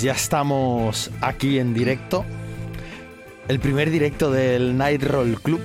[0.00, 2.24] Pues ya estamos aquí en directo.
[3.48, 5.60] El primer directo del Night Roll Club.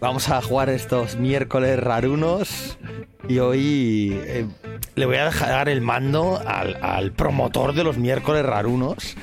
[0.00, 2.78] Vamos a jugar estos miércoles rarunos.
[3.28, 4.46] Y hoy eh,
[4.94, 9.14] le voy a dejar el mando al, al promotor de los miércoles rarunos.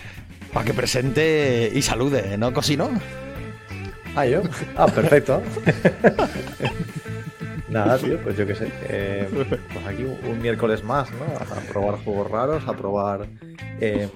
[0.54, 2.92] Para que presente y salude, ¿no, Cosino?
[4.16, 4.44] Ah, yo.
[4.78, 5.42] Ah, perfecto.
[7.70, 8.72] Nada, tío, pues yo qué sé.
[8.84, 11.26] eh, pues aquí un, un miércoles más, ¿no?
[11.26, 13.28] A probar juegos raros, a probar
[13.82, 14.10] eh,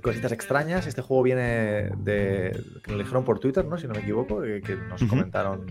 [0.00, 0.86] cositas extrañas.
[0.86, 2.58] Este juego viene de.
[2.84, 3.78] que nos dijeron por Twitter, ¿no?
[3.78, 5.66] Si no me equivoco, que, que nos comentaron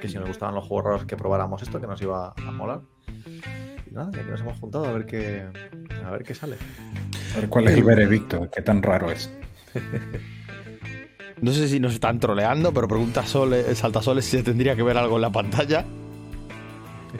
[0.00, 2.80] que si nos gustaban los juegos raros que probáramos esto, que nos iba a molar.
[3.90, 5.46] Y nada, y aquí nos hemos juntado a ver qué.
[6.04, 6.56] A ver qué sale.
[7.34, 9.30] A ver cuál es el veredicto, qué tan raro es.
[11.38, 14.96] No sé si nos están troleando, pero pregunta Sole, Saltasoles si se tendría que ver
[14.96, 15.84] algo en la pantalla.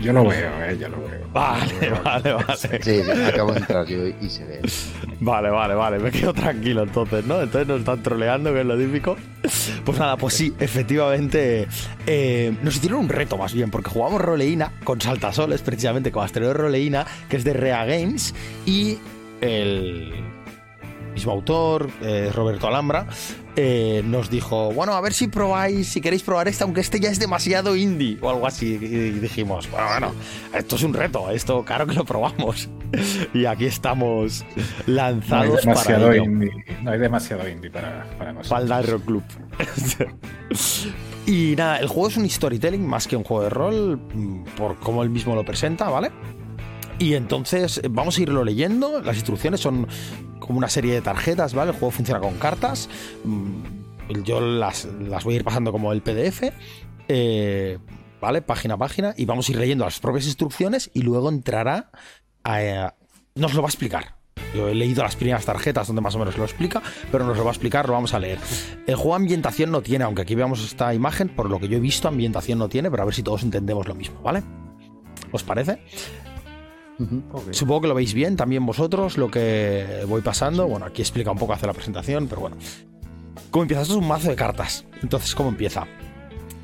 [0.00, 1.28] Yo lo veo, eh, yo lo veo.
[1.32, 2.82] Vale, vale, vale.
[2.82, 4.60] Sí, acabo de entrar yo y se ve.
[5.20, 7.40] Vale, vale, vale, me quedo tranquilo entonces, ¿no?
[7.40, 9.16] Entonces nos están troleando, que es lo típico.
[9.84, 11.68] Pues nada, pues sí, efectivamente
[12.06, 16.54] eh, nos hicieron un reto más bien, porque jugamos Roleína con Saltasoles, precisamente con Asteroide
[16.54, 18.34] Roleína, que es de Rea Games,
[18.64, 18.98] y
[19.40, 20.12] el
[21.16, 23.06] mismo autor, eh, Roberto Alhambra,
[23.56, 27.10] eh, nos dijo, bueno, a ver si probáis, si queréis probar este, aunque este ya
[27.10, 28.74] es demasiado indie o algo así.
[28.74, 30.12] Y dijimos, bueno, bueno,
[30.54, 32.68] esto es un reto, esto claro que lo probamos.
[33.34, 36.24] Y aquí estamos No hay lanzados demasiado para ello.
[36.24, 36.52] indie.
[36.82, 38.68] No hay demasiado indie para, para nosotros.
[38.68, 39.24] Para el Club.
[41.26, 44.76] y nada, el juego es un storytelling más que un juego de rol, mm, por
[44.76, 46.12] cómo él mismo lo presenta, ¿vale?
[46.98, 49.00] Y entonces eh, vamos a irlo leyendo.
[49.02, 49.86] Las instrucciones son
[50.38, 51.72] como una serie de tarjetas, ¿vale?
[51.72, 52.88] El juego funciona con cartas.
[53.24, 56.52] Mm, Yo las, las voy a ir pasando como el PDF.
[57.08, 57.78] eh,
[58.20, 58.40] ¿Vale?
[58.40, 59.14] Página a página.
[59.16, 61.90] Y vamos a ir leyendo las propias instrucciones y luego entrará
[62.44, 62.94] a-
[63.34, 64.16] nos lo va a explicar.
[64.54, 66.82] Yo he leído las primeras tarjetas donde más o menos lo explica,
[67.12, 68.38] pero nos lo va a explicar, lo vamos a leer.
[68.86, 71.80] El juego ambientación no tiene, aunque aquí veamos esta imagen, por lo que yo he
[71.80, 74.42] visto, ambientación no tiene, pero a ver si todos entendemos lo mismo, ¿vale?
[75.32, 75.78] ¿Os parece?
[77.50, 80.66] Supongo que lo veis bien también vosotros, lo que voy pasando.
[80.66, 82.56] Bueno, aquí explica un poco hace la presentación, pero bueno.
[83.50, 83.82] ¿Cómo empieza?
[83.82, 84.84] Esto es un mazo de cartas.
[85.02, 85.86] Entonces, ¿cómo empieza?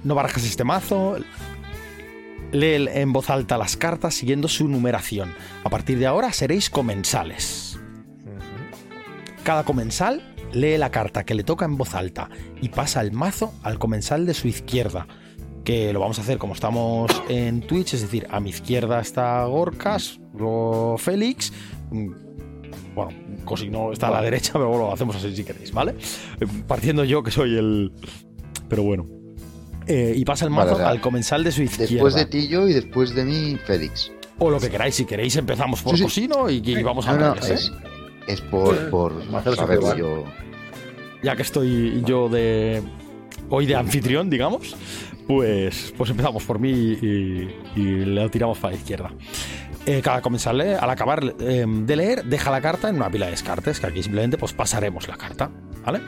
[0.05, 1.17] No barajas este mazo.
[2.50, 5.34] Lee en voz alta las cartas siguiendo su numeración.
[5.64, 7.79] A partir de ahora seréis comensales.
[9.43, 12.29] Cada comensal lee la carta que le toca en voz alta
[12.61, 15.06] y pasa el mazo al comensal de su izquierda.
[15.64, 19.44] Que lo vamos a hacer como estamos en Twitch, es decir, a mi izquierda está
[19.44, 21.53] Gorkas, luego Félix.
[21.91, 22.10] mm,
[22.94, 23.10] Bueno,
[23.44, 25.94] Cosino está a la derecha, pero bueno, lo hacemos así si queréis, ¿vale?
[26.41, 27.93] Eh, Partiendo yo que soy el.
[28.69, 29.06] Pero bueno.
[29.86, 31.93] Eh, y pasa el Vale, mazo o sea, al comensal de su izquierda.
[31.94, 34.13] Después de ti yo y después de mí, Félix.
[34.39, 36.05] O lo que queráis, si queréis empezamos por Sí, sí.
[36.05, 37.39] Cosino y, y vamos a No, ¿eh?
[37.51, 37.72] es,
[38.27, 39.94] es por, por Hacerlo saber igual.
[39.94, 40.25] si yo.
[41.22, 42.82] ya que estoy yo de
[43.48, 44.75] hoy de anfitrión, digamos,
[45.36, 49.10] pues, pues empezamos por mí y, y le tiramos para la izquierda.
[49.84, 50.03] Eh,
[50.53, 53.86] lee, al acabar eh, de leer, deja la carta en una pila de descartes, que
[53.86, 55.51] aquí simplemente pues pasaremos la carta,
[55.84, 56.01] ¿vale?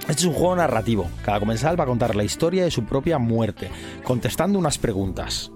[0.00, 1.08] Este es un juego narrativo.
[1.24, 3.70] Cada comensal va a contar la historia de su propia muerte,
[4.02, 5.52] contestando unas preguntas.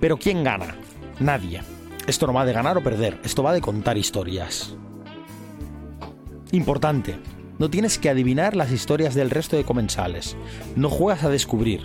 [0.00, 0.74] Pero ¿quién gana?
[1.20, 1.62] Nadie.
[2.06, 4.74] Esto no va de ganar o perder, esto va de contar historias.
[6.50, 7.16] Importante,
[7.60, 10.34] no tienes que adivinar las historias del resto de comensales.
[10.76, 11.82] No juegas a descubrir,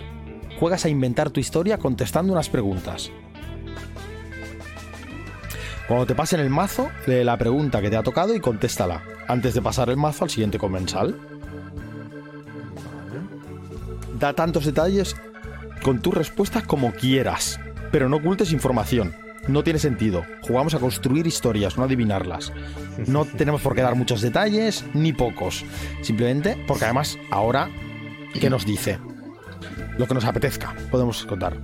[0.58, 3.12] juegas a inventar tu historia contestando unas preguntas.
[5.86, 9.52] Cuando te pasen el mazo, lee la pregunta que te ha tocado y contéstala, antes
[9.52, 11.20] de pasar el mazo al siguiente comensal.
[14.18, 15.14] Da tantos detalles
[15.82, 17.60] con tus respuestas como quieras,
[17.92, 19.14] pero no ocultes información.
[19.48, 20.24] No tiene sentido.
[20.42, 22.52] Jugamos a construir historias, no a adivinarlas.
[23.06, 25.64] No tenemos por qué dar muchos detalles ni pocos.
[26.02, 27.70] Simplemente porque además ahora,
[28.40, 28.98] ¿qué nos dice?
[29.98, 31.56] Lo que nos apetezca, podemos contar.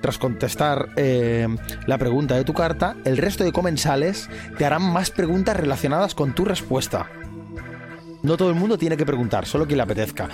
[0.00, 1.48] Tras contestar eh,
[1.86, 6.34] la pregunta de tu carta, el resto de comensales te harán más preguntas relacionadas con
[6.34, 7.10] tu respuesta.
[8.22, 10.28] No todo el mundo tiene que preguntar, solo quien le apetezca.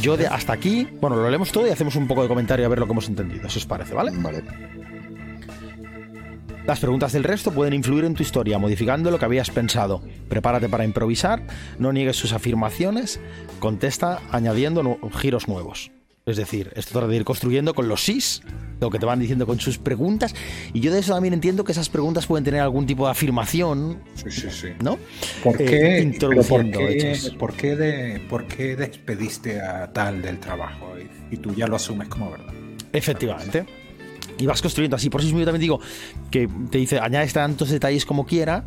[0.00, 2.68] Yo de hasta aquí, bueno, lo leemos todo y hacemos un poco de comentario a
[2.68, 4.12] ver lo que hemos entendido, si os parece, ¿vale?
[4.14, 4.42] Vale.
[6.68, 10.02] Las preguntas del resto pueden influir en tu historia, modificando lo que habías pensado.
[10.28, 11.42] Prepárate para improvisar,
[11.78, 13.20] no niegues sus afirmaciones,
[13.58, 15.90] contesta añadiendo giros nuevos.
[16.26, 18.42] Es decir, esto trata de ir construyendo con los sís,
[18.80, 20.34] lo que te van diciendo con sus preguntas.
[20.74, 24.00] Y yo de eso también entiendo que esas preguntas pueden tener algún tipo de afirmación,
[24.14, 24.68] Sí, sí, sí.
[24.82, 24.98] ¿no?
[25.42, 30.20] ¿Por Eh, qué, pero introduciendo por qué- por qué de- por qué despediste a tal
[30.20, 30.92] del trabajo?
[31.30, 32.52] Y, y tú ya lo asumes como verdad.
[32.92, 33.64] Efectivamente.
[34.38, 35.10] Y vas construyendo así.
[35.10, 35.80] Por eso mismo yo también digo
[36.30, 38.66] que te dice, añades tantos detalles como quiera.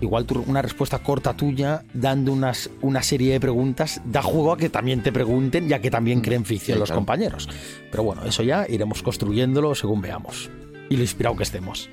[0.00, 4.68] Igual una respuesta corta tuya, dando unas, una serie de preguntas, da juego a que
[4.68, 7.00] también te pregunten y a que también creen ficción Sí, los claro.
[7.00, 7.48] compañeros.
[7.90, 10.50] Pero bueno, eso ya iremos construyéndolo según veamos.
[10.88, 11.90] Y lo inspirado que estemos.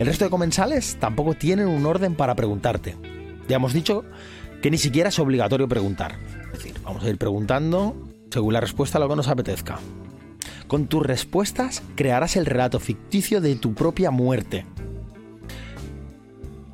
[0.00, 2.96] El resto de comensales tampoco tienen un orden para preguntarte.
[3.48, 4.04] Ya hemos dicho
[4.60, 6.18] que ni siquiera es obligatorio preguntar.
[6.52, 7.94] Es decir, vamos a ir preguntando
[8.28, 9.78] según la respuesta a lo que nos apetezca.
[10.66, 14.66] Con tus respuestas crearás el relato ficticio de tu propia muerte.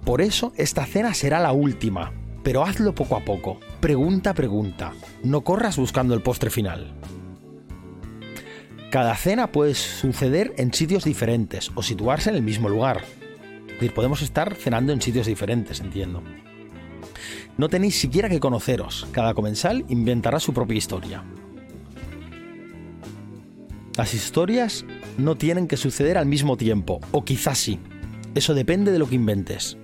[0.04, 2.12] Por eso esta cena será la última,
[2.42, 6.92] pero hazlo poco a poco, pregunta a pregunta, no corras buscando el postre final.
[8.90, 13.02] Cada cena puede suceder en sitios diferentes o situarse en el mismo lugar.
[13.66, 16.22] Es decir, podemos estar cenando en sitios diferentes, entiendo.
[17.56, 21.24] No tenéis siquiera que conoceros, cada comensal inventará su propia historia.
[23.96, 24.84] Las historias
[25.18, 27.78] no tienen que suceder al mismo tiempo, o quizás sí.
[28.34, 29.76] Eso depende de lo que inventes.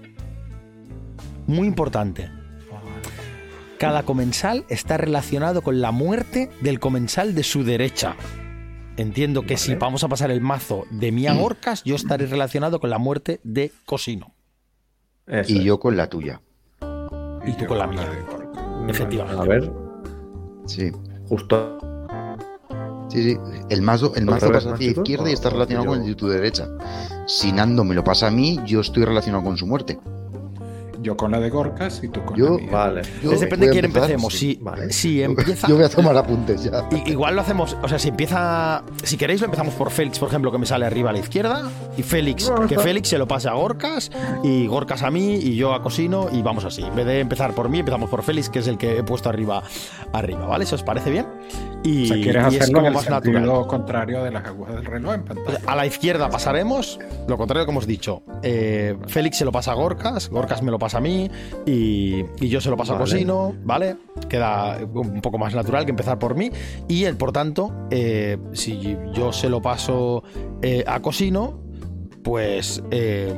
[1.47, 2.31] Muy importante.
[3.79, 8.17] Cada comensal está relacionado con la muerte del comensal de su derecha.
[8.97, 12.91] Entiendo que si vamos a pasar el mazo de Mia Gorkas, yo estaré relacionado con
[12.91, 14.35] la muerte de Cosino.
[15.27, 15.65] Eso Y es.
[15.65, 16.41] yo con la tuya.
[17.47, 18.09] Y tú con la mía.
[18.89, 19.41] Efectivamente.
[19.41, 19.71] A ver,
[20.67, 20.91] Sí.
[21.29, 21.79] justo.
[23.09, 23.39] Sí, sí.
[23.71, 25.91] El mazo, el ¿Al mazo pasa ¿no, hacia izquierda y está ¿O- o relacionado yo?
[25.93, 26.69] con el de tu derecha.
[27.27, 29.99] Si Nando me lo pasa a mí, yo estoy relacionado con su muerte.
[31.01, 32.71] Yo con la de Gorkas y tú con Yo- la mía.
[32.73, 33.03] Vale.
[33.23, 34.33] Yo depende de quién empezar, empecemos.
[34.35, 34.57] sí.
[34.57, 34.93] Si, Vale.
[34.93, 35.69] si empieza.
[35.69, 36.89] Yo voy a tomar apuntes ya.
[37.07, 40.51] Igual lo hacemos, o sea, si empieza, si queréis lo empezamos por Félix, por ejemplo,
[40.51, 43.29] que me sale arriba a la izquierda, y Félix, No, que está- Félix se lo
[43.29, 44.11] pase a Gorkas,
[44.43, 46.83] y Gorkas a mí, y yo a Cosino, y vamos así.
[46.83, 49.29] En vez de empezar por mí, empezamos por Félix, que es el que he puesto
[49.29, 49.63] arriba,
[50.13, 50.65] arriba, ¿vale?
[50.65, 51.27] ¿Eso os parece bien?
[51.89, 53.67] Y, O sea, quieres y es hacerlo en como el más sentido natural.
[53.67, 55.59] contrario de las agujas del reloj en O pantalla.
[55.61, 58.23] sea, A la izquierda pasaremos, lo contrario que hemos dicho.
[58.43, 61.31] Eh, Félix se lo pasa a Gorkas, Gorkas me lo pasa a mí
[61.65, 62.99] y, y yo se lo paso a.
[62.99, 63.97] Cosino, ¿vale?
[64.29, 66.51] Queda un poco más natural que empezar por mí.
[66.89, 70.23] Y el, por tanto, eh, si yo se lo paso
[70.63, 71.61] eh, a Cosino,
[72.23, 73.33] pues eh,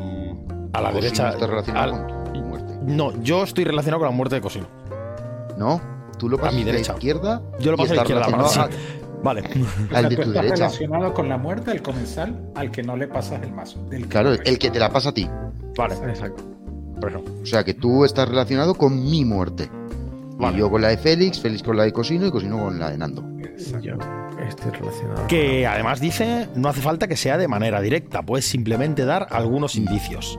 [0.72, 1.30] a la derecha.
[1.30, 2.78] está relacionado al- con tu muerte.
[2.82, 4.66] no, yo estoy relacionado con la muerte de Cosino.
[5.58, 5.80] ¿No?
[6.20, 6.92] Tú lo pasas mi a la derecha.
[6.92, 7.42] izquierda.
[7.58, 8.60] Yo lo paso a la izquierda, sí.
[9.22, 9.42] Vale.
[9.94, 10.54] Al de tu estás derecha.
[10.54, 13.82] relacionado con la muerte del comensal al que no le pasas el mazo.
[13.90, 15.28] Del Claro, el que te la pasa a ti.
[15.76, 15.94] Vale.
[15.94, 16.44] Exacto.
[17.42, 19.70] O sea, que tú estás relacionado con mi muerte.
[20.38, 20.56] Vale.
[20.56, 22.90] Y yo con la de Félix, Félix con la de Cosino y Cosino con la
[22.90, 23.24] de Nando.
[23.40, 23.98] Exacto.
[24.46, 25.26] Estoy relacionado.
[25.26, 29.76] Que además dice, no hace falta que sea de manera directa, puedes simplemente dar algunos
[29.76, 30.38] indicios.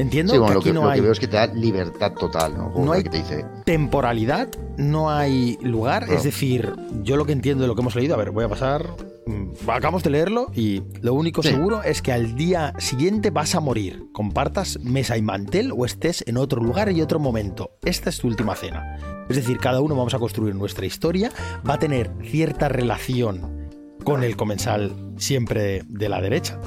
[0.00, 1.36] Entiendo Sí, bueno, que lo aquí que, no lo que hay veo es que te
[1.36, 2.72] da libertad total, ¿no?
[2.72, 6.14] Como No hay- que te dice, temporalidad, no hay lugar, No.
[6.14, 8.48] es decir, yo lo que entiendo de lo que hemos leído, a ver, voy a
[8.48, 8.86] pasar,
[9.26, 11.50] mm, acabamos de leerlo y lo único Sí.
[11.50, 16.24] seguro es que al día siguiente vas a morir, compartas mesa y mantel o estés
[16.26, 17.70] en otro lugar y otro momento.
[17.84, 18.96] Esta es tu última cena.
[19.28, 21.30] Es decir, cada uno vamos a construir nuestra historia,
[21.68, 23.68] va a tener cierta relación
[24.04, 26.58] con el comensal siempre de la derecha.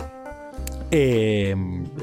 [0.95, 1.55] Eh,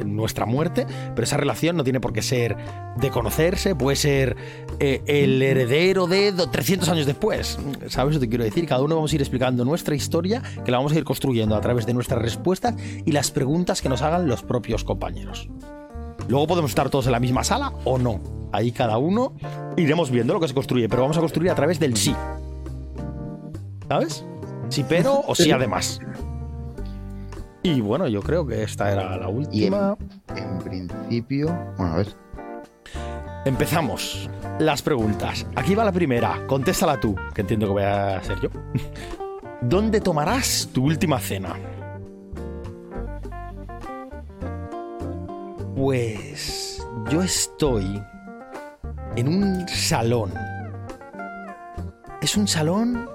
[0.05, 2.57] nuestra muerte, pero esa relación no tiene por qué ser
[2.97, 4.37] de conocerse, puede ser
[4.81, 7.57] eh, el heredero de do- 300 años después.
[7.87, 8.67] ¿Sabes lo que quiero decir?
[8.67, 11.61] Cada uno vamos a ir explicando nuestra historia, que la vamos a ir construyendo a
[11.61, 12.75] través de nuestras respuestas
[13.07, 15.49] y las preguntas que nos hagan los propios compañeros.
[16.29, 18.21] Luego podemos estar todos en la misma sala o no.
[18.53, 19.35] Ahí cada uno
[19.77, 22.15] iremos viendo lo que se construye, pero vamos a construir a través del sí.
[23.89, 24.25] ¿Sabes?
[24.69, 26.01] Sí, pero o sí, además.
[27.63, 29.97] Y bueno, yo creo que esta era la y en, última.
[30.35, 31.47] en principio.
[31.77, 32.09] Bueno, a ver.
[33.45, 34.31] Empezamos.
[34.59, 35.47] Las preguntas.
[35.57, 36.47] Aquí va la primera.
[36.47, 38.49] Contéstala tú, que entiendo que voy a ser yo.
[39.63, 41.55] ¿Dónde tomarás tu última cena?
[45.77, 48.03] Pues yo estoy
[49.17, 50.33] en un salón.
[52.23, 53.09] Es un salón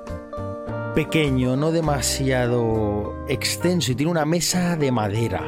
[0.95, 5.41] pequeño, no demasiado extenso y tiene una mesa de madera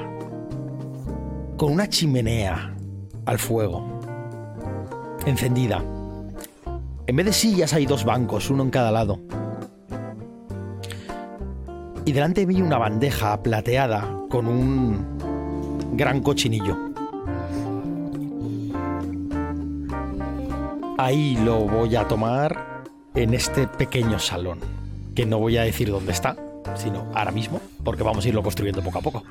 [1.55, 2.75] con una chimenea
[3.25, 4.01] al fuego
[5.25, 5.81] encendida.
[7.07, 9.21] En vez de sillas hay dos bancos, uno en cada lado.
[12.03, 15.17] Y delante vi una bandeja plateada con un
[15.93, 16.77] gran cochinillo.
[20.97, 22.83] Ahí lo voy a tomar
[23.15, 24.87] en este pequeño salón.
[25.17, 26.38] Que no voy a decir dónde está,
[26.75, 29.24] sino ahora mismo, porque vamos a irlo construyendo poco a poco.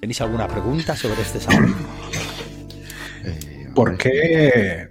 [0.00, 1.74] ¿Tenéis alguna pregunta sobre este salón?
[3.24, 4.88] Eh, ¿Por qué,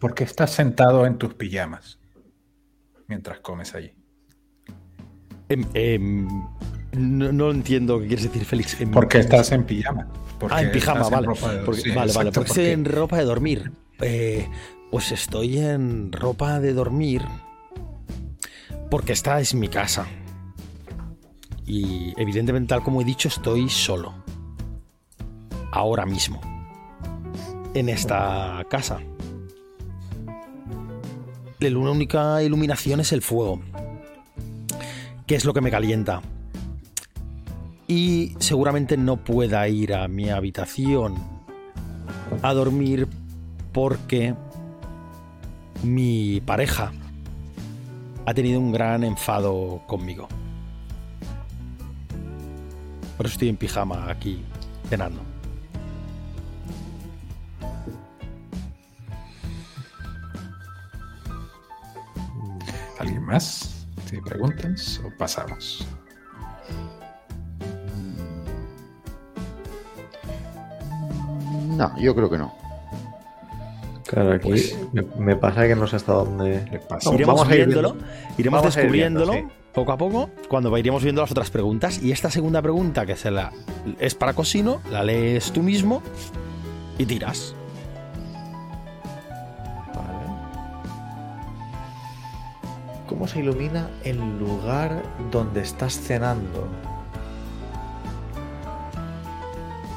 [0.00, 2.00] ¿Por qué estás sentado en tus pijamas
[3.06, 3.94] mientras comes allí?
[5.48, 6.26] Em, em,
[6.96, 8.80] no, no entiendo qué quieres decir, Félix.
[8.80, 10.08] Em, ¿Por qué estás en pijama?
[10.40, 11.28] ¿Por Ah, en pijama, vale.
[11.28, 12.72] ropa de- Porque- sí, vale, vale, exacto, porque ¿por estoy qué?
[12.72, 13.70] en ropa de dormir.
[14.00, 14.48] Eh,
[14.92, 17.22] pues estoy en ropa de dormir
[18.90, 20.06] porque esta es mi casa.
[21.66, 24.12] Y evidentemente, tal como he dicho, estoy solo.
[25.72, 26.42] Ahora mismo.
[27.72, 29.00] En esta casa.
[31.58, 33.62] La única iluminación es el fuego.
[35.26, 36.20] Que es lo que me calienta
[37.88, 41.14] y seguramente no pueda ir a mi habitación
[42.42, 43.08] a dormir
[43.72, 44.34] porque
[45.82, 46.92] mi pareja
[48.24, 50.28] ha tenido un gran enfado conmigo.
[53.16, 54.42] Por eso estoy en pijama aquí
[54.88, 55.20] cenando.
[62.98, 63.86] ¿Alguien más?
[64.06, 65.86] ¿Si preguntas o pasamos?
[71.76, 72.61] No, yo creo que no.
[74.12, 76.66] Claro, aquí Pues- me, me pasa que no sé hasta dónde.
[76.70, 77.08] ¿Qué pasa?
[77.08, 78.08] No, iremos vamos a ir viéndolo, viendo.
[78.36, 82.02] iremos Vamos a ir viendo, descubriéndolo poco a poco cuando iremos viendo las otras preguntas.
[82.02, 83.52] Y esta segunda pregunta, que se la,
[83.98, 86.02] es para Cosino, la lees tú mismo
[86.98, 87.54] y tiras.
[89.94, 90.26] Vale.
[93.08, 96.68] ¿Cómo se ilumina el lugar donde estás cenando?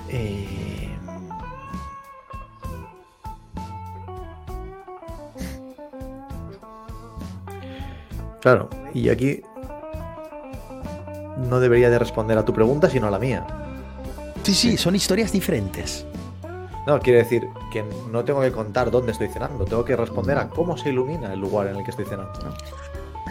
[0.08, 0.85] Eh,
[8.46, 9.42] Claro, y aquí
[11.50, 13.44] no debería de responder a tu pregunta, sino a la mía.
[14.44, 16.06] Sí, sí, son historias diferentes.
[16.86, 20.48] No, quiere decir que no tengo que contar dónde estoy cenando, tengo que responder a
[20.48, 22.34] cómo se ilumina el lugar en el que estoy cenando.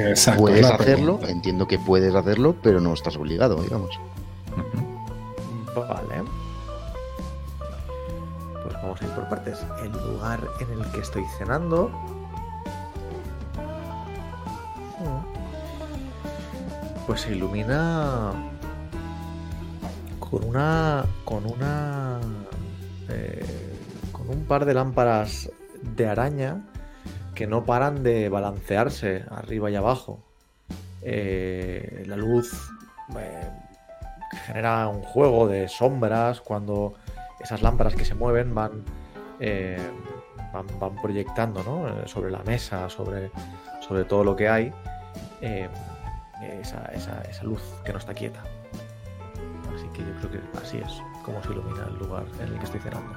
[0.01, 1.31] Exacto, Puedes hacerlo, pregunta.
[1.31, 3.97] entiendo que puedes hacerlo, pero no estás obligado, digamos.
[5.77, 6.25] Vale.
[8.65, 9.65] Pues vamos a ir por partes.
[9.81, 11.93] El lugar en el que estoy cenando.
[17.07, 18.33] Pues se ilumina
[20.19, 21.05] con una.
[21.25, 22.21] con una.
[23.09, 23.45] eh,
[24.13, 25.51] con un par de lámparas
[25.83, 26.63] de araña
[27.35, 30.21] que no paran de balancearse arriba y abajo.
[31.03, 32.71] Eh, la luz
[33.19, 33.51] eh,
[34.47, 36.95] genera un juego de sombras cuando
[37.41, 38.85] esas lámparas que se mueven van,
[39.41, 39.79] eh,
[40.55, 42.09] van, van proyectando ¿no?
[42.09, 43.31] Sobre la mesa, sobre,
[43.87, 44.73] sobre todo lo que hay,
[46.43, 48.41] esa, esa- esa luz que no está quieta.
[49.75, 50.93] Así que yo creo que así es
[51.25, 53.13] como se ilumina el lugar en el que estoy cenando.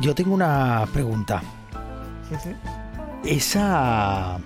[0.00, 1.42] Yo tengo una pregunta.
[3.24, 4.38] Esa,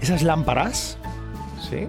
[0.00, 0.98] esas lámparas,
[1.70, 1.88] ¿Sí?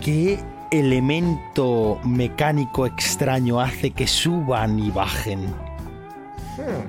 [0.00, 5.46] ¿qué elemento mecánico extraño hace que suban y bajen?
[6.56, 6.86] Hmm.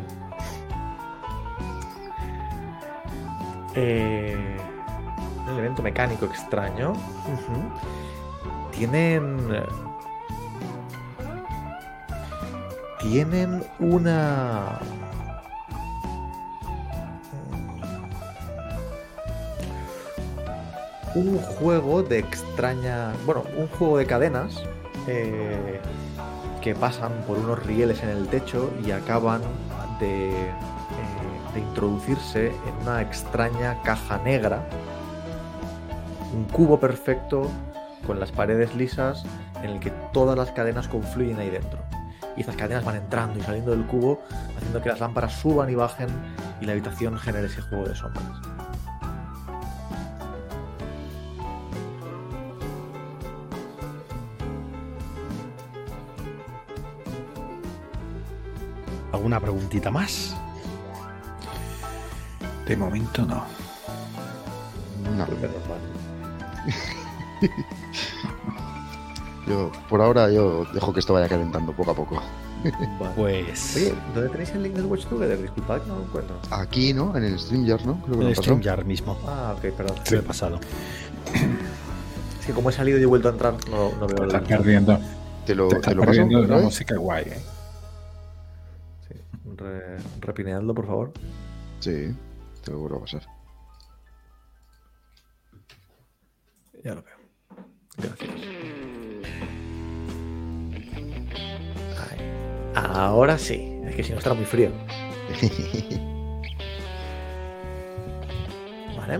[3.75, 4.57] Eh,
[5.51, 6.93] un elemento mecánico extraño.
[8.71, 9.63] Tienen.
[12.99, 14.79] Tienen una.
[21.13, 23.13] Un juego de extraña.
[23.25, 24.63] Bueno, un juego de cadenas.
[25.07, 25.79] eh,
[26.61, 29.41] que pasan por unos rieles en el techo y acaban
[29.99, 30.53] de, eh,
[31.55, 34.63] de introducirse en una extraña caja negra,
[36.33, 37.49] un cubo perfecto
[38.05, 39.23] con las paredes lisas
[39.63, 41.79] en el que todas las cadenas confluyen ahí dentro.
[42.35, 44.21] Y esas cadenas van entrando y saliendo del cubo,
[44.57, 46.09] haciendo que las lámparas suban y bajen
[46.61, 48.25] y la habitación genere ese juego de sombras.
[59.11, 60.35] ¿Alguna preguntita más?
[62.65, 63.43] De momento no.
[65.03, 65.27] No, mal.
[69.47, 72.21] yo, por ahora yo dejo que esto vaya calentando poco a poco.
[72.99, 73.13] Vale.
[73.15, 75.41] Pues Oye, ¿dónde tenéis el link del Watch Together?
[75.41, 76.35] Disculpad que no lo encuentro.
[76.51, 77.17] Aquí, ¿no?
[77.17, 77.95] En el StreamYard, ¿no?
[78.01, 78.35] Creo que en lo el.
[78.35, 79.17] StreamYard mismo.
[79.27, 79.95] Ah, ok, perdón.
[80.03, 80.59] Se me he pasado.
[82.39, 84.27] Es que como he salido y he vuelto a entrar, no, no veo Te el
[84.27, 84.51] estás link.
[84.57, 84.99] perdiendo,
[85.45, 86.23] Te lo, te te estás lo paso.
[86.23, 87.43] una música guay, ¿eh?
[89.07, 89.15] Sí,
[89.57, 91.11] re- repineadlo, por favor.
[91.79, 92.13] Sí.
[92.63, 93.23] Te lo vuelvo a pasar.
[96.83, 97.15] Ya lo veo.
[97.97, 98.31] Gracias.
[102.75, 103.79] Ahora sí.
[103.85, 104.71] Es que si no estará muy frío.
[108.97, 109.19] Vale.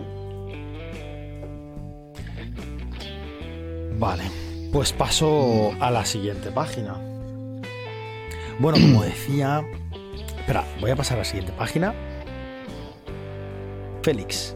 [3.98, 4.24] Vale,
[4.72, 6.96] pues paso a la siguiente página.
[8.60, 9.64] Bueno, como decía...
[10.40, 11.94] Espera, voy a pasar a la siguiente página.
[14.02, 14.56] Félix.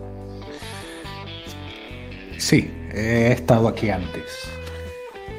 [2.38, 4.50] Sí, he estado aquí antes.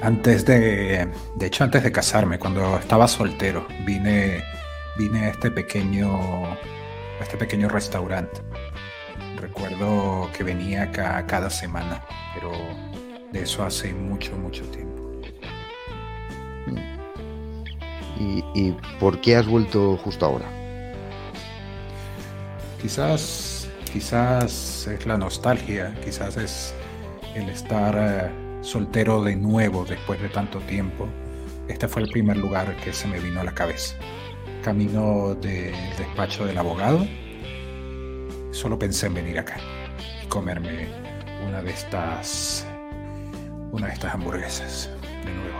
[0.02, 1.08] Antes de.
[1.36, 4.42] De hecho, antes de casarme, cuando estaba soltero, vine.
[4.98, 6.46] Vine a este pequeño.
[6.46, 8.40] a este pequeño restaurante.
[9.36, 12.02] Recuerdo que venía acá cada semana,
[12.34, 12.52] pero
[13.32, 15.02] de eso hace mucho, mucho tiempo.
[18.18, 20.46] ¿Y, y por qué has vuelto justo ahora?
[22.80, 23.52] Quizás.
[23.92, 26.74] Quizás es la nostalgia, quizás es
[27.36, 28.30] el estar eh,
[28.62, 31.06] soltero de nuevo después de tanto tiempo.
[31.68, 33.94] Este fue el primer lugar que se me vino a la cabeza.
[34.62, 37.06] Camino del despacho del abogado.
[38.52, 39.58] Solo pensé en venir acá
[40.22, 40.88] y comerme
[41.46, 42.66] una de estas.
[43.70, 44.90] Una de estas hamburguesas
[45.24, 45.58] de nuevo.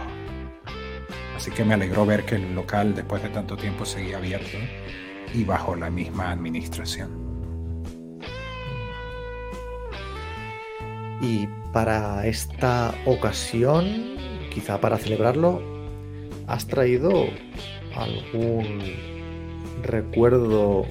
[1.36, 4.56] Así que me alegró ver que el local después de tanto tiempo seguía abierto
[5.34, 7.26] y bajo la misma administración.
[11.20, 14.16] Y para esta ocasión,
[14.50, 15.60] quizá para celebrarlo,
[16.46, 17.26] ¿has traído
[17.94, 18.94] algún
[19.82, 20.86] recuerdo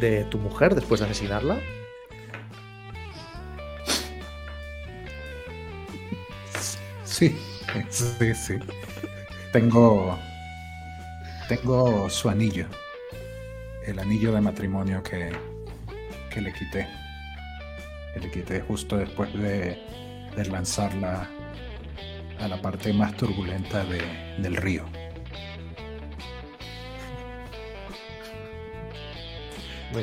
[0.00, 1.60] de tu mujer después de asesinarla?
[7.04, 7.38] Sí,
[7.88, 8.54] sí, sí.
[9.52, 10.18] Tengo.
[11.48, 12.66] Tengo su anillo.
[13.86, 15.30] El anillo de matrimonio que,
[16.34, 17.01] que le quité.
[18.14, 19.78] Que le quité justo después de,
[20.36, 21.28] de lanzarla
[22.40, 24.02] a la parte más turbulenta de-
[24.38, 24.84] del río.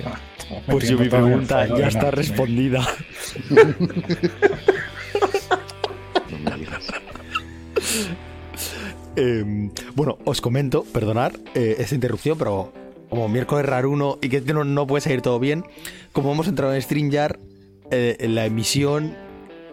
[0.06, 0.20] Ah,
[0.68, 2.86] Pues yo mi el pregunta ya está respondida.
[6.30, 6.88] No me digas.
[9.16, 9.44] Eh,
[9.96, 12.72] bueno, os comento, perdonad eh, esta interrupción, pero
[13.10, 15.66] como miércoles raruno y que no, no puede salir todo bien,
[16.14, 17.38] como hemos entrado en StreamYard,
[17.92, 19.16] eh, la emisión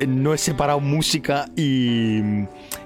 [0.00, 2.20] eh, no he separado música y,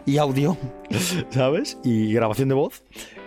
[0.07, 0.57] y audio,
[1.31, 1.79] ¿sabes?
[1.85, 2.83] Y grabación de voz.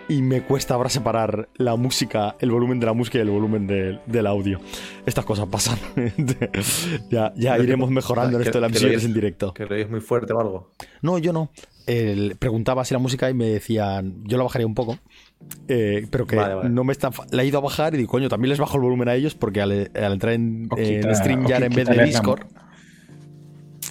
[0.06, 3.66] Y me cuesta ahora separar la música, el volumen de la música y el volumen
[3.66, 4.60] de- del audio.
[5.06, 5.78] Estas cosas pasan.
[7.10, 9.54] ya ya iremos mejorando en esto de las oyes- en directo.
[9.54, 10.70] ¿Que oyes muy fuerte o algo?
[11.02, 11.50] No, yo no.
[11.86, 14.98] El- preguntaba si la música y me decían, yo la bajaría un poco,
[15.68, 16.68] eh, pero que Vale, vale.
[16.70, 17.10] no me está.
[17.30, 19.34] La he ido a bajar y digo, coño, también les bajo el volumen a ellos
[19.34, 22.46] porque al, al entrar en, O en quita- StreamYard o en vez de Discord.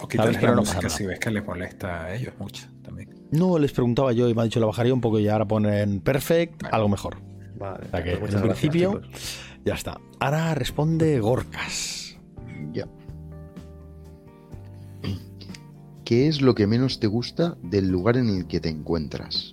[0.02, 0.98] O quitarles pero la no pasa música nada.
[0.98, 3.10] si ves que les molesta a ellos mucho también.
[3.32, 6.02] No, les preguntaba yo y me ha dicho la bajaría un poco y ahora ponen
[6.02, 7.18] perfect, algo mejor.
[7.58, 7.88] Vale.
[7.90, 9.40] sea que, pues en gracias, principio- chicos.
[9.66, 10.00] Ya está.
[10.20, 12.18] Ahora responde Gorkas.
[12.74, 12.86] Ya.
[16.06, 19.53] ¿Qué es lo que menos te gusta del lugar en el que te encuentras?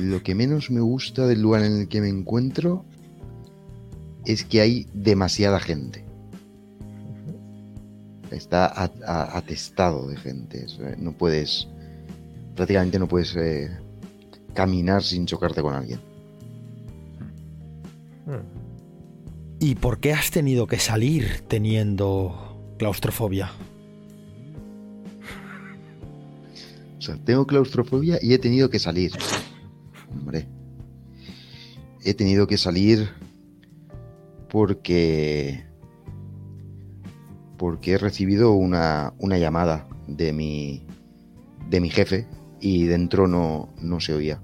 [0.00, 2.86] Lo que menos me gusta del lugar en el que me encuentro
[4.24, 6.04] es que hay demasiada gente.
[8.30, 10.64] Está a- a- atestado de gente.
[10.98, 11.68] No puedes.
[12.56, 13.70] Prácticamente no puedes eh,
[14.54, 16.00] caminar sin chocarte con alguien.
[18.26, 19.58] Hmm.
[19.58, 23.50] ¿Y por qué has tenido que salir teniendo claustrofobia?
[26.98, 29.12] O sea, tengo claustrofobia y he tenido que salir.
[32.02, 33.10] He tenido que salir
[34.48, 35.64] porque.
[37.58, 40.86] Porque he recibido una, una llamada de mi.
[41.68, 42.26] de mi jefe
[42.60, 44.40] y dentro no, no se oía.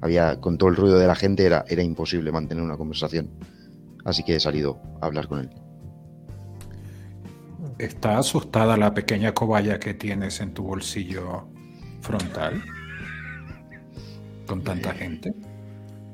[0.00, 0.40] Había.
[0.40, 3.30] con todo el ruido de la gente era, era imposible mantener una conversación.
[4.04, 5.50] Así que he salido a hablar con él.
[7.78, 11.48] ¿Está asustada la pequeña cobaya que tienes en tu bolsillo
[12.02, 12.62] frontal?
[14.46, 15.34] Con tanta gente.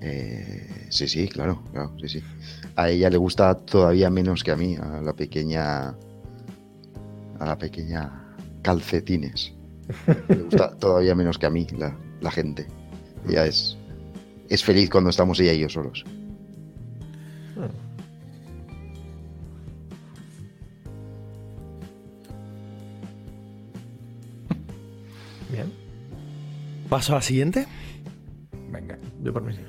[0.03, 2.23] Eh, sí, sí, claro, claro, sí, sí.
[2.77, 5.89] A ella le gusta todavía menos que a mí, a la pequeña.
[5.89, 8.11] a la pequeña
[8.63, 9.53] calcetines.
[10.29, 12.67] Le gusta todavía menos que a mí la, la gente.
[13.29, 13.77] Ella es.
[14.49, 16.05] es feliz cuando estamos ella y yo solos.
[25.51, 25.73] Bien.
[26.89, 27.67] ¿Paso a la siguiente?
[28.71, 28.99] Venga.
[29.23, 29.61] Yo por mí sí.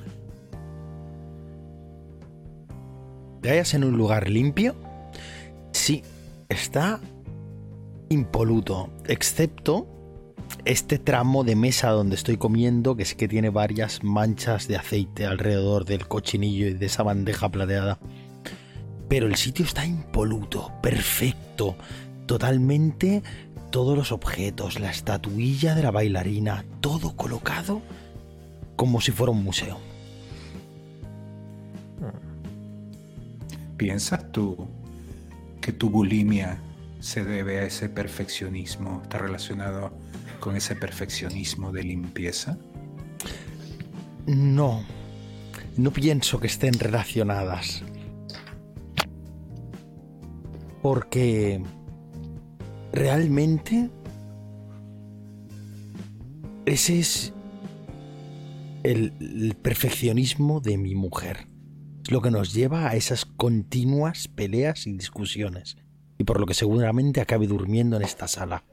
[3.42, 4.76] Te hallas en un lugar limpio,
[5.72, 6.04] sí,
[6.50, 7.00] está
[8.10, 9.88] impoluto, excepto
[10.66, 15.26] este tramo de mesa donde estoy comiendo, que es que tiene varias manchas de aceite
[15.26, 18.00] alrededor del cochinillo y de esa bandeja plateada.
[19.08, 21.76] Pero el sitio está impoluto, perfecto,
[22.26, 23.24] totalmente
[23.72, 27.82] todos los objetos, la estatuilla de la bailarina, todo colocado
[28.76, 29.91] como si fuera un museo.
[33.82, 34.68] ¿Piensas tú
[35.60, 36.62] que tu bulimia
[37.00, 39.02] se debe a ese perfeccionismo?
[39.02, 39.92] ¿Está relacionado
[40.40, 42.60] con ese perfeccionismo de limpieza?
[44.28, 44.84] No,
[45.78, 47.82] no pienso que estén relacionadas.
[50.84, 51.64] Porque
[52.94, 53.90] realmente
[56.68, 57.34] ese es
[58.84, 61.51] el, el, perfeccionismo de mi mujer.
[62.10, 65.78] Lo que nos lleva a esas continuas peleas y discusiones.
[66.18, 68.64] Y por lo que seguramente acabe durmiendo en esta sala.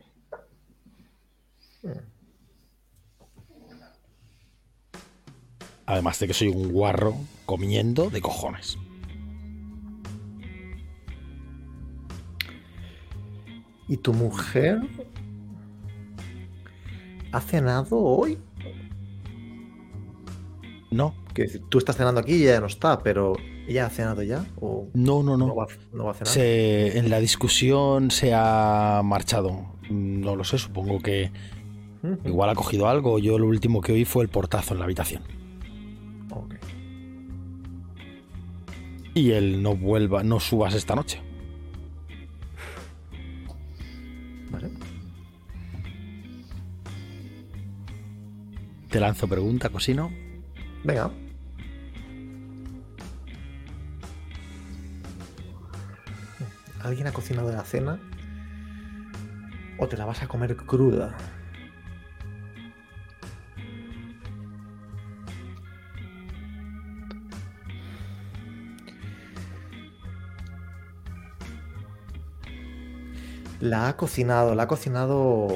[5.86, 7.14] Además de que soy un guarro
[7.46, 8.76] comiendo de cojones.
[13.88, 14.80] ¿Y tu mujer
[17.32, 18.38] ha cenado hoy?
[20.90, 21.14] No.
[21.68, 23.34] Tú estás cenando aquí y ella no está, pero
[23.66, 24.44] ¿ella ha cenado ya?
[24.60, 25.48] ¿O no, no, no.
[25.48, 26.32] no va, no va a cenar?
[26.32, 29.66] Se, en la discusión se ha marchado.
[29.90, 31.30] No lo sé, supongo que
[32.24, 33.18] igual ha cogido algo.
[33.18, 35.22] Yo lo último que oí fue el portazo en la habitación.
[36.30, 36.54] Ok.
[39.14, 41.20] Y él no vuelva, no subas esta noche.
[44.50, 44.70] Vale.
[48.90, 50.10] Te lanzo pregunta, Cosino.
[50.84, 51.10] Venga.
[56.88, 58.00] ¿Alguien ha cocinado la cena?
[59.76, 61.14] ¿O te la vas a comer cruda?
[73.60, 75.48] La ha cocinado, la ha cocinado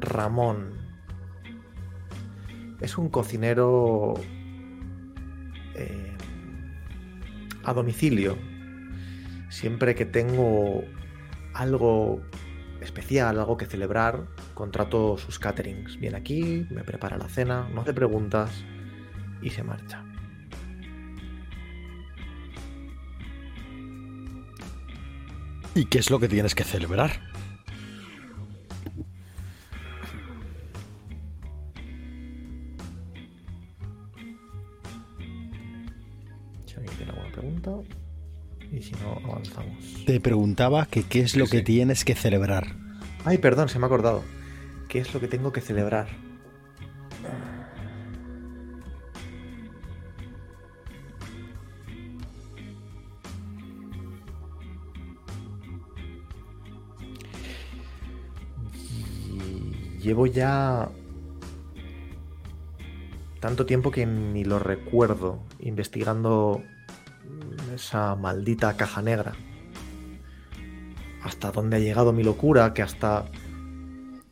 [0.00, 0.74] Ramón.
[2.82, 4.12] Es un cocinero
[5.76, 6.14] eh,
[7.64, 8.49] a domicilio.
[9.50, 10.84] Siempre que tengo
[11.54, 12.22] algo
[12.80, 15.98] especial, algo que celebrar, contrato sus caterings.
[15.98, 18.64] Viene aquí, me prepara la cena, no hace preguntas
[19.42, 20.04] y se marcha.
[25.74, 27.10] ¿Y qué es lo que tienes que celebrar?
[36.66, 37.99] Si alguien tiene alguna pregunta.
[38.72, 40.04] Y si no, avanzamos.
[40.06, 41.64] Te preguntaba que qué es lo Sí, que sí.
[41.64, 42.76] tienes que celebrar.
[43.24, 44.22] Ay, perdón, se me ha acordado.
[44.88, 46.08] ¿Qué es lo que tengo que celebrar?
[60.02, 60.88] Llevo ya
[63.40, 66.62] tanto tiempo que ni lo recuerdo investigando
[67.80, 69.34] esa maldita caja negra
[71.22, 73.26] hasta dónde ha llegado mi locura, que hasta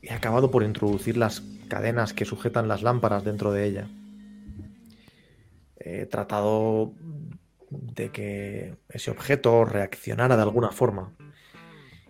[0.03, 3.89] he acabado por introducir las cadenas que sujetan las lámparas dentro de ella.
[5.77, 6.95] He tratado
[7.71, 11.13] de que ese objeto reaccionara de alguna forma.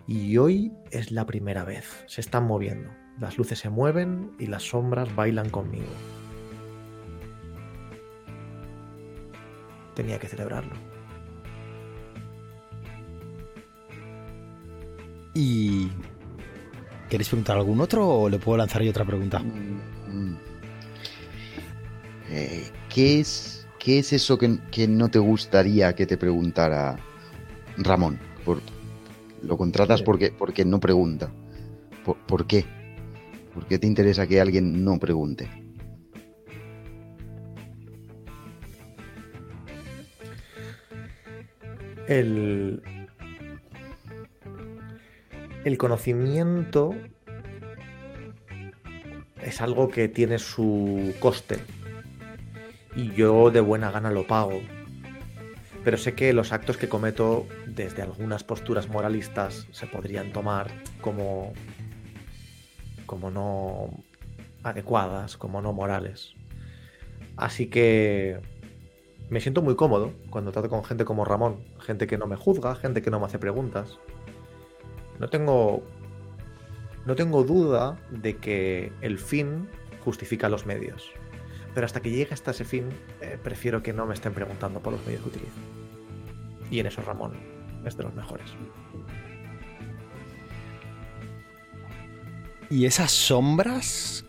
[0.07, 2.05] Y hoy es la primera vez.
[2.07, 2.91] Se están moviendo.
[3.19, 5.93] Las luces se mueven y las sombras bailan conmigo.
[9.95, 10.88] Tenía que celebrarlo.
[15.41, 15.89] ¿Y
[17.09, 19.39] queréis preguntar a algún otro o le puedo lanzar yo otra pregunta?
[19.39, 20.37] Mm.
[22.31, 26.97] Eh, ¿qué, es, ¿Qué es eso que, que no te gustaría que te preguntara
[27.77, 28.19] Ramón?
[28.45, 28.61] Por,
[29.45, 31.31] ¿Lo contratas porque, porque no pregunta?
[32.05, 32.65] ¿Por, por qué?
[33.55, 35.49] ¿Por qué te interesa que alguien no pregunte?
[42.09, 42.83] el,
[45.69, 46.95] el conocimiento
[49.43, 51.59] es algo que tiene su coste
[52.97, 54.61] y yo de buena gana lo pago.
[55.85, 60.71] Pero sé que los actos que cometo desde algunas posturas moralistas se podrían tomar
[61.03, 61.53] como
[63.05, 63.91] como no
[64.63, 66.33] adecuadas, como no morales.
[67.37, 68.41] Así que
[69.29, 72.75] me siento muy cómodo cuando trato con gente como Ramón, gente que no me juzga,
[72.75, 73.99] gente que no me hace preguntas.
[75.19, 75.83] No tengo
[77.09, 79.67] no tengo duda de que el fin
[80.05, 81.11] justifica los medios.
[81.75, 82.91] Pero hasta que llegue hasta ese fin,
[83.23, 85.59] eh, prefiero que no me estén preguntando por los medios que utilizo.
[86.71, 87.33] Y en eso Ramón
[87.87, 88.51] es de los mejores.
[92.69, 94.27] ¿Y esas sombras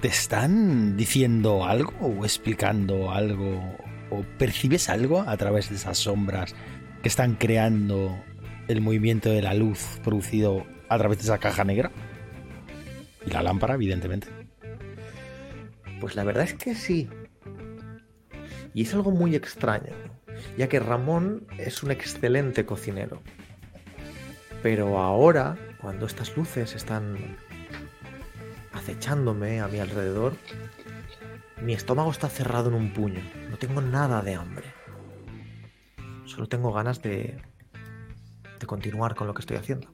[0.00, 3.76] te están diciendo algo o explicando algo?
[4.10, 6.54] ¿O percibes algo a través de esas sombras
[7.02, 8.16] que están creando
[8.72, 11.90] el movimiento de la luz producido a través de esa caja negra?
[13.24, 14.28] Y la lámpara, evidentemente.
[16.00, 17.08] Pues la verdad es que sí.
[18.74, 19.92] Y es algo muy extraño,
[20.56, 23.22] ya que Ramón es un excelente cocinero.
[24.62, 27.36] Pero ahora, cuando estas luces están
[28.72, 30.34] acechándome a mi alrededor,
[31.60, 33.20] mi estómago está cerrado en un puño.
[33.50, 34.66] No tengo nada de hambre.
[36.24, 37.40] Solo tengo ganas de,
[38.62, 39.88] de continuar con lo que estoy haciendo.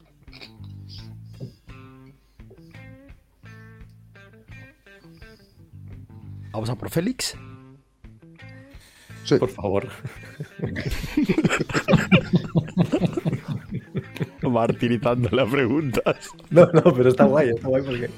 [6.53, 7.37] ¿Vamos a por Félix?
[9.25, 9.35] Sí.
[9.37, 9.89] Por favor.
[14.43, 16.31] Martirizando las preguntas.
[16.51, 18.09] No, no, pero está guay, está guay porque.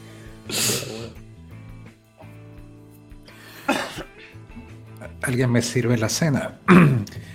[5.22, 6.60] ¿Alguien me sirve la cena?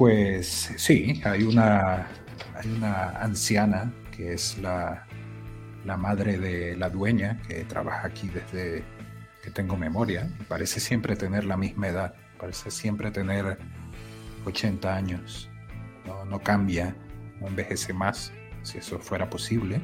[0.00, 2.08] Pues sí, hay una,
[2.54, 5.06] hay una anciana que es la,
[5.84, 8.82] la madre de la dueña que trabaja aquí desde
[9.44, 10.26] que tengo memoria.
[10.48, 13.58] Parece siempre tener la misma edad, parece siempre tener
[14.46, 15.50] 80 años.
[16.30, 16.96] No, cambia,
[17.38, 18.32] no envejece más,
[18.62, 19.82] si eso fuera posible.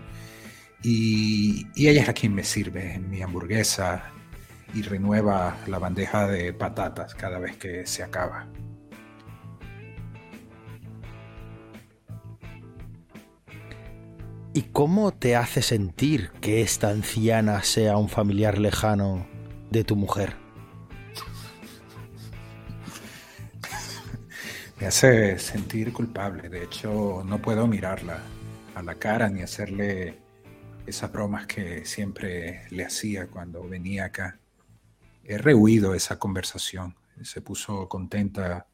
[0.83, 4.05] Y, y ella es la quien me sirve mi hamburguesa
[4.72, 8.46] y renueva la bandeja de patatas cada vez que se acaba.
[14.56, 19.26] ¿Y cómo te hace sentir que esta anciana sea un familiar lejano
[19.70, 20.34] de tu mujer?
[24.80, 26.48] Me hace sentir culpable.
[26.48, 28.22] De hecho, no puedo mirarla
[28.74, 30.20] a la cara ni hacerle
[30.86, 34.38] esas bromas que siempre le hacía cuando venía acá.
[35.22, 36.96] He rehuido esa conversación.
[37.20, 38.68] Se puso contenta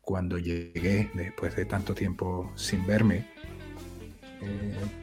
[0.00, 3.30] cuando llegué después de tanto tiempo sin verme.
[4.40, 5.01] Eh,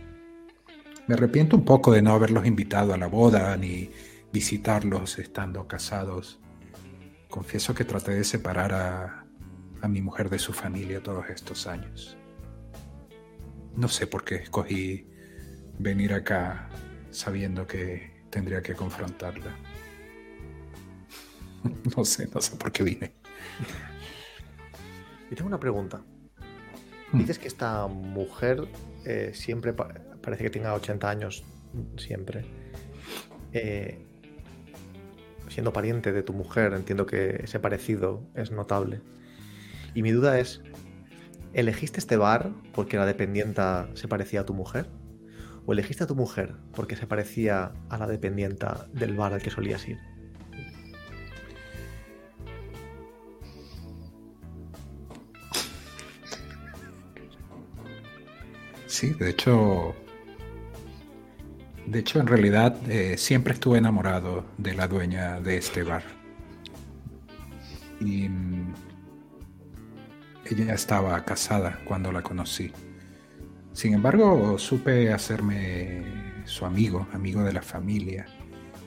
[1.10, 3.90] me arrepiento un poco de no haberlos invitado a la boda ni
[4.32, 6.40] visitarlos estando casados.
[7.32, 9.26] Confieso que traté de separar a,
[9.82, 12.16] a mi mujer de su familia todos estos años.
[13.76, 15.08] No sé por qué escogí
[15.80, 16.70] venir acá
[17.10, 19.58] sabiendo que tendría que confrontarla.
[21.98, 23.14] No sé, no sé por qué vine.
[25.32, 26.02] Y tengo una pregunta.
[27.12, 27.18] Hmm.
[27.18, 28.68] Dices que esta mujer
[29.06, 29.74] eh, siempre
[30.22, 31.44] parece que tenga 80 años,
[31.98, 32.46] siempre.
[33.54, 34.06] Eh,
[35.50, 39.02] siendo pariente de tu mujer, entiendo que ese parecido es notable.
[39.94, 40.62] Y mi duda es,
[41.54, 44.88] ¿elegiste este bar porque la dependienta se parecía a tu mujer?
[45.66, 49.50] ¿O elegiste a tu mujer porque se parecía a la dependienta del bar al que
[49.50, 49.98] solías ir?
[58.88, 59.96] Sí, de hecho,
[61.90, 66.04] de hecho en realidad eh, siempre estuve enamorado de la dueña de este bar.
[68.00, 68.74] Y mm,
[70.46, 72.72] ella estaba casada cuando la conocí.
[73.74, 76.04] Sin embargo, supe hacerme
[76.46, 78.26] su amigo, amigo de la familia.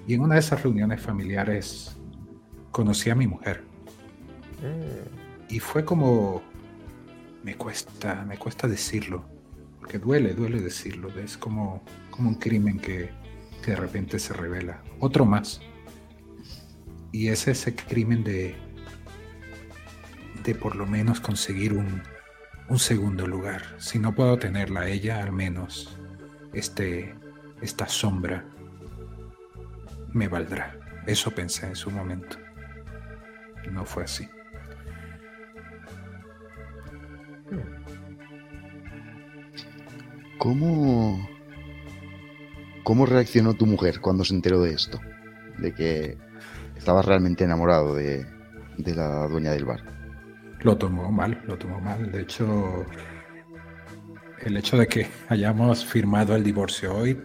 [0.06, 1.96] Y en una de esas reuniones familiares
[2.70, 3.64] conocí a mi mujer.
[4.60, 6.42] Mm, Y fue como...
[7.42, 9.24] Me cuesta, me cuesta decirlo.
[9.80, 11.08] Porque duele, duele decirlo.
[11.18, 11.82] Es como,
[12.12, 13.10] como un crimen que,
[13.64, 14.80] que de repente se revela.
[15.00, 15.60] Otro más.
[17.10, 18.54] Y es ese crimen de...
[20.44, 22.02] De por lo menos conseguir un,
[22.68, 23.62] un segundo lugar.
[23.78, 25.98] Si no puedo tenerla ella, al menos
[26.52, 27.14] este,
[27.60, 28.44] esta sombra
[30.12, 30.78] me valdrá.
[31.06, 32.36] Eso pensé en su momento.
[33.70, 34.28] No fue así.
[40.38, 41.28] ¿Cómo,
[42.84, 45.00] ¿Cómo reaccionó tu mujer cuando se enteró de esto?
[45.58, 46.18] De que
[46.76, 48.26] estabas realmente enamorado de,
[48.76, 49.80] de la dueña del bar.
[50.60, 52.10] Lo tomó mal, lo tomó mal.
[52.10, 52.84] De hecho,
[54.40, 57.20] el hecho de que hayamos firmado el divorcio hoy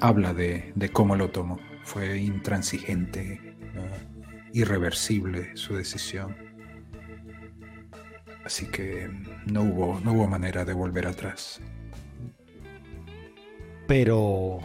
[0.00, 1.58] habla de, de cómo lo tomó.
[1.84, 3.82] Fue intransigente, ¿no?
[4.52, 6.36] irreversible su decisión.
[8.44, 9.10] Así que
[9.46, 11.60] no hubo, no hubo manera de volver atrás.
[13.86, 14.60] Pero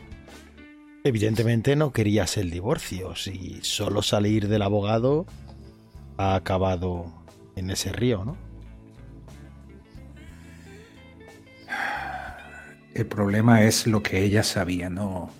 [1.04, 3.16] evidentemente no querías el divorcio.
[3.16, 5.26] Si solo salir del abogado
[6.18, 7.12] ha acabado
[7.56, 8.38] en ese río, ¿no?
[12.94, 15.32] El problema es lo que ella sabía, no.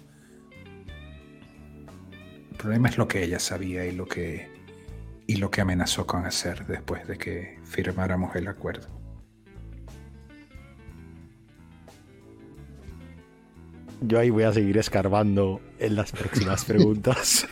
[2.52, 4.52] El problema es lo que ella sabía y lo que
[5.26, 9.03] y lo que amenazó con hacer después de que firmáramos el acuerdo.
[14.06, 17.48] Yo ahí voy a seguir escarbando en las próximas preguntas.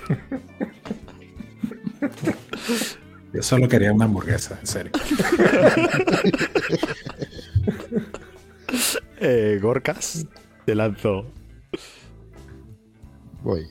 [3.33, 4.91] Yo solo quería una hamburguesa, en serio.
[9.21, 10.27] eh, Gorkas,
[10.65, 11.25] te lanzo.
[13.43, 13.69] Voy.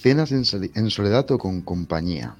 [0.00, 0.42] Cenas en,
[0.74, 2.34] en soledad o con compañía.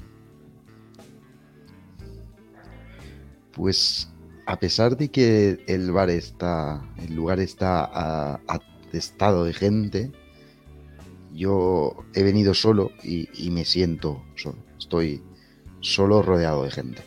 [3.52, 4.10] Pues
[4.46, 8.40] a pesar de que el bar está, el lugar está
[8.94, 10.12] atestado de gente,
[11.32, 14.58] yo he venido solo y, y, me siento solo.
[14.78, 15.20] Estoy
[15.80, 17.02] solo rodeado de gente.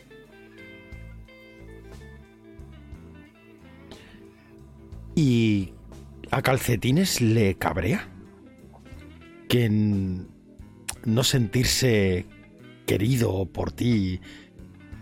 [5.16, 5.74] ¿Y
[6.30, 8.10] a calcetines le cabrea?
[9.48, 12.26] Que no sentirse
[12.86, 14.20] querido por ti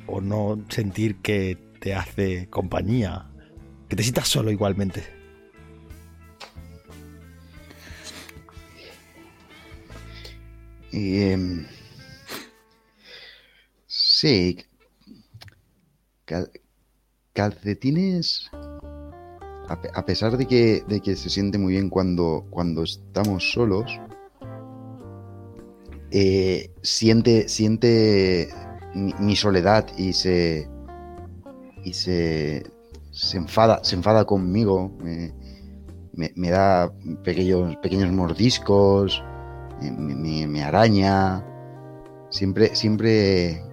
[0.06, 3.32] o no sentir que te hace compañía,
[3.90, 5.15] que te sientas solo igualmente.
[10.98, 11.38] Eh,
[13.86, 14.58] sí.
[17.34, 18.50] calcetines.
[19.68, 24.00] A, pesar de que, de que, se siente muy bien cuando, cuando estamos solos,
[26.12, 28.48] eh, siente, siente
[28.94, 30.70] mi, soledad y se
[31.84, 32.64] y se,
[33.12, 35.34] se enfada se enfada conmigo me,
[36.14, 36.94] me, da
[37.24, 39.22] pequeños pequeños mordiscos
[39.82, 41.44] me, me araña
[42.30, 43.64] siempre siempre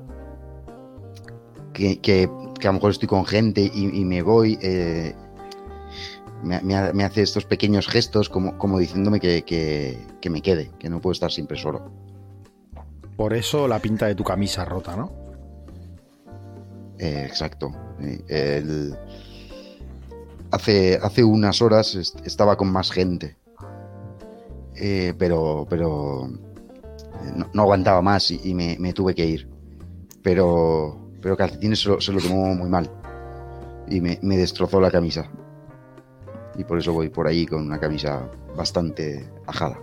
[1.73, 2.29] que, que,
[2.63, 5.15] a lo mejor estoy con gente y, me voy eh,
[6.43, 11.13] me, hace estos pequeños gestos como, como diciéndome que, que me quede que no puedo
[11.13, 11.91] estar siempre solo
[13.17, 15.13] por eso la pinta de tu camisa rota, ¿no?
[16.99, 17.73] Eh, exacto.
[20.51, 23.37] Hace, hace unas horas estaba con más gente.
[24.77, 29.49] Eh, pero pero eh, no, aguantaba más y, me, tuve que ir.
[30.23, 32.91] Pero, pero Calcetines se lo, tomó muy mal.
[33.89, 35.31] Y me, me destrozó la camisa.
[36.57, 39.79] Y por eso voy por ahí con una camisa bastante ajada.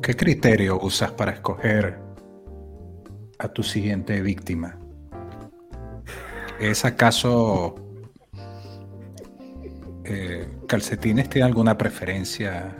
[0.00, 1.98] ¿Qué criterio usas para escoger
[3.38, 4.78] a tu siguiente víctima?
[6.58, 7.74] ¿Es acaso
[10.04, 12.76] eh, Calcetines tiene alguna preferencia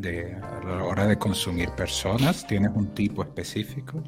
[0.00, 2.46] de, a la hora de consumir personas?
[2.46, 4.02] ¿Tienes un tipo específico?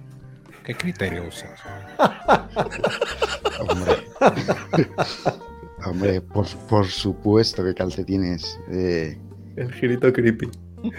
[0.65, 1.59] ¿Qué criterio usas?
[5.85, 6.47] Hombre, por,
[6.87, 8.61] supuesto que calcetines.
[8.71, 9.19] Eh...
[9.57, 10.49] El girito creepy.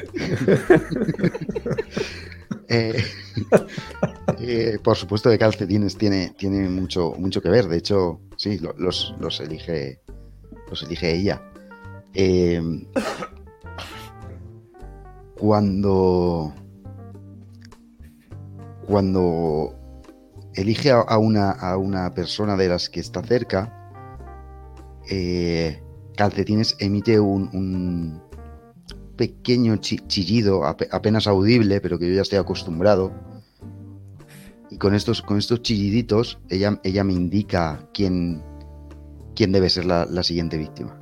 [2.74, 3.04] Eh,
[4.40, 7.68] eh, por supuesto que calcetines tiene, tiene mucho, mucho que ver.
[7.68, 10.00] De hecho, sí, los, los elige.
[10.70, 11.42] Los elige ella.
[15.42, 16.54] Cuando.
[18.86, 19.74] Cuando
[20.54, 23.78] elige a una, a una persona de las que está cerca.
[25.10, 25.82] Eh,
[26.16, 28.22] calcetines emite un
[29.18, 33.12] pequeño chillido, apenas audible, pero que yo ya estoy acostumbrado.
[34.70, 38.44] Y con estos, con estos chilliditos, ella, ella me indica quién,
[39.36, 41.01] quién debe ser la, siguiente víctima.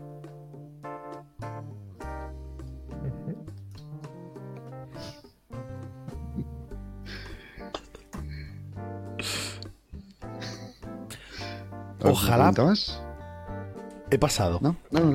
[12.03, 12.51] Ojalá.
[12.51, 13.01] Más?
[14.11, 14.59] He pasado.
[14.61, 15.11] No, no, no,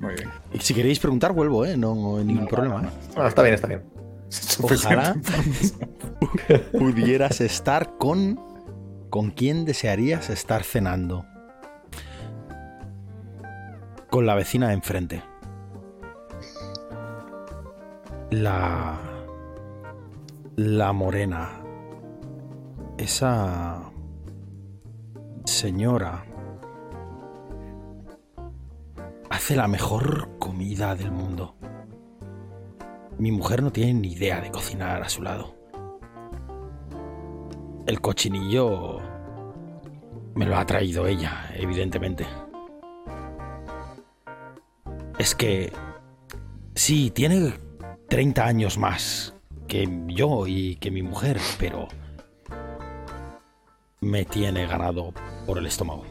[0.00, 0.30] muy bien.
[0.52, 1.76] Y si queréis preguntar, vuelvo, ¿eh?
[1.76, 2.82] No hay ningún problema.
[2.82, 3.26] ¿eh?
[3.26, 3.82] está bien, está bien.
[4.62, 5.16] Ojalá
[6.72, 8.40] pudieras estar con.
[9.10, 11.24] ¿Con quién desearías estar cenando?
[14.10, 15.22] Con la vecina de enfrente.
[18.30, 18.98] La.
[20.56, 21.60] La morena.
[22.98, 23.83] Esa.
[25.44, 26.24] Señora
[29.28, 31.54] hace la mejor comida del mundo.
[33.18, 35.54] Mi mujer no tiene ni idea de cocinar a su lado.
[37.86, 39.00] El cochinillo
[40.34, 42.26] Me lo ha traído ella, evidentemente.
[45.18, 45.72] Es que...
[46.74, 47.52] Sí, tiene
[48.08, 49.34] 30 años más
[49.68, 51.86] que yo y que mi mujer, pero...
[54.04, 55.14] Me tiene ganado
[55.46, 56.04] por el estómago.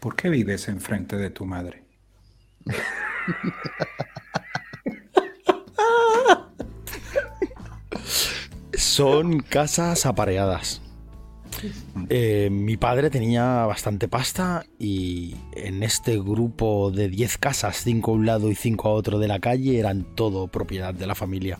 [0.00, 1.84] ¿Por qué vives enfrente de tu madre?
[8.72, 10.80] Son casas apareadas.
[12.08, 18.14] Eh, mi padre tenía bastante pasta y en este grupo de 10 casas, 5 a
[18.14, 21.58] un lado y 5 a otro de la calle, eran todo propiedad de la familia.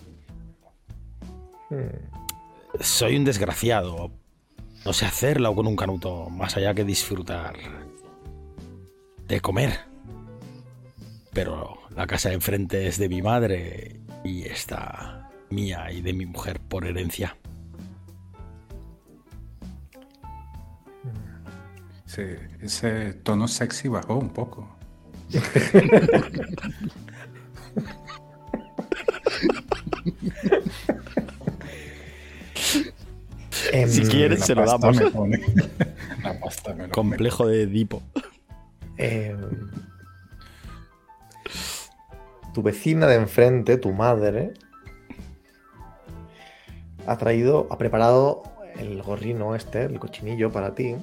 [2.80, 4.10] Soy un desgraciado.
[4.84, 7.56] No sé hacerla con un canuto, más allá que disfrutar
[9.26, 9.80] de comer.
[11.32, 16.26] Pero la casa de enfrente es de mi madre y esta mía y de mi
[16.26, 17.36] mujer por herencia.
[22.06, 22.22] Sí,
[22.60, 24.68] ese tono sexy bajó un poco.
[33.72, 34.96] Em, Si quieres, se lo damos.
[34.96, 35.40] me pone-
[36.22, 38.02] La pasta me lo Complejo de Edipo.
[38.98, 39.38] em,
[42.54, 44.54] tu vecina de enfrente, tu madre,
[47.06, 48.42] ha traído, ha preparado
[48.78, 50.96] el gorrino este, el cochinillo para ti.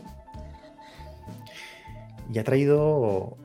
[2.32, 3.38] Y ha traído.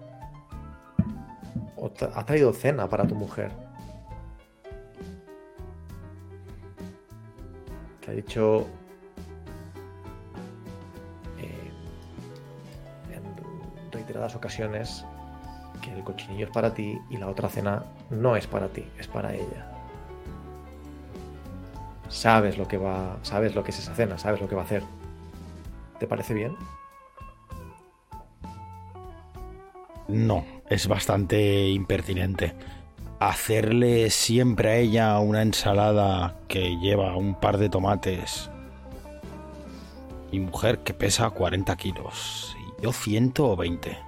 [2.15, 3.51] ha traído cena para tu mujer.
[8.05, 8.67] Te ha dicho.
[13.91, 15.05] Reiteradas ocasiones
[15.83, 19.07] que el cochinillo es para ti y la otra cena no es para ti, es
[19.07, 19.73] para ella.
[22.09, 24.65] Sabes lo que va, sabes lo que es esa cena, sabes lo que va a
[24.65, 24.83] hacer.
[25.99, 26.57] ¿Te parece bien?
[30.09, 32.55] No, es bastante impertinente.
[33.21, 38.51] Hacerle siempre a ella una ensalada que lleva un par de tomates.
[40.33, 42.58] Y mujer que pesa 40 kilos.
[42.81, 43.99] Yo 120.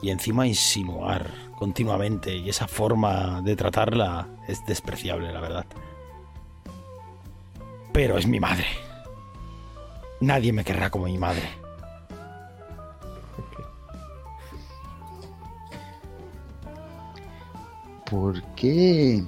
[0.00, 2.34] Y encima insinuar continuamente.
[2.34, 5.66] Y esa forma de tratarla es despreciable, la verdad.
[7.92, 8.66] Pero es mi madre.
[10.20, 11.48] Nadie me querrá como mi madre.
[18.10, 19.22] ¿Por qué?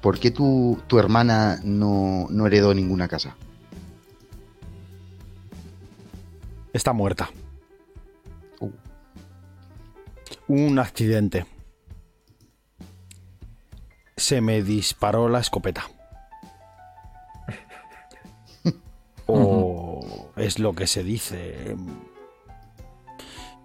[0.00, 3.36] ¿Por qué tu, tu hermana no, no heredó ninguna casa?
[6.80, 7.28] Está muerta.
[8.58, 8.70] Uh.
[10.48, 11.44] Un accidente.
[14.16, 15.90] Se me disparó la escopeta.
[19.26, 21.76] o es lo que se dice.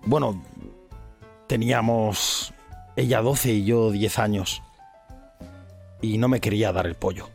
[0.05, 0.43] Bueno,
[1.47, 2.53] teníamos
[2.97, 4.61] ella 12 y yo 10 años.
[6.01, 7.29] Y no me quería dar el pollo.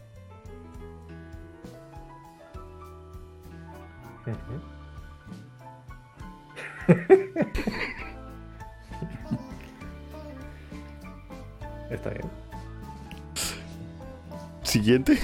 [14.81, 15.19] Siguiente.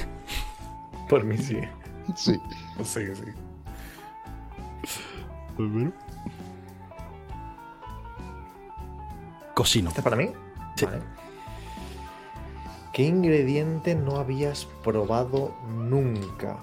[1.09, 1.59] Por mí sí.
[2.15, 2.39] Sí.
[2.85, 3.25] Sí, sí.
[9.55, 9.89] Cocino.
[9.89, 10.31] ¿Está para mí?
[10.75, 10.85] Sí.
[10.85, 11.01] Vale.
[12.93, 16.59] ¿Qué ingrediente no habías probado nunca?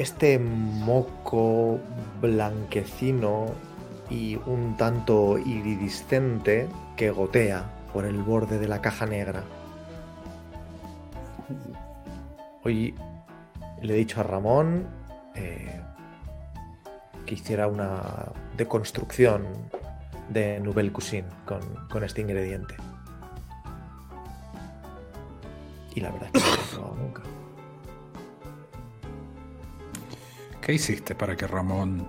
[0.00, 1.78] Este moco
[2.22, 3.48] blanquecino
[4.08, 9.44] y un tanto iridiscente que gotea por el borde de la caja negra.
[12.64, 12.94] Hoy
[13.82, 14.86] le he dicho a Ramón
[15.34, 15.82] eh,
[17.26, 19.44] que hiciera una deconstrucción
[20.30, 22.74] de Nouvelle Cuisine con, con este ingrediente.
[25.94, 27.22] Y la verdad es que no lo he probado nunca.
[30.70, 32.06] ¿Qué hiciste para que Ramón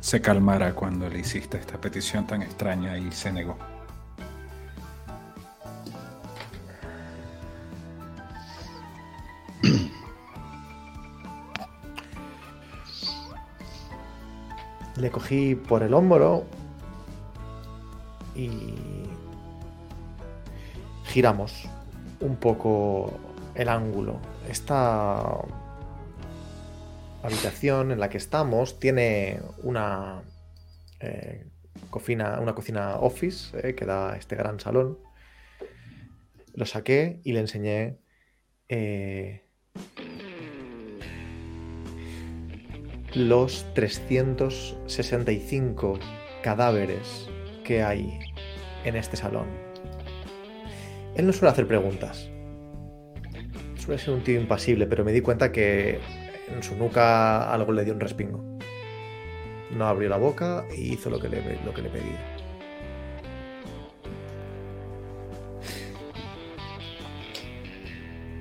[0.00, 3.58] se calmara cuando le hiciste esta petición tan extraña y se negó?
[14.96, 16.46] Le cogí por el hombro
[18.34, 18.76] y
[21.04, 21.68] giramos
[22.20, 23.12] un poco
[23.54, 24.16] el ángulo.
[24.48, 25.22] Esta
[27.24, 30.22] habitación en la que estamos tiene una
[31.00, 31.46] eh,
[31.88, 34.98] cocina, una cocina office eh, que da este gran salón.
[36.52, 37.96] Lo saqué y le enseñé
[38.68, 39.40] eh,
[43.14, 45.98] los 365
[46.42, 47.30] cadáveres
[47.64, 48.18] que hay
[48.84, 49.46] en este salón.
[51.16, 52.28] Él no suele hacer preguntas.
[53.76, 56.00] Suele ser un tío impasible, pero me di cuenta que
[56.48, 58.42] en su nuca algo le dio un respingo.
[59.70, 62.16] No abrió la boca y hizo lo que le, lo que le pedí.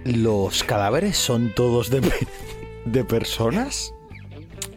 [0.05, 2.01] ¿Los cadáveres son todos de,
[2.85, 3.93] de personas?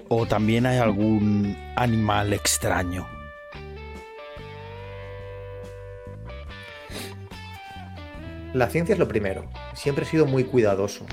[0.09, 3.09] ¿O también hay algún animal extraño?
[8.55, 9.45] La ciencia es lo primero.
[9.74, 11.05] Siempre he sido muy cuidadoso.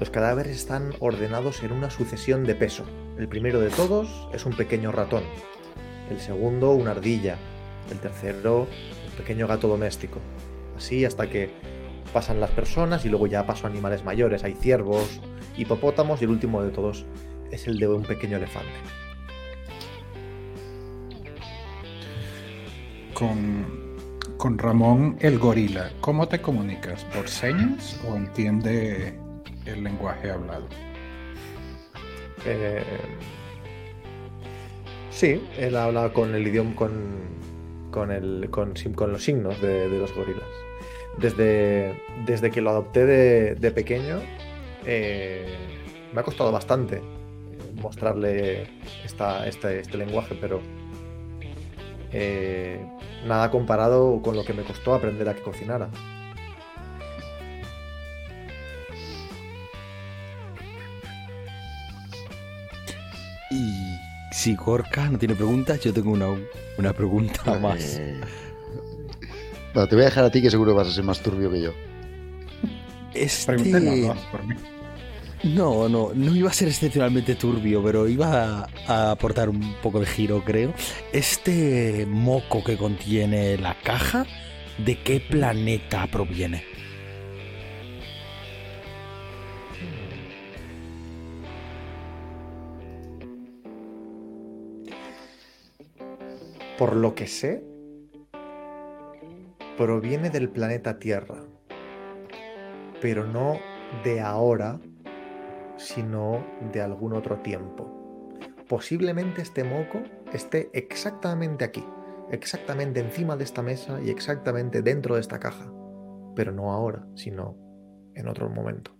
[0.00, 2.86] Los cadáveres están ordenados en una sucesión de peso.
[3.18, 5.22] El primero de todos es un pequeño ratón.
[6.08, 7.36] El segundo, una ardilla.
[7.90, 10.18] El tercero, un pequeño gato doméstico.
[10.74, 11.50] Así hasta que
[12.14, 14.42] pasan las personas y luego ya paso a animales mayores.
[14.42, 15.20] Hay ciervos,
[15.58, 17.04] hipopótamos y el último de todos
[17.50, 18.72] es el de un pequeño elefante.
[23.12, 23.66] Con,
[24.38, 27.04] con Ramón el gorila, ¿cómo te comunicas?
[27.04, 29.20] ¿Por señas o entiende
[29.70, 30.66] el lenguaje hablado?
[32.46, 32.82] Eh,
[35.10, 36.90] sí, él habla con el idioma, con,
[37.90, 38.74] con, el, con,
[39.12, 40.44] los signos de, los gorilas.
[41.18, 44.20] Desde, desde, que lo adopté de, pequeño,
[44.86, 45.46] eh,
[46.12, 47.02] me ha costado bastante
[47.74, 48.68] mostrarle
[49.04, 50.60] esta, este, este, lenguaje, pero
[52.12, 52.84] eh,
[53.26, 55.88] nada comparado con lo que me costó aprender a que cocinara.
[64.40, 66.28] Si Gorka no tiene preguntas, yo tengo una,
[66.78, 67.98] una pregunta más.
[67.98, 68.18] Eh,
[69.74, 71.60] Bueno, te voy a dejar a ti que seguro vas a ser más turbio que
[71.60, 71.72] yo.
[73.14, 73.52] Este...
[73.52, 74.54] Pregúntenlo dos por mí.
[75.42, 80.00] No, no, no iba a ser excepcionalmente turbio, pero iba a, a aportar un poco
[80.00, 80.72] de giro, creo.
[81.12, 84.26] Este moco que contiene la caja,
[84.78, 86.64] ¿de qué planeta proviene?
[96.80, 97.62] Por lo que sé,
[99.76, 101.44] proviene del planeta Tierra,
[103.02, 103.58] pero no
[104.02, 104.80] de ahora,
[105.76, 108.32] sino de algún otro tiempo.
[108.66, 110.02] Posiblemente este moco
[110.32, 111.84] esté exactamente aquí,
[112.30, 115.70] exactamente encima de esta mesa y exactamente dentro de esta caja,
[116.34, 117.58] pero no ahora, sino
[118.14, 118.96] en otro momento.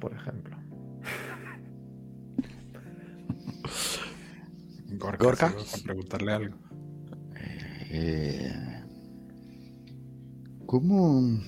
[0.00, 0.51] Por ejemplo.
[4.98, 5.54] Gorka,
[5.84, 6.56] preguntarle algo.
[7.90, 8.52] Eh,
[10.66, 11.40] ¿Cómo.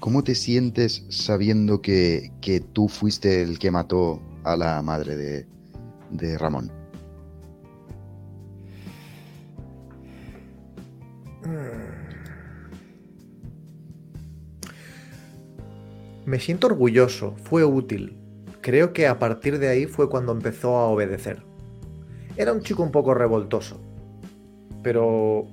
[0.00, 5.48] ¿Cómo te sientes sabiendo que, que tú fuiste el que mató a la madre de,
[6.10, 6.70] de Ramón?
[16.24, 18.18] Me siento orgulloso, fue útil.
[18.66, 21.40] Creo que a partir de ahí fue cuando empezó a obedecer.
[22.36, 23.80] Era un chico un poco revoltoso,
[24.82, 25.46] pero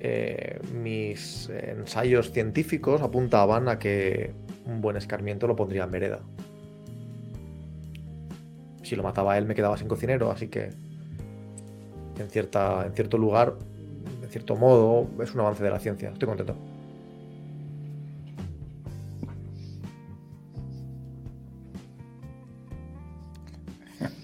[0.00, 4.32] eh, mis ensayos científicos apuntaban a que
[4.66, 6.18] un buen escarmiento lo pondría en vereda.
[8.82, 10.70] Si lo mataba él me quedaba sin cocinero, así que
[12.18, 13.54] en, cierta, en cierto lugar,
[14.24, 16.08] en cierto modo, es un avance de la ciencia.
[16.08, 16.71] Estoy contento.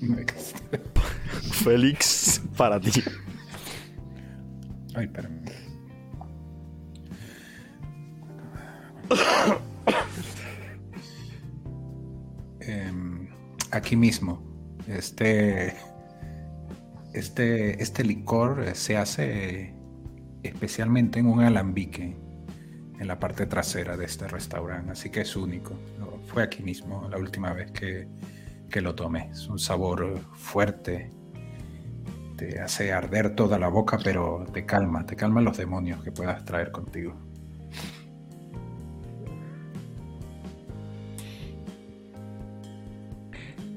[1.53, 3.03] Félix, para ti.
[4.95, 5.43] Ay, espérame.
[12.61, 13.29] Em,
[13.71, 14.43] aquí mismo,
[14.87, 15.75] este,
[17.13, 19.75] este, este licor eh, se hace
[20.43, 22.17] especialmente en un alambique
[22.99, 25.79] en la parte trasera de este restaurante, así que es único.
[26.27, 28.09] Fue aquí mismo la última vez que,
[28.71, 29.31] que lo tomé.
[29.31, 31.11] Es un sabor fuerte,
[32.37, 36.45] te hace arder toda la boca, pero te calma, te calma los demonios que puedas
[36.45, 37.14] traer contigo.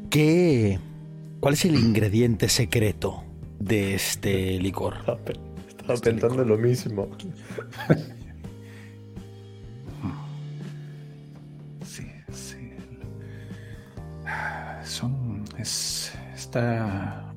[0.09, 0.77] ¿Qué,
[1.39, 3.23] ¿Cuál es el ingrediente secreto
[3.59, 4.97] de este licor?
[4.97, 5.19] Estaba,
[5.67, 7.07] Estaba pensando lo mismo.
[15.61, 16.11] Es.
[16.33, 17.35] Está.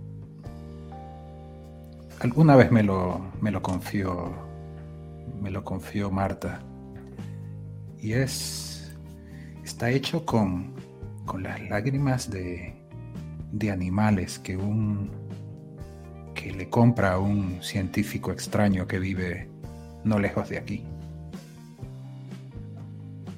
[2.21, 4.33] Alguna vez me lo, me lo confió.
[5.43, 6.63] Me lo confió Marta.
[8.01, 8.97] Y es.
[9.63, 10.75] Está hecho con.
[11.27, 12.75] con las lágrimas de.
[13.53, 15.11] de animales que un.
[16.35, 19.51] que le compra a un científico extraño que vive
[20.03, 20.83] no lejos de aquí.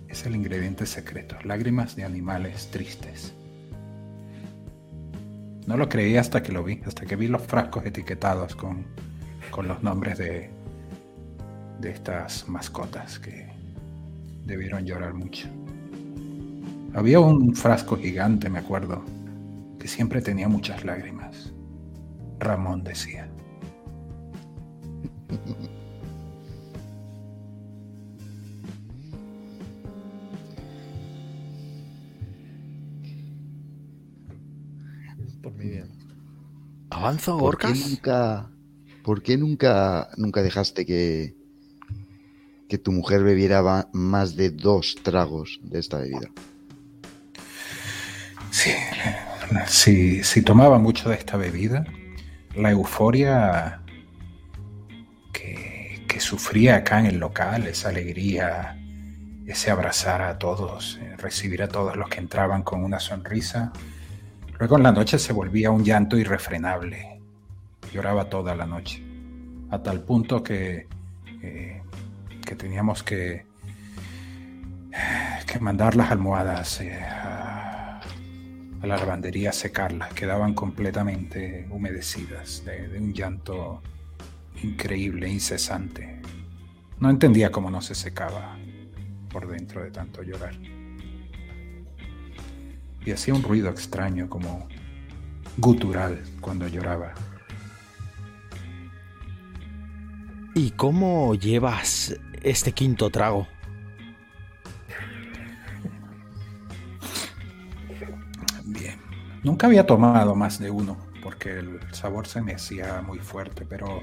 [0.06, 3.35] Es el ingrediente secreto, lágrimas de animales tristes.
[5.66, 8.84] No lo creí hasta que lo vi, hasta que vi los frascos etiquetados con,
[9.50, 10.48] con los nombres de,
[11.80, 13.48] de estas mascotas que
[14.44, 15.48] debieron llorar mucho.
[16.94, 19.04] Había un frasco gigante, me acuerdo,
[19.78, 21.52] que siempre tenía muchas lágrimas.
[22.38, 23.28] Ramón decía.
[35.70, 35.88] Bien.
[36.90, 37.90] ¿Avanzo, ¿Por qué Orcas?
[37.90, 38.50] nunca,
[39.02, 41.34] por qué nunca, nunca dejaste que,
[42.68, 46.30] que tu mujer bebiera más de dos tragos de esta bebida?
[48.50, 48.70] Sí,
[49.66, 51.84] si, si tomaba mucho de esta bebida,
[52.54, 53.82] la euforia
[55.32, 58.78] que, que sufría acá en el local, esa alegría,
[59.46, 63.72] ese abrazar a todos, eh, recibir a todos los que entraban con una sonrisa,
[64.58, 67.20] luego en la noche se volvía un llanto irrefrenable.
[67.92, 69.02] Lloraba toda la noche,
[69.70, 70.86] a tal punto que,
[71.42, 71.82] eh,
[72.44, 73.46] que teníamos que,
[75.46, 78.00] que mandar las almohadas eh, a,
[78.82, 83.82] la lavandería a secarlas, quedaban completamente humedecidas de, de un llanto
[84.62, 86.20] increíble, incesante.
[86.98, 88.56] No entendía cómo no se secaba
[89.30, 90.54] por dentro de tanto llorar.
[93.06, 94.68] Y hacía un ruido extraño, como
[95.56, 97.14] gutural, cuando lloraba.
[100.54, 103.46] ¿Y cómo llevas este quinto trago?
[108.64, 109.00] Bien.
[109.42, 114.00] Nunca había tomado más de uno porque el sabor se me hacía muy fuerte, pero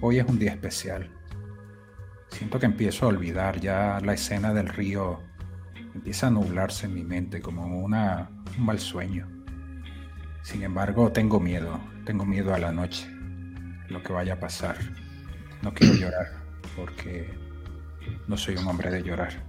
[0.00, 1.08] hoy es un día especial.
[2.28, 5.20] Siento que empiezo a olvidar ya la escena del río.
[5.94, 9.26] Empieza a nublarse en mi mente como una, un mal sueño.
[10.42, 11.80] Sin embargo, tengo miedo.
[12.04, 13.06] Tengo miedo a la noche.
[13.88, 14.76] Lo que vaya a pasar.
[15.62, 16.44] No quiero llorar
[16.76, 17.28] porque
[18.28, 19.44] no soy un hombre de llorar.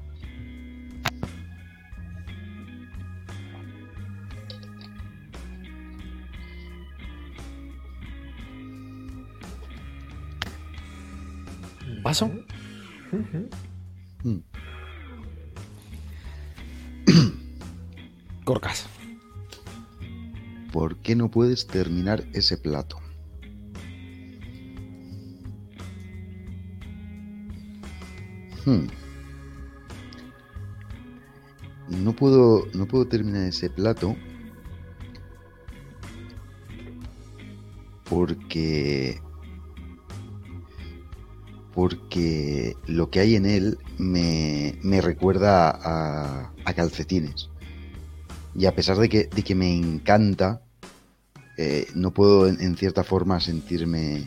[12.03, 12.31] ¿Paso?
[14.23, 14.37] Mm.
[18.45, 18.87] Corcas.
[20.71, 22.97] ¿Por qué no puedes terminar ese plato?
[28.65, 28.87] Hmm.
[31.87, 34.15] No puedo, no puedo terminar ese plato
[38.09, 39.21] porque
[41.73, 47.49] porque lo que hay en él me, me recuerda a, a calcetines.
[48.57, 50.61] Y a pesar de que, de que me encanta,
[51.57, 54.23] eh, no puedo en, cierta forma sentirme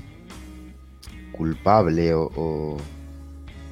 [1.33, 2.79] culpable o,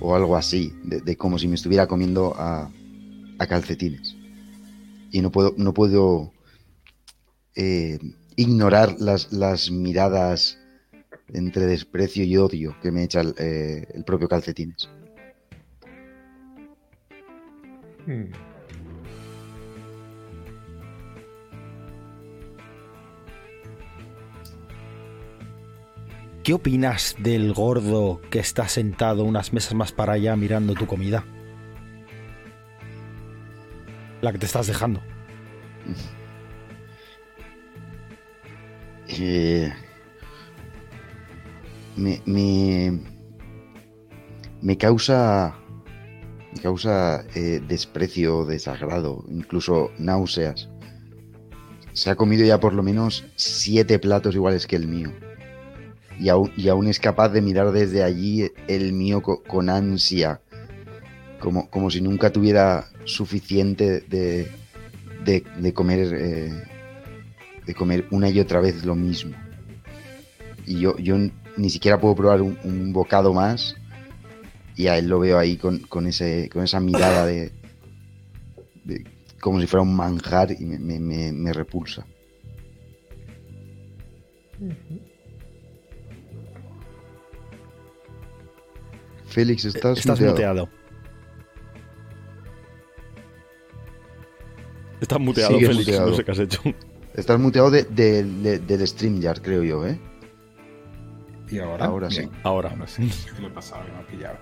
[0.00, 2.70] o- algo así, de, como si me estuviera comiendo a,
[3.38, 4.16] a calcetines.
[5.12, 6.32] Y no puedo, no puedo
[7.54, 7.98] eh,
[8.36, 10.59] ignorar las, las miradas
[11.28, 14.88] entre desprecio y odio que me echa el, eh, propio calcetines.
[18.06, 18.47] Hmm.
[26.49, 31.26] ¿Qué opinas del gordo que está sentado unas mesas más para allá mirando tu comida?
[34.22, 35.03] La que te estás dejando.
[39.11, 39.72] Eh,
[41.96, 43.01] me, me,
[44.62, 45.55] me causa
[46.55, 50.70] me causa eh, desprecio, desagrado, incluso náuseas.
[51.92, 55.12] Se ha comido ya por lo menos siete platos iguales que el mío.
[56.20, 60.40] Y aún, y aún es capaz de mirar desde allí el mío co- con ansia.
[61.40, 64.50] Como, como si nunca tuviera suficiente de,
[65.24, 66.52] de, comer eh,
[67.64, 69.36] de comer una y otra vez lo mismo.
[70.66, 71.16] Y yo, yo
[71.56, 72.58] ni siquiera puedo probar un,
[72.92, 73.76] bocado más.
[74.74, 77.52] Y a él lo veo ahí con, con ese, con esa mirada de,
[79.40, 82.06] como si fuera un manjar y me, me- repulsa.
[89.28, 90.32] Félix, estás, Estás muteado.
[90.66, 90.68] muteado.
[95.00, 95.86] Estás muteado, Sigues Félix.
[95.86, 96.10] muteado.
[96.10, 96.62] No sé qué has hecho.
[97.14, 99.98] Estás muteado de- de- de- del StreamYard, creo yo, ¿eh?
[101.50, 102.20] Y ahora, Ahora sí.
[102.20, 102.32] Bien.
[102.42, 102.70] Ahora.
[102.70, 103.10] Ahora sí.
[103.36, 103.84] ¿Qué le pasaba?
[103.84, 104.38] No pillaba.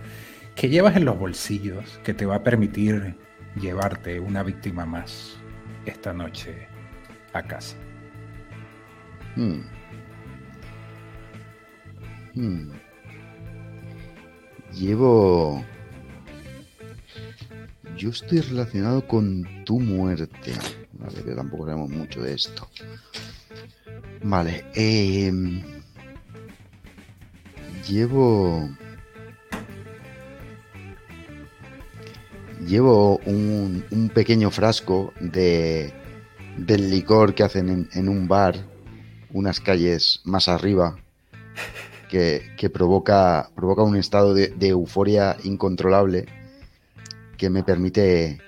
[0.54, 3.14] ¿Qué llevas en los bolsillos que te va a permitir
[3.60, 5.36] llevarte una víctima más
[5.84, 6.66] esta noche
[7.32, 7.76] a casa?
[9.36, 9.60] Hmm.
[12.34, 12.70] Hmm.
[14.76, 15.64] Llevo...
[17.96, 20.52] Yo estoy relacionado con tu muerte.
[20.92, 22.68] Vale, pero tampoco sabemos mucho de esto.
[24.22, 24.64] Vale.
[24.74, 25.62] em,
[27.88, 28.68] Llevo...
[32.66, 35.92] Llevo un, un pequeño frasco de,
[36.56, 38.56] del licor que hacen en, en un bar
[39.32, 40.96] unas calles más arriba
[42.08, 46.26] que, provoca, provoca un estado de, euforia incontrolable
[47.36, 48.40] que me permite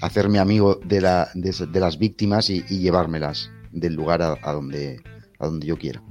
[0.00, 5.00] hacerme amigo de, la, de, las víctimas y, y llevármelas del lugar a, a donde,
[5.38, 6.02] a donde yo quiera.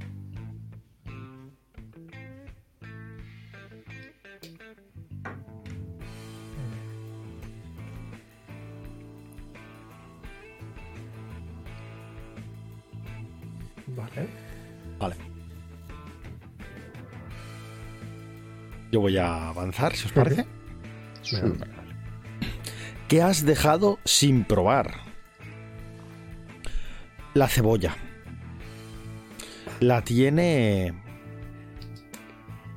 [18.92, 20.44] Yo voy a avanzar, si os parece.
[21.22, 21.38] Sí.
[23.08, 25.00] ¿Qué has dejado sin probar?
[27.32, 27.96] La cebolla.
[29.80, 30.92] La tiene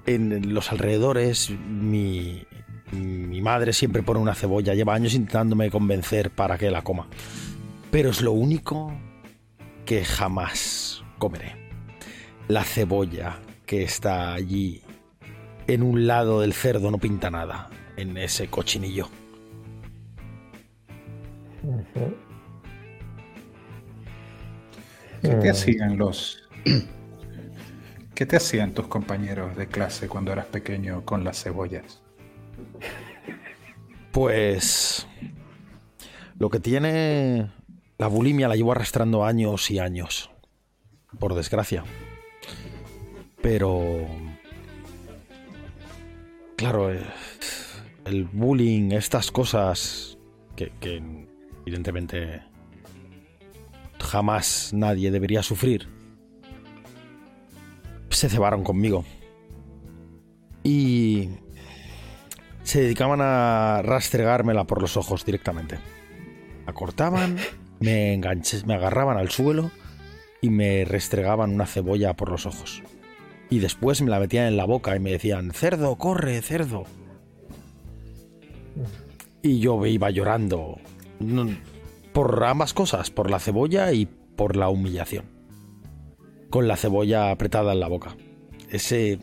[0.06, 1.50] en los alrededores.
[1.50, 2.48] Mi,
[2.94, 4.74] mi madre siempre pone una cebolla.
[4.74, 7.10] Lleva años intentándome convencer para que la coma.
[7.92, 8.94] Pero es lo único
[9.86, 11.56] que jamás comeré.
[12.48, 14.85] La cebolla que está allí
[15.68, 19.10] en un lado del cerdo no pinta nada en ese cochinillo.
[25.22, 25.52] ¿Qué te Mm.
[25.52, 26.42] hacían los...
[28.16, 32.02] ¿Qué te hacían tus compañeros de clase cuando eras pequeño con las cebollas?
[34.12, 35.06] Pues
[36.38, 37.52] lo que tiene
[37.98, 40.32] la bulimia la llevo arrastrando años y años,
[41.20, 41.88] por desgracia.
[43.42, 44.35] Pero
[46.56, 50.18] claro, el bullying, estas cosas
[50.56, 51.02] que, que
[51.66, 52.42] evidentemente
[54.00, 55.88] jamás nadie debería sufrir,
[58.10, 59.04] se cebaron conmigo.
[60.64, 61.30] Y
[62.64, 65.78] se dedicaban a rastregármela por los ojos directamente.
[66.66, 67.38] La cortaban,
[67.80, 69.70] me enganché, me agarraban al suelo
[70.42, 72.82] y me restregaban una cebolla por los ojos.
[73.50, 76.84] Y después me la metían en la boca y me decían, cerdo, corre, cerdo.
[79.42, 80.80] Y yo me iba llorando.
[82.14, 85.26] Por ambas cosas, por la cebolla y por la humillación.
[86.50, 88.16] Con la cebolla apretada en la boca.
[88.70, 89.20] Ese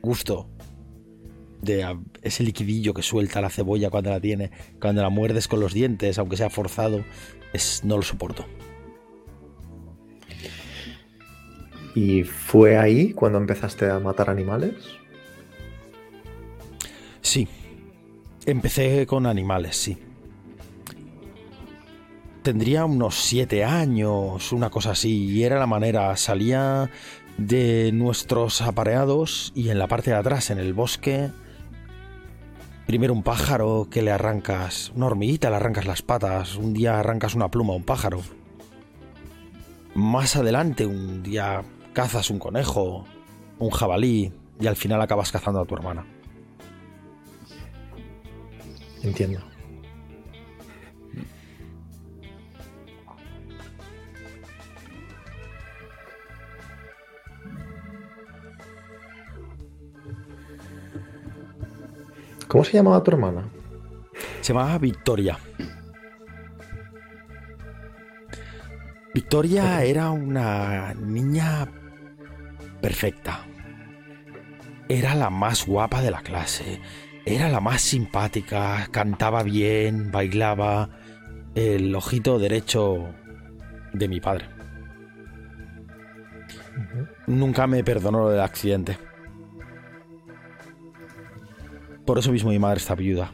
[0.00, 0.48] gusto
[1.60, 4.50] de ese liquidillo que suelta la cebolla cuando la tiene,
[4.80, 7.04] cuando la muerdes con los dientes, aunque sea forzado,
[7.52, 8.46] es, no lo soporto.
[11.94, 14.74] ¿Y fue ahí cuando empezaste a matar animales?
[17.20, 17.48] Sí.
[18.46, 19.98] Empecé con animales, sí.
[22.42, 26.16] Tendría unos siete años, una cosa así, y era la manera.
[26.16, 26.90] Salía
[27.36, 31.30] de nuestros apareados y en la parte de atrás, en el bosque,
[32.86, 37.34] primero un pájaro que le arrancas, una hormiguita le arrancas las patas, un día arrancas
[37.34, 38.20] una pluma a un pájaro.
[39.94, 41.62] Más adelante, un día
[42.00, 43.04] cazas un conejo,
[43.58, 46.06] un jabalí, y al final acabas cazando a tu hermana.
[49.02, 49.40] Entiendo.
[62.48, 63.44] ¿Cómo se llamaba tu hermana?
[64.40, 65.38] Se llamaba Victoria.
[69.12, 71.68] Victoria era una niña
[72.80, 73.46] perfecta.
[74.88, 76.80] Era la más guapa de la clase.
[77.24, 78.88] Era la más simpática.
[78.90, 80.90] Cantaba bien, bailaba.
[81.54, 83.14] El ojito derecho
[83.92, 84.46] de mi padre.
[87.26, 88.98] nunca me perdonó lo del accidente.
[92.04, 93.32] Por eso mismo mi madre está viuda.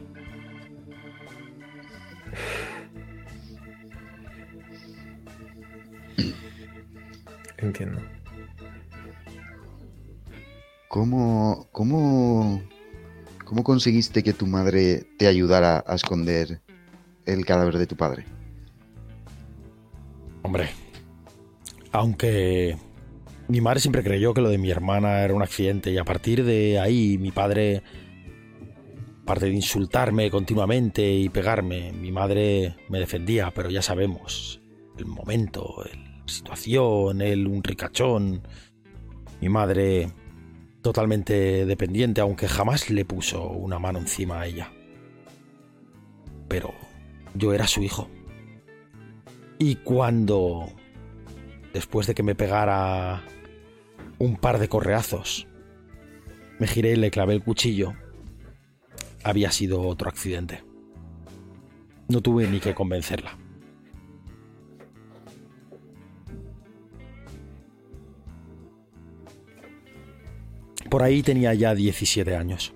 [7.57, 8.16] Entiendo.
[10.87, 12.61] ¿Cómo, cómo,
[13.43, 16.61] cómo conseguiste que tu madre te ayudara a esconder
[17.25, 18.25] el cadáver de tu padre?
[20.43, 20.69] Hombre,
[21.91, 22.77] aunque
[23.49, 26.45] mi madre siempre creyó que lo de mi hermana era un accidente y a partir
[26.45, 27.83] de ahí mi padre,
[29.23, 34.61] aparte de insultarme continuamente y pegarme, mi madre me defendía, pero ya sabemos,
[34.97, 38.41] el momento, la situación, él un ricachón,
[39.41, 40.07] mi madre
[40.81, 44.71] totalmente dependiente, aunque jamás le puso una mano encima a ella.
[46.47, 46.73] Pero
[47.33, 48.09] yo era su hijo.
[49.59, 50.67] Y cuando,
[51.73, 53.23] después de que me pegara
[54.19, 55.47] un par de correazos,
[56.59, 57.93] me giré y le clavé el cuchillo,
[59.23, 60.63] había sido otro accidente.
[62.07, 63.37] No tuve ni que convencerla.
[70.89, 72.73] Por ahí tenía ya 17 años.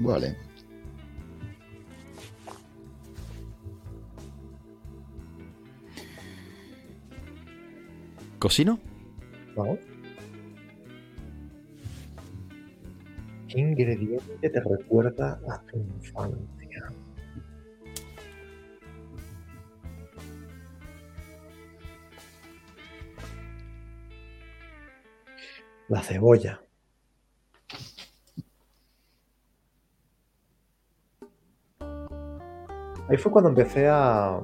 [0.00, 0.36] Vale.
[8.38, 8.78] ¿Cocino?
[9.56, 9.78] Vamos.
[13.48, 16.92] ¿Qué ingrediente te recuerda a tu infancia?
[25.88, 26.60] La cebolla.
[33.08, 34.40] Ahí fue cuando empecé a...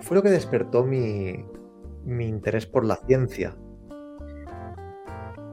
[0.00, 1.44] Fue lo que despertó mi,
[2.04, 3.54] mi interés por la ciencia.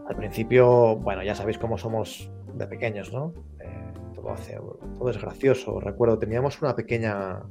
[0.07, 3.33] Al principio, bueno, ya sabéis cómo somos de pequeños, ¿no?
[3.59, 4.59] Eh, todo, hace-
[4.97, 5.79] todo es gracioso.
[5.79, 7.41] Recuerdo, teníamos una pequeña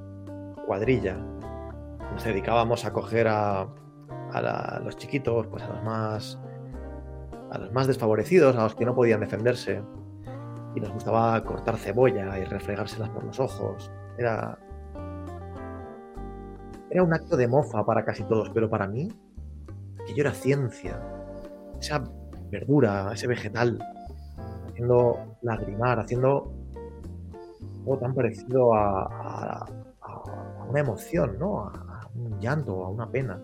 [0.66, 1.16] cuadrilla.
[2.12, 3.68] Nos dedicábamos a coger a,
[4.32, 6.38] a los chiquitos, pues a los más
[7.50, 9.82] a los más desfavorecidos, a los que no podían defenderse.
[10.74, 13.90] Y nos gustaba cortar cebolla y refregárselas por los ojos.
[14.18, 14.58] Era
[16.90, 19.08] era un acto de mofa para casi todos, pero para mí
[20.02, 21.00] aquello era ciencia.
[21.80, 22.04] Esa
[22.50, 23.78] verdura, ese vegetal,
[24.68, 26.52] haciendo lagrimar, haciendo
[27.80, 29.66] algo tan parecido a, a-
[30.68, 31.60] una emoción, ¿no?
[31.66, 33.40] A un llanto, a una pena.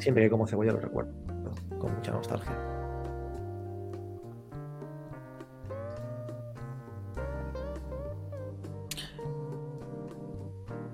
[0.00, 1.12] Siempre que como cebolla lo recuerdo,
[1.78, 2.56] con mucha nostalgia.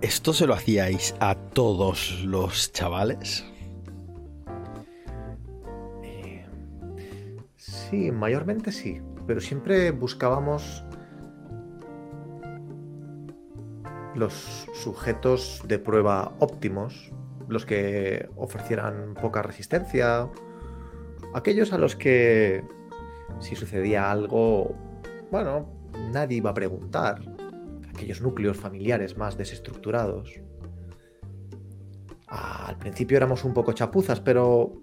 [0.01, 3.45] ¿Esto se lo hacíais a todos los chavales?
[6.03, 6.45] Eh,
[7.57, 10.85] Sí, mayormente sí, pero siempre buscábamos
[14.17, 17.13] los sujetos de prueba óptimos,
[17.49, 20.29] los que ofrecieran poca resistencia,
[21.35, 22.65] aquellos a los que
[23.41, 24.75] si sucedía algo,
[25.31, 25.69] bueno,
[26.13, 27.21] nadie iba a preguntar,
[27.89, 30.41] aquellos núcleos familiares más desestructurados.
[32.29, 34.83] Al principio éramos un poco chapuzas, pero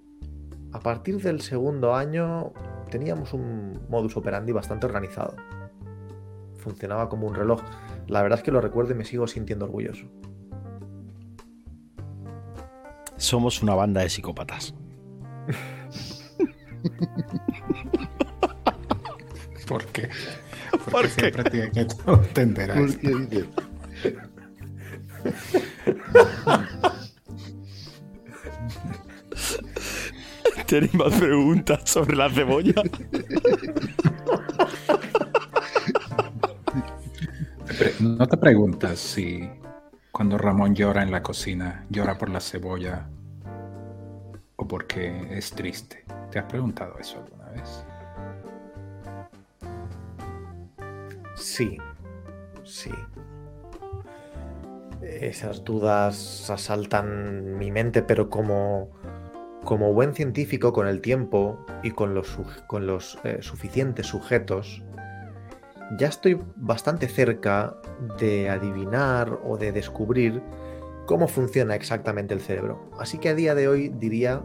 [0.72, 2.54] a partir del segundo año
[2.90, 5.36] teníamos un modus operandi bastante organizado.
[6.58, 7.62] Funcionaba como un reloj.
[8.08, 10.08] La verdad es que lo recuerdo y me sigo sintiendo orgulloso.
[13.18, 14.74] Somos una banda de psicópatas.
[19.68, 20.10] ¿Por qué?
[20.72, 21.10] Porque ¿Por qué?
[21.10, 22.76] siempre tiene que entender a.
[30.68, 32.82] ¿Tenéis más preguntas sobre la cebolla?
[38.00, 39.50] ¿No te preguntas si
[40.14, 43.08] cuando Ramón llora en la cocina, llora por la cebolla
[44.58, 46.06] o porque es triste?
[46.30, 47.84] ¿Te has preguntado eso alguna vez?
[51.36, 51.80] Sí,
[52.64, 52.92] sí.
[55.02, 58.92] Esas dudas asaltan mi mente, pero como,
[59.64, 62.38] como buen científico con el tiempo y con los,
[62.68, 64.84] con los eh, suficientes sujetos,
[66.00, 67.76] ya estoy bastante cerca
[68.20, 70.42] de adivinar o de descubrir
[71.06, 72.90] cómo funciona exactamente el cerebro.
[73.00, 74.42] Así que a día de hoy diría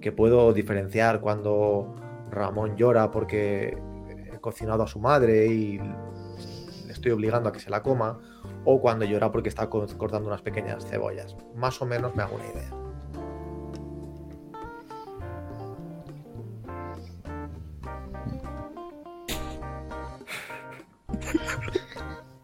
[0.00, 1.94] que puedo diferenciar cuando
[2.30, 3.76] Ramón llora porque
[4.32, 8.18] he cocinado a su madre y le estoy obligando a que se la coma,
[8.64, 11.36] o cuando llora porque está co- cortando unas pequeñas cebollas.
[11.54, 12.81] Más o menos me hago una idea.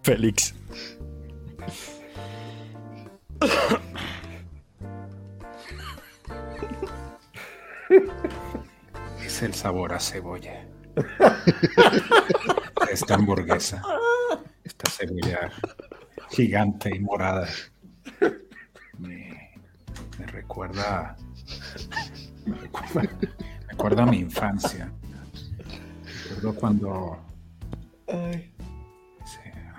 [0.08, 0.54] Félix.
[9.22, 10.66] Es el sabor a cebolla.
[12.90, 13.82] Esta hamburguesa.
[14.64, 15.52] Esta cebolla
[16.30, 17.46] gigante y morada.
[18.98, 19.52] Me,
[20.18, 21.18] me recuerda.
[22.46, 24.90] Me recuerda, me recuerda a mi infancia.
[26.30, 27.18] Recuerdo cuando.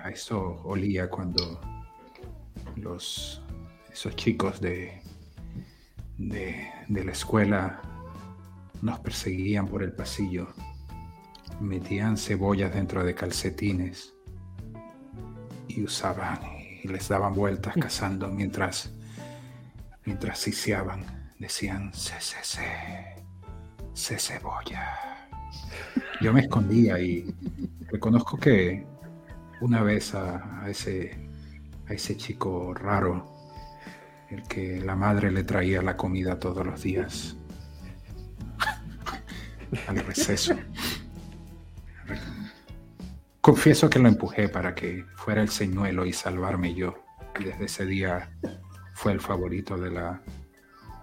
[0.02, 1.60] A eso olía cuando
[2.76, 3.42] los
[3.92, 5.02] esos chicos de,
[6.16, 7.82] de, de la escuela
[8.82, 10.48] nos perseguían por el pasillo,
[11.60, 14.14] metían cebollas dentro de calcetines
[15.68, 16.40] y usaban
[16.82, 18.92] y les daban vueltas cazando mientras
[20.04, 23.20] mientras siseaban, decían se se se
[23.92, 25.28] se cebolla.
[26.20, 27.34] Yo me escondía y
[27.90, 28.86] reconozco que
[29.60, 31.28] una vez a, a ese
[31.88, 33.34] a ese chico raro
[34.30, 37.36] el que la madre le traía la comida todos los días
[39.88, 40.54] al receso.
[43.40, 46.94] Confieso que lo empujé para que fuera el señuelo y salvarme yo.
[47.38, 48.30] Y desde ese día
[48.94, 50.22] fue el favorito de la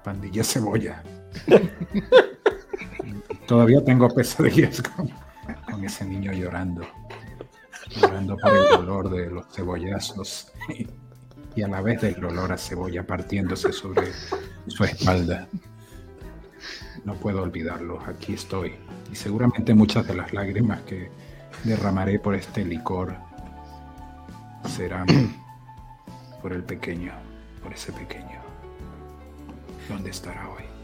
[0.03, 1.03] pandilla cebolla.
[3.47, 5.09] Todavía tengo pesadillas con,
[5.69, 6.87] con ese niño llorando.
[8.01, 10.51] Llorando por el dolor de los cebollazos
[11.55, 14.11] y, a la vez del olor a cebolla partiéndose sobre
[14.67, 15.47] su espalda.
[17.03, 18.75] No puedo olvidarlo, aquí estoy.
[19.11, 21.09] Y seguramente muchas de las lágrimas que
[21.63, 23.15] derramaré por este licor
[24.67, 25.07] serán
[26.41, 27.13] por el pequeño,
[27.63, 28.41] por ese pequeño.
[29.89, 30.76] ¿Dónde estará hoy?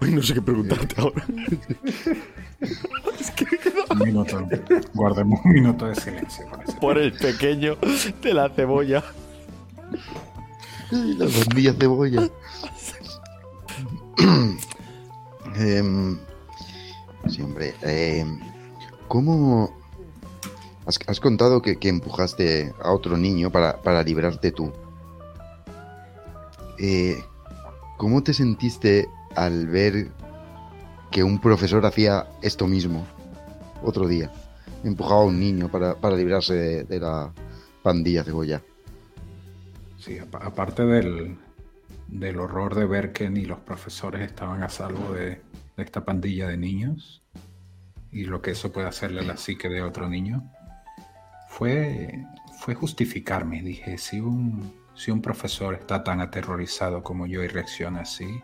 [0.00, 1.24] No sé qué preguntarte ahora.
[3.90, 4.48] Un minuto,
[4.94, 6.46] guardemos un minuto de silencio
[6.80, 7.76] por el pequeño
[8.22, 9.02] de la cebolla.
[10.92, 12.28] Ay, la bandilla cebolla.
[15.56, 16.18] Em,
[17.28, 17.74] sí, hombre.
[17.82, 18.38] em,
[19.08, 19.76] ¿Cómo
[20.86, 24.72] has, has contado que, que empujaste a otro niño para, para librarte tú?
[26.78, 27.22] Eh,
[28.00, 30.08] ¿Cómo te sentiste al ver
[31.10, 33.06] que un profesor hacía esto mismo
[33.82, 34.32] otro día?
[34.82, 37.30] Empujaba a un niño para, para librarse de, la
[37.82, 38.62] pandilla cebolla.
[39.98, 41.36] Sí, apa- aparte del,
[42.08, 45.42] del horror de ver que ni los profesores estaban a salvo de,
[45.76, 47.20] de esta pandilla de niños
[48.10, 50.50] y lo que eso puede hacerle a la psique de otro niño,
[51.50, 52.24] fue,
[52.60, 53.60] fue justificarme.
[53.60, 58.42] Dije, si un, si un profesor está tan aterrorizado como yo y reacciona así,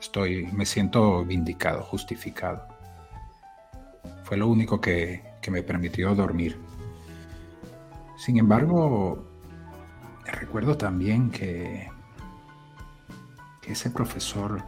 [0.00, 2.66] estoy, me siento vindicado, justificado.
[4.22, 6.58] Fue lo único que, que me permitió dormir.
[8.16, 9.22] Sin embargo,
[10.24, 11.90] recuerdo también que,
[13.60, 14.62] que ese profesor,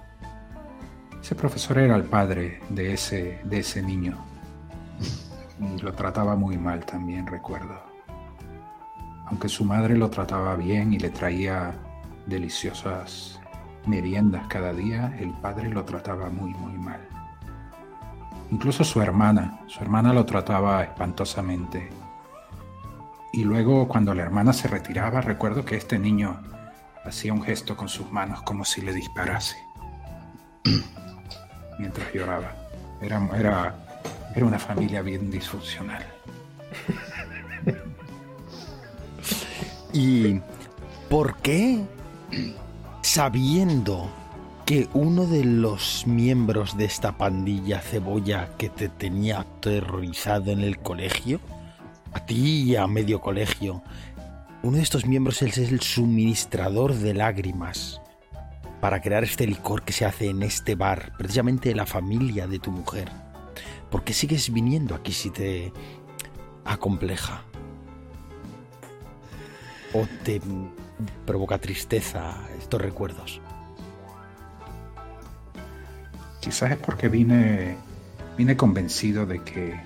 [1.23, 4.23] ese profesor era el padre de ese, de ese niño.
[5.59, 7.86] Y lo trataba muy mal también, recuerdo.
[9.27, 11.75] Aunque su madre lo trataba bien y le traía
[12.27, 13.41] deliciosas
[13.87, 17.01] meriendas cada día, el padre lo trataba muy, muy mal.
[18.51, 21.89] Incluso su hermana, su hermana lo trataba espantosamente.
[23.33, 26.41] Y luego cuando la hermana se retiraba, recuerdo que este niño
[27.05, 29.57] hacía un gesto con sus manos como si le disparase.
[31.79, 32.53] Mientras lloraba.
[33.01, 33.75] Era, era,
[34.35, 36.05] era una familia bien disfuncional.
[39.99, 40.43] ¿Y
[41.09, 41.83] por qué,
[43.01, 44.11] sabiendo
[44.67, 50.81] que uno de los miembros de esta pandilla cebolla que te tenía aterrorizado en el
[50.81, 51.41] colegio,
[52.13, 53.83] a ti y a medio colegio,
[54.63, 58.03] uno de estos miembros es el suministrador de lágrimas
[58.83, 62.71] para crear este licor que se hace en este bar, precisamente la familia de tu
[62.71, 63.11] mujer?
[63.91, 65.73] ¿Por qué sigues viniendo aquí si te
[66.67, 67.46] acompleja?
[69.93, 70.41] ¿O te
[71.25, 73.41] provoca tristeza estos recuerdos?
[76.41, 77.77] Quizás es porque vine,
[78.37, 79.81] vine convencido de que,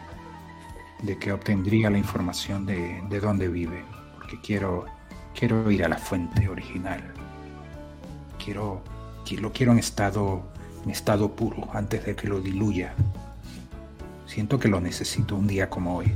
[1.03, 3.85] de que obtendría la información de, de dónde vive.
[4.29, 4.85] que quiero,
[5.35, 7.03] quiero ir a la fuente original.
[8.43, 8.83] Quiero,
[9.39, 10.43] lo quiero en estado,
[10.85, 12.95] en estado puro antes de que lo diluya.
[14.27, 16.13] Siento que lo necesito un día como hoy.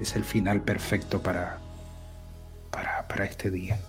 [0.00, 1.58] Es el final perfecto para,
[2.78, 3.80] para, para este día.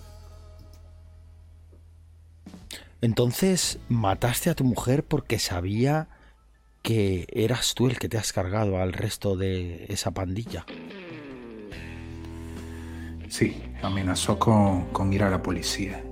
[3.00, 6.08] Entonces, mataste a tu mujer porque sabía
[6.82, 10.66] que eras tú el que te has cargado al resto de esa pandilla.
[13.28, 16.02] Sí, amenazó con, ir a la policía.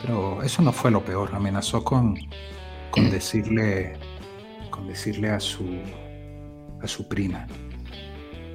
[0.00, 1.34] Pero eso no fue lo peor.
[1.34, 2.16] Amenazó con,
[2.90, 3.98] con decirle
[4.70, 5.64] con decirle a su
[6.80, 7.46] a su prima,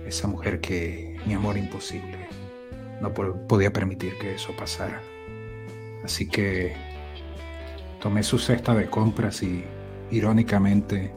[0.06, 2.29] esa mujer que mi amor imposible
[3.02, 5.02] no podía permitir que eso pasara.
[6.04, 6.76] Así que
[8.02, 9.64] tomé su cesta de compras y
[10.12, 11.12] irónicamente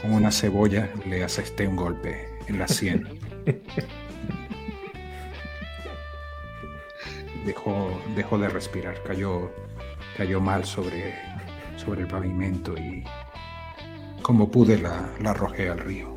[0.00, 3.08] con una cebolla le asesté un golpe en la sien.
[7.46, 9.50] dejó, dejó de respirar, cayó,
[10.16, 11.14] cayó mal sobre,
[11.76, 13.04] sobre el pavimento y
[14.22, 16.11] como pude la, la arrojé al río.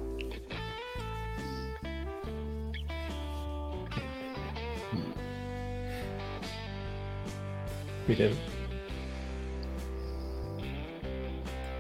[8.08, 8.34] Miren.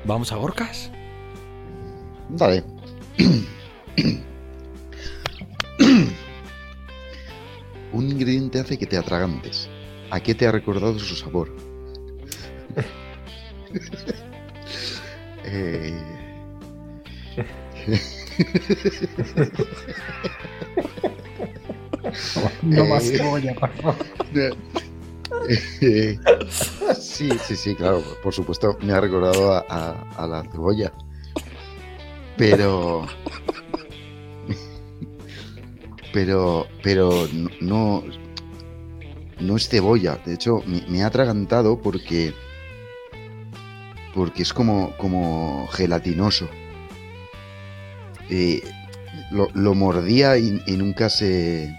[0.05, 0.91] ¿Vamos a Gorkas?
[2.29, 2.63] Dale.
[7.91, 9.69] Un ingrediente hace que te atragantes.
[10.11, 11.55] ¿A qué te ha recordado su sabor?
[15.45, 15.93] eh...
[22.63, 23.95] no más eh, cebolla, por favor.
[26.99, 30.91] sí, sí, sí, claro, por supuesto, me ha recordado a la cebolla.
[32.37, 33.05] Pero.
[36.13, 36.67] pero.
[36.83, 37.27] Pero
[37.61, 38.03] no.
[39.39, 40.19] No es cebolla.
[40.25, 42.33] De hecho, me, ha atragantado porque.
[44.13, 44.95] Porque es como.
[44.97, 46.47] como gelatinoso.
[48.29, 48.63] Eh,
[49.31, 51.75] lo, mordía y, nunca se.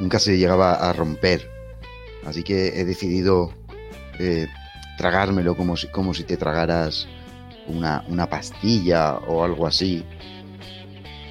[0.00, 1.53] Nunca se llegaba a romper.
[2.26, 3.52] Así que he decidido
[4.18, 4.46] eh,
[4.96, 7.08] tragármelo como si, como si te tragaras
[7.66, 10.04] una, pastilla o algo así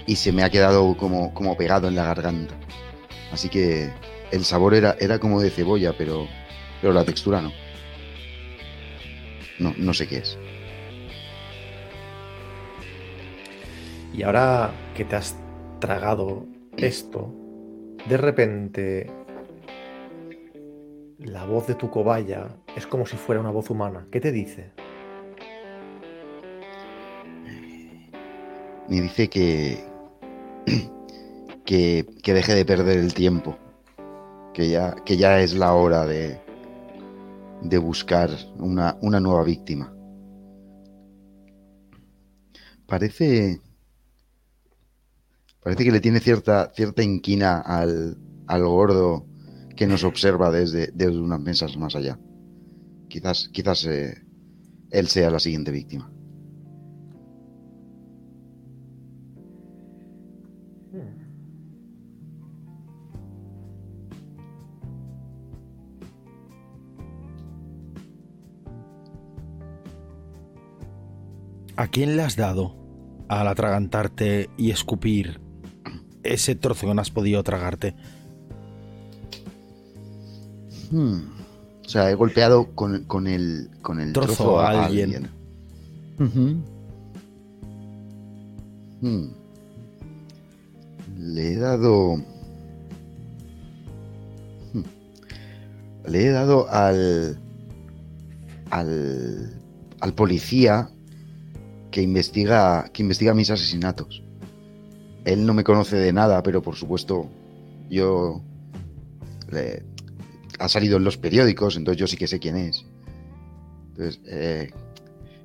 [0.06, 2.56] y se me ha quedado como, como pegado en la garganta.
[3.32, 3.92] Así que
[4.32, 6.28] el sabor era, era como de cebolla, pero,
[6.82, 7.52] pero la textura no.
[9.60, 10.38] No, no sé qué es.
[14.14, 15.36] Y ahora que te has
[15.80, 16.46] tragado
[16.78, 17.34] esto,
[18.08, 19.23] de repente
[21.26, 24.08] la voz de tu cobaya es como si fuera una voz humana.
[24.12, 24.72] ¿Qué te dice?
[28.90, 29.84] me dice que,
[31.66, 33.58] que, deje de perder el tiempo,
[34.54, 36.40] que ya, que ya es la hora de,
[37.62, 38.30] de buscar
[38.60, 39.94] una, nueva víctima.
[42.86, 43.62] Parece.
[45.62, 48.18] Parece que le tiene cierta, cierta inquina al,
[48.48, 49.26] al gordo
[49.76, 52.20] que nos observa desde, desde, unas mesas más allá.
[53.08, 54.24] Quizás, quizás eh,
[54.92, 56.14] él sea la siguiente víctima.
[71.76, 72.76] ¿A quién le has dado
[73.30, 75.42] al atragantarte y escupir
[76.22, 77.96] ese trozo que no has podido tragarte?
[80.94, 81.22] Hmm.
[81.84, 85.28] O sea, he golpeado con, el, con el trozo, a alguien.
[89.02, 89.26] Hmm.
[91.18, 92.18] Le he dado...
[94.72, 94.84] Hmm.
[96.08, 97.40] Le he dado al...
[98.70, 99.52] Al,
[100.00, 100.90] al policía
[101.90, 104.24] que investiga, que investiga mis asesinatos.
[105.26, 107.30] Él no me conoce de nada, pero por supuesto
[107.90, 108.42] yo
[110.64, 112.86] ha salido en los periódicos, entonces yo sí que sé quién es.
[113.90, 114.72] Entonces, eh,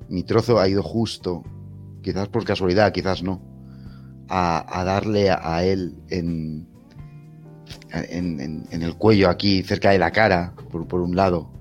[0.07, 1.43] mi trozo ha ido justo,
[2.01, 3.41] quizás por casualidad, quizás no,
[4.29, 6.67] a, darle a, él en,
[7.91, 11.51] en, el cuello aquí, cerca de la cara, por, un lado.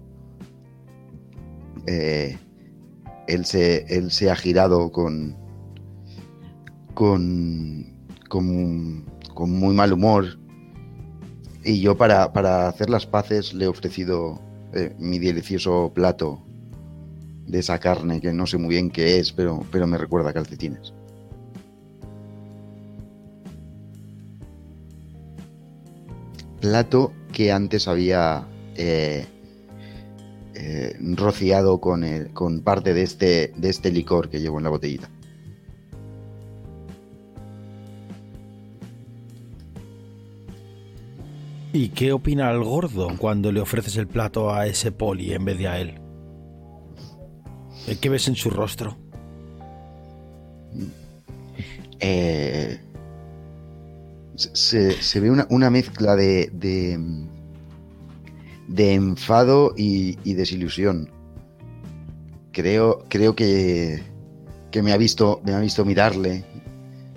[1.86, 2.38] Eh,
[3.26, 5.36] él se, él se ha girado con,
[6.94, 7.92] con,
[8.28, 10.38] con, muy mal humor.
[11.64, 14.40] Y yo para, para hacer las paces le he ofrecido
[14.74, 16.42] eh, mi delicioso plato
[17.46, 20.92] de esa carne que no sé muy bien qué es, pero, pero me recuerda calcetines.
[26.60, 29.26] Plato que antes había eh,
[30.54, 34.70] eh, rociado con, el, con parte de este, de este licor que llevo en la
[34.70, 35.08] botellita.
[41.72, 45.58] ¿Y qué opina el gordo cuando le ofreces el plato a ese poli en vez
[45.58, 46.00] de a él?
[48.00, 48.96] ¿Qué ves en su rostro?
[52.00, 52.78] Eh,
[54.36, 56.50] se, ve una, mezcla de,
[58.68, 61.10] de, enfado y, y desilusión.
[62.52, 64.02] Creo, creo que,
[64.70, 66.44] que me ha visto, me ha visto mirarle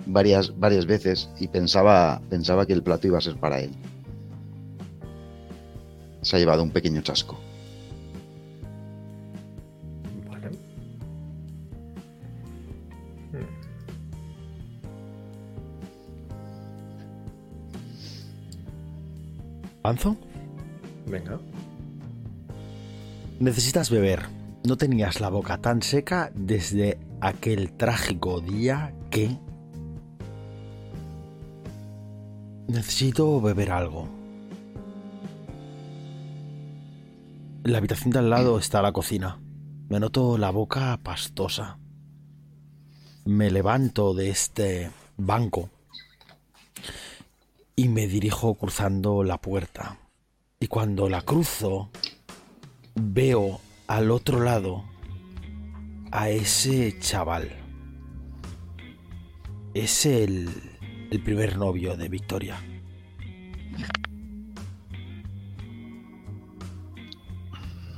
[0.06, 3.70] varias, varias veces y pensaba, pensaba que el plato iba a ser para él.
[6.22, 7.38] Se ha llevado un pequeño chasco.
[10.28, 10.50] Vale.
[19.82, 20.16] ¿Anzo?
[21.06, 21.40] Venga.
[23.40, 24.22] Necesitas beber.
[24.64, 29.36] No tenías la boca tan seca desde aquel trágico día que...
[32.68, 34.21] Necesito beber algo.
[37.64, 39.40] La habitación de al lado está la cocina.
[39.88, 41.78] Me noto la boca pastosa.
[43.24, 45.70] Me levanto de este banco
[47.76, 50.00] y me dirijo cruzando la puerta.
[50.58, 51.90] Y cuando la cruzo,
[52.96, 54.82] veo al otro lado
[56.10, 57.48] a ese chaval.
[59.72, 60.50] Es el,
[61.12, 62.60] el primer novio de Victoria.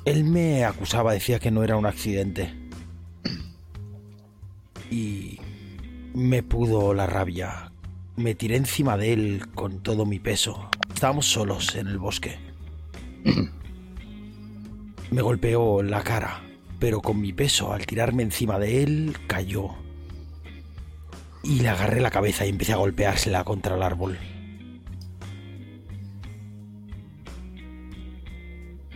[0.05, 2.53] Él me acusaba, decía que no era un accidente.
[4.91, 5.39] Y
[6.13, 7.73] me pudo la rabia.
[8.17, 10.69] Me tiré encima de él con todo mi peso.
[10.93, 12.39] Estábamos solos en el bosque.
[15.11, 16.43] Me golpeó la cara,
[16.79, 19.71] pero con mi peso al tirarme encima de él cayó.
[21.43, 24.19] Y le agarré la cabeza y empecé a golpeársela contra el árbol.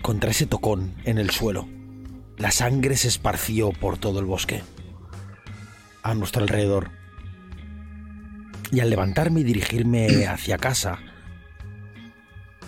[0.09, 1.69] Contra ese tocón en el suelo.
[2.39, 4.63] La sangre se esparció por todo el bosque.
[6.03, 6.93] A nuestro alrededor.
[8.73, 10.99] Y al levantarme y dirigirme hacia casa,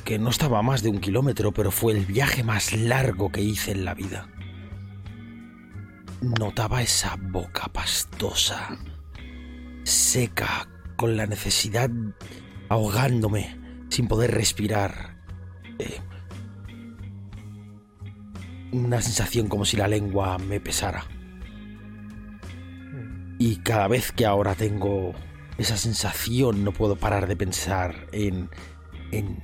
[0.04, 3.40] que no estaba a más de un kilómetro, pero fue el viaje más largo que
[3.40, 4.28] hice en la vida.
[6.20, 8.76] Notaba esa boca pastosa,
[9.84, 11.88] seca, con la necesidad
[12.68, 13.58] ahogándome,
[13.88, 15.16] sin poder respirar.
[15.78, 16.00] Eh,
[18.72, 21.04] una sensación como si la lengua me pesara.
[23.38, 25.14] Y cada vez que ahora tengo
[25.58, 28.50] esa sensación no puedo parar de pensar en,
[29.12, 29.42] en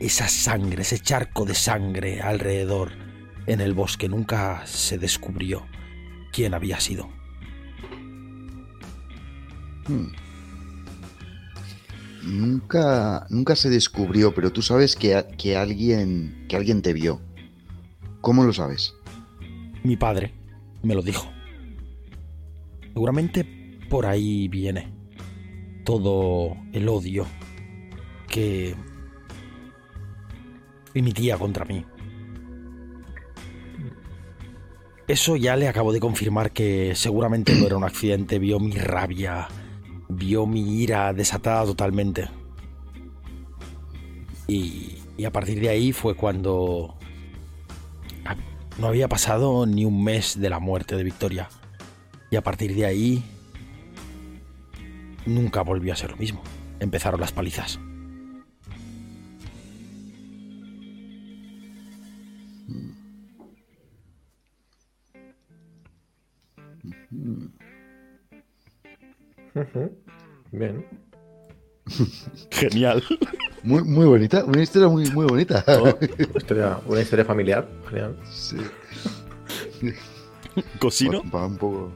[0.00, 2.92] esa sangre, ese charco de sangre alrededor
[3.46, 4.08] en el bosque.
[4.08, 5.66] Nunca se descubrió
[6.32, 7.08] quién había sido.
[9.88, 10.12] Hmm.
[12.24, 17.20] Nunca, nunca se descubrió, pero tú sabes que, que alguien, que alguien te vio.
[18.22, 18.94] ¿Cómo lo sabes?
[19.82, 20.32] Mi padre
[20.84, 21.28] me lo dijo.
[22.94, 23.44] Seguramente
[23.90, 24.92] por ahí viene
[25.84, 27.26] todo el odio
[28.28, 28.76] que
[30.94, 31.84] emitía contra mí.
[35.08, 39.48] Eso ya le acabo de confirmar que seguramente no era un accidente, vio mi rabia,
[40.08, 42.28] vio mi ira desatada totalmente.
[44.46, 47.01] Y, y a partir de ahí fue cuando
[48.78, 51.48] no había pasado ni un mes de la muerte de Victoria.
[52.30, 53.24] Y a partir de ahí
[55.26, 56.42] nunca volvió a ser lo mismo.
[56.80, 57.78] Empezaron las palizas.
[70.50, 71.01] Bien.
[72.50, 73.02] Genial.
[73.62, 75.64] Muy, muy bonita, una historia muy, muy bonita.
[75.68, 77.68] Oh, una, historia, una historia familiar.
[77.88, 78.16] Genial.
[78.30, 78.56] Sí.
[80.78, 81.22] ¿Cocino?
[81.30, 81.92] Va un poco.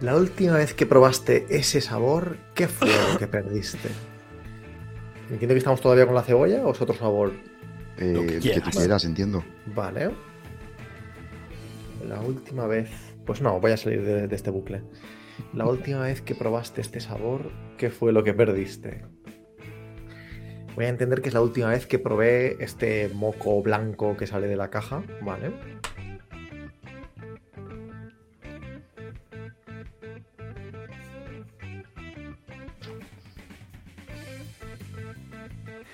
[0.00, 3.90] La última vez que probaste ese sabor, ¿qué fue lo que perdiste?
[5.30, 7.32] Entiendo que estamos todavía con la cebolla o es otro sabor.
[7.98, 9.44] eh, Lo que tú quieras, entiendo.
[9.74, 10.10] Vale.
[12.08, 12.88] La última vez
[13.30, 14.82] pues no, voy a salir de, este bucle.
[15.54, 19.04] La última vez que probaste este sabor, ¿qué fue lo que perdiste?
[20.74, 24.48] Voy a entender que es la última vez que probé este moco blanco que sale
[24.48, 25.50] de la caja, ¿vale?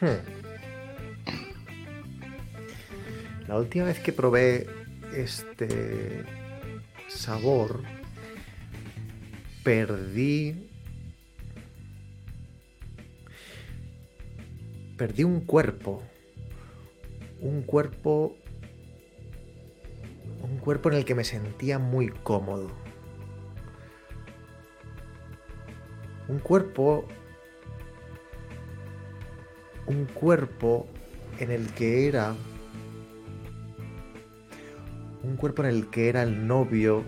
[0.01, 0.07] Hmm.
[3.47, 4.67] La última vez que probé
[5.15, 6.25] este
[7.09, 7.83] sabor,
[9.63, 10.69] perdí.
[14.97, 16.03] Perdí un cuerpo.
[17.41, 18.37] Un cuerpo.
[20.43, 22.71] Un cuerpo en el que me sentía muy cómodo.
[26.29, 27.07] Un cuerpo.
[29.87, 30.87] Un cuerpo
[31.39, 32.35] en el que era
[35.27, 37.05] un cuerpo en el que era el novio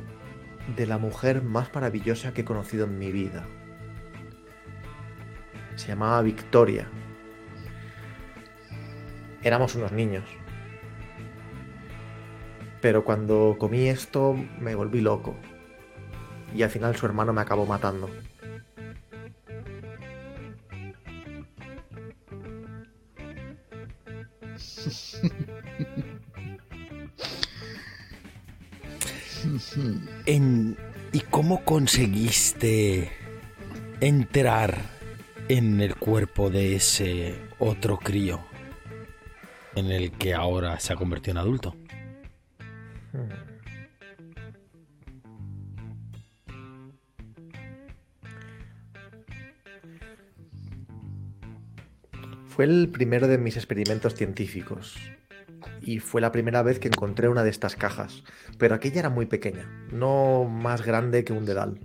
[0.77, 3.47] de la mujer más maravillosa que he conocido en mi vida.
[5.77, 6.89] Se llamaba Victoria.
[9.43, 10.24] Éramos unos niños.
[12.81, 15.36] Pero cuando comí esto me volví loco.
[16.55, 18.11] Y al final su hermano me acabó matando.
[31.11, 33.11] ¿Y cómo conseguiste
[34.01, 34.83] entrar
[35.49, 38.41] en el cuerpo de ese otro crío
[39.75, 41.77] en el que ahora se ha convertido en adulto?
[52.47, 54.97] Fue el primero de mis experimentos científicos
[55.89, 58.23] y fue la primera vez que encontré una de estas cajas,
[58.59, 61.81] pero aquella era muy pequeña, no más grande que un dedal.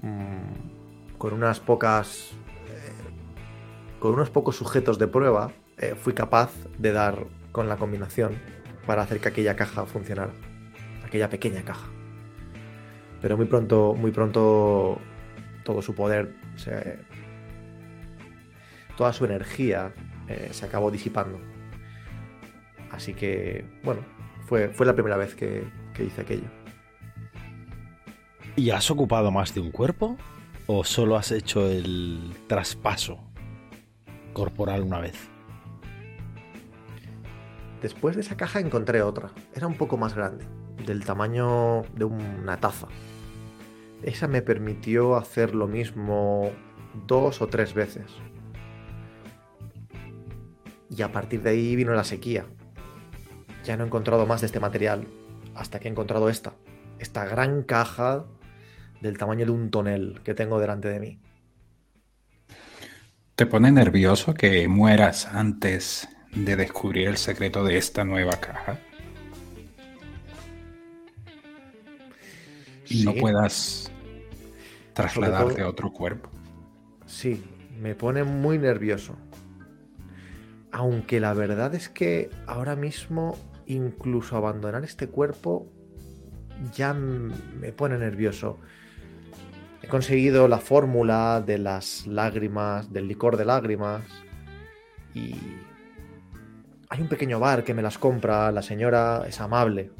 [0.00, 2.30] Mm, con unas pocas...
[2.68, 8.38] Eh, con unos pocos sujetos de prueba, eh, fui capaz de dar con la combinación
[8.86, 10.32] para hacer que aquella caja funcionara.
[11.04, 11.86] Aquella pequeña caja.
[13.20, 14.98] Pero muy pronto, muy pronto,
[15.64, 16.34] todo su poder,
[18.96, 19.92] toda su energía
[20.28, 21.38] eh, se acabó disipando.
[22.90, 24.00] Así que, bueno,
[24.46, 25.64] fue, fue la primera vez que,
[25.94, 26.48] que hice aquello.
[28.56, 30.16] ¿Y has ocupado más de un cuerpo?
[30.66, 33.18] ¿O solo has hecho el traspaso
[34.32, 35.16] corporal una vez?
[37.80, 39.30] Después de esa caja encontré otra.
[39.54, 40.44] Era un poco más grande,
[40.84, 42.88] del tamaño de una taza.
[44.02, 46.50] Esa me permitió hacer lo mismo
[47.06, 48.06] dos o tres veces.
[50.90, 52.46] Y a partir de ahí vino la sequía.
[53.64, 55.06] Ya no he encontrado más de este material
[55.54, 56.54] hasta que he encontrado esta.
[56.98, 58.24] Esta gran caja
[59.00, 61.18] del tamaño de un tonel que tengo delante de mí.
[63.34, 68.80] ¿Te pone nervioso que mueras antes de descubrir el secreto de esta nueva caja?
[72.86, 73.92] Y no puedas
[74.92, 76.30] trasladarte a otro cuerpo.
[77.06, 77.44] Sí,
[77.80, 79.16] me pone muy nervioso.
[80.70, 83.36] Aunque la verdad es que ahora mismo
[83.66, 85.70] incluso abandonar este cuerpo
[86.74, 88.58] ya me pone nervioso.
[89.82, 94.02] He conseguido la fórmula de las lágrimas, del licor de lágrimas
[95.14, 95.34] y
[96.90, 99.90] hay un pequeño bar que me las compra, la señora es amable.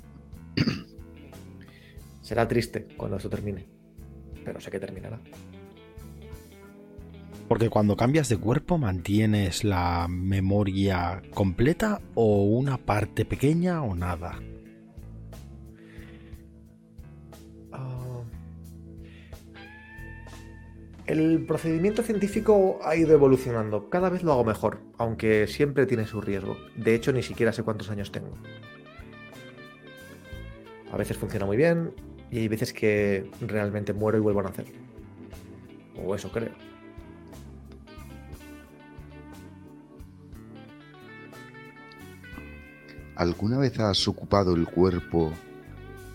[2.23, 3.69] Será triste cuando esto termine,
[4.45, 5.20] pero sé que terminará.
[7.49, 14.39] Porque cuando cambias de cuerpo mantienes la memoria completa o una parte pequeña o nada.
[17.73, 18.20] Ah,
[21.07, 23.89] el procedimiento científico ha ido evolucionando.
[23.89, 26.59] Cada vez lo hago mejor, aunque siempre tiene su riesgo.
[26.77, 28.37] De hecho, ni siquiera sé cuántos años tengo.
[30.93, 31.95] A veces funciona muy bien
[32.31, 34.66] y hay veces que realmente muero y vuelvo a nacer.
[35.97, 36.53] O eso creo.
[43.19, 45.32] ¿Alguna vez has ocupado el cuerpo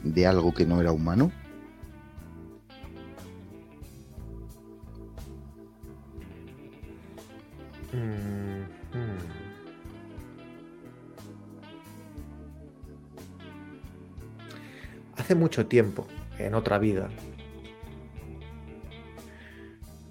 [0.04, 1.34] de algo que no era humano?
[7.92, 8.64] Mm,
[8.98, 9.18] hmm.
[15.18, 16.08] Hace mucho tiempo,
[16.40, 17.10] en otra vida,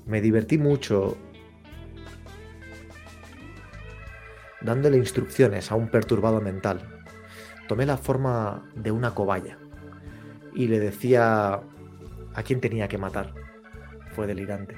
[0.04, 1.16] me divertí mucho
[4.64, 6.80] dándole instrucciones a un perturbado mental.
[7.68, 9.58] Tomé la forma de una cobaya
[10.54, 11.60] y le decía
[12.34, 13.34] a quién tenía que matar.
[14.14, 14.76] Fue delirante.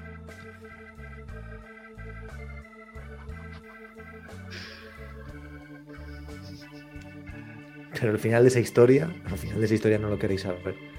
[7.98, 10.93] Pero al final de esa historia, al final de esa historia no lo queréis saber.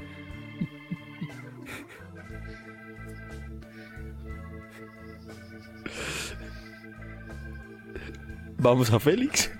[8.57, 9.51] Vamos a Félix.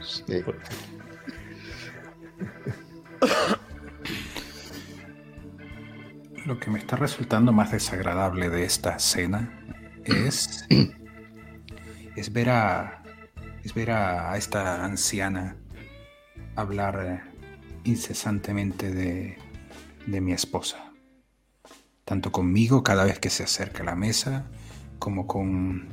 [0.00, 0.42] Sí.
[6.44, 9.50] Lo que me está resultando más desagradable de esta cena
[10.04, 10.66] es,
[12.16, 13.02] es ver a
[13.66, 15.56] es ver a, esta anciana
[16.54, 17.24] hablar
[17.82, 19.38] incesantemente de,
[20.06, 20.92] de mi esposa,
[22.04, 24.46] tanto conmigo cada vez que se acerca a la mesa,
[25.00, 25.88] como con,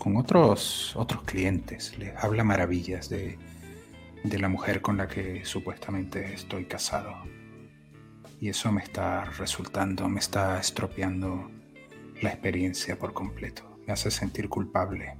[0.00, 1.96] con otros otros clientes.
[1.98, 3.38] Les habla maravillas de,
[4.24, 7.14] de la mujer con la que supuestamente estoy casado.
[8.40, 11.50] Y eso me está resultando, me está estropeando
[12.22, 13.78] la experiencia por completo.
[13.86, 15.16] Me hace sentir culpable.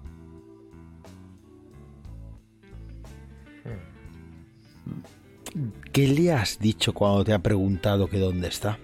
[5.92, 8.78] ¿Qué le has dicho cuando te ha preguntado que dónde está?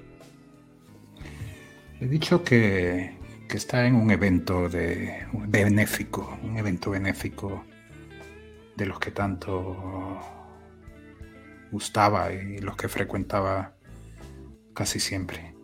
[2.01, 3.16] He dicho que,
[3.49, 7.65] que está en un evento de, benéfico, un evento benéfico
[8.77, 10.21] de los que tanto
[11.71, 13.75] gustaba y los que frecuentaba
[14.75, 15.55] casi siempre.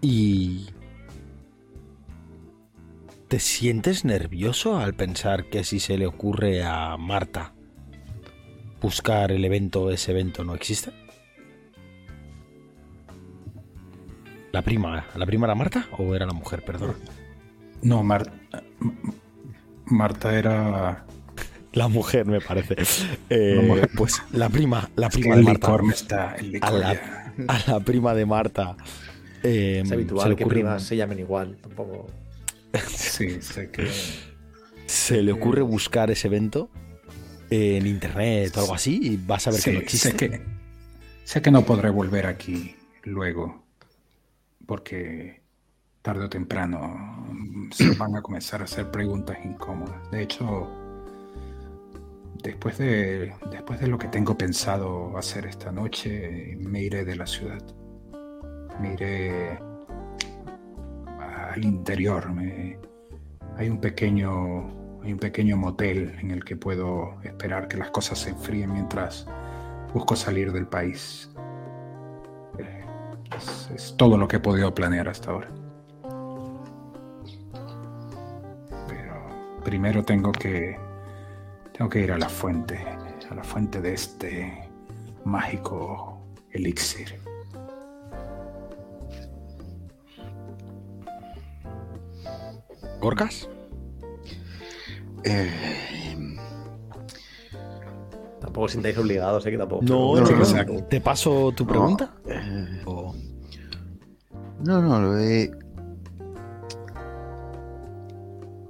[0.00, 0.66] ¿Y
[3.28, 7.54] te sientes nervioso al pensar que si se le ocurre a Marta
[8.82, 11.03] buscar el evento, ese evento no existe?
[14.54, 16.94] ¿La prima, la prima era Marta o era la mujer, perdón?
[17.82, 18.30] No, Mar-
[19.86, 21.04] Marta era...
[21.72, 22.76] La mujer, me parece.
[23.30, 23.90] Eh, La mujer.
[23.96, 25.66] Pues la prima, la Es que prima de el Marta.
[25.66, 26.36] licor me está...
[26.36, 28.76] El licor A la, ya- a la prima de Marta.
[29.42, 31.56] eh, Es se habitual le que ocurre- primas se llamen igual.
[31.60, 32.06] Tampoco.
[32.86, 33.88] Sí, sé que...
[34.86, 36.70] se le ocurre buscar ese evento
[37.50, 40.10] en internet o algo así y vas a ver Sí, que no existe.
[40.10, 40.42] sé que
[41.24, 43.63] sé que no podré volver aquí luego
[44.66, 45.42] porque
[46.02, 46.78] tarde o temprano
[47.30, 50.10] mm, se van a comenzar a hacer preguntas incómodas.
[50.10, 50.68] De hecho,
[52.42, 57.26] después de después de lo que tengo pensado hacer esta noche, me iré de la
[57.26, 57.62] ciudad.
[58.80, 59.58] Me iré
[61.18, 62.30] al interior.
[63.56, 68.18] hay un pequeño hay un pequeño motel en el que puedo esperar que las cosas
[68.18, 69.26] se enfríen mientras
[69.92, 71.30] busco salir del país.
[73.36, 75.48] Es, es todo lo que he podido planear hasta ahora.
[78.88, 80.78] Pero primero tengo que
[81.76, 82.78] tengo que ir a la fuente,
[83.28, 84.68] a la fuente de este
[85.24, 86.20] mágico
[86.50, 87.20] elixir.
[93.00, 93.48] ¿Gorkas?
[95.24, 95.50] Eh,
[98.54, 99.50] Tampoco os sintáis obligados, ¿eh?
[99.50, 99.82] Que tampoco.
[99.82, 100.84] No, No, no, no.
[100.84, 102.14] ¿Te paso tu pregunta?
[102.28, 103.12] eh, O-
[104.62, 105.50] no, no, lo he...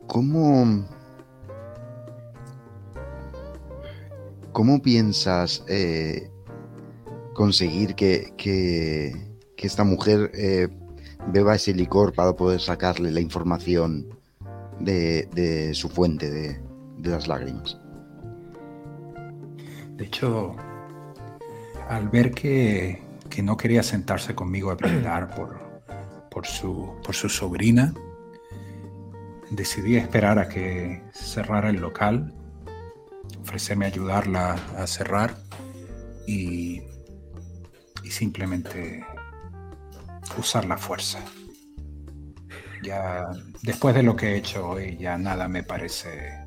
[0.06, 0.86] ¿Cómo...
[4.52, 6.30] ¿Cómo piensas eh,
[7.34, 9.12] conseguir que, que-
[9.54, 10.68] que esta mujer eh,
[11.30, 14.06] beba ese licor para poder sacarle la información
[14.80, 16.58] de, de su fuente de,
[16.96, 17.78] de las lágrimas?
[19.96, 20.56] De hecho,
[21.88, 25.82] al ver que, que no quería sentarse conmigo a brindar por,
[26.30, 27.94] por, su, por su sobrina,
[29.50, 32.34] decidí esperar a que cerrara el local,
[33.40, 35.36] ofrecerme a ayudarla a cerrar
[36.26, 36.82] y,
[38.02, 39.04] y simplemente
[40.36, 41.20] usar la fuerza.
[42.82, 43.26] Ya
[43.62, 46.44] después de lo que he hecho hoy, ya nada me parece,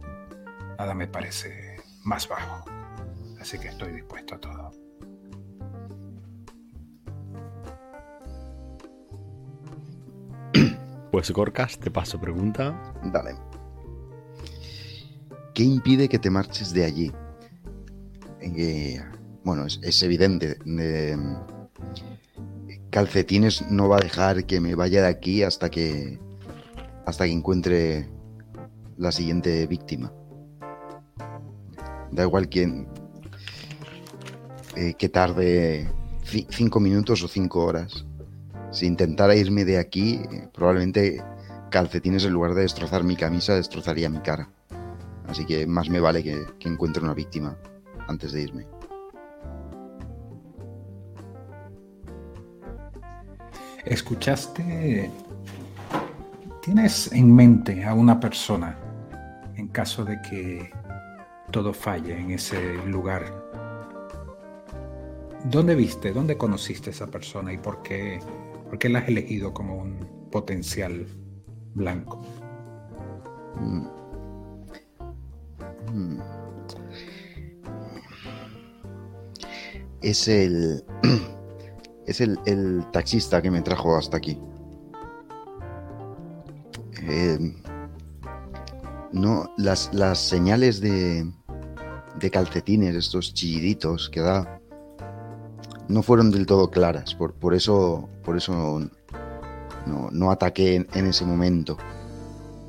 [0.78, 2.77] nada me parece más bajo.
[3.48, 4.72] Así que estoy dispuesto a todo.
[11.14, 12.94] Pues Gorkas, te paso pregunta.
[13.06, 13.36] Dale.
[15.54, 17.14] ¿Qué impide que te marches de allí?
[18.42, 19.02] Eh,
[19.46, 20.58] bueno, es, es evidente.
[20.66, 21.16] eh,
[22.90, 26.20] calcetines no va a dejar que me vaya de aquí hasta que
[27.06, 28.10] hasta que encuentre
[28.98, 30.12] la siguiente víctima.
[32.12, 32.90] Da igual quién
[34.78, 35.90] eh, que tarde
[36.24, 38.06] ci- cinco minutos o cinco horas.
[38.72, 40.22] Si intentara irme de aquí,
[40.54, 41.24] probablemente
[41.72, 44.50] calcetines en lugar de destrozar mi camisa destrozaría mi cara.
[45.28, 47.58] Así que más me vale que encuentre una víctima
[48.08, 48.68] antes de irme.
[53.86, 55.10] ¿Escuchaste?
[56.62, 58.78] ¿Tienes en mente a una persona
[59.56, 60.70] en caso de que
[61.52, 63.37] todo falle en ese lugar?
[65.46, 68.20] ¿Dónde viste, dónde conociste a esa persona y por qué,
[68.70, 71.08] por qué la has elegido como un, potencial
[71.74, 72.22] blanco.
[73.60, 73.88] Mm.
[75.94, 76.20] Mm.
[80.02, 80.84] Es el.
[82.08, 84.40] Es el, el taxista que me trajo hasta aquí.
[87.02, 87.38] Eh,
[89.12, 91.30] no, las, las señales de,
[92.18, 94.62] de calcetines, estos chilliditos que da,
[95.88, 97.16] no fueron del todo claras.
[97.16, 98.82] Por, por eso, por eso
[99.86, 101.78] no, no ataqué en, ese momento.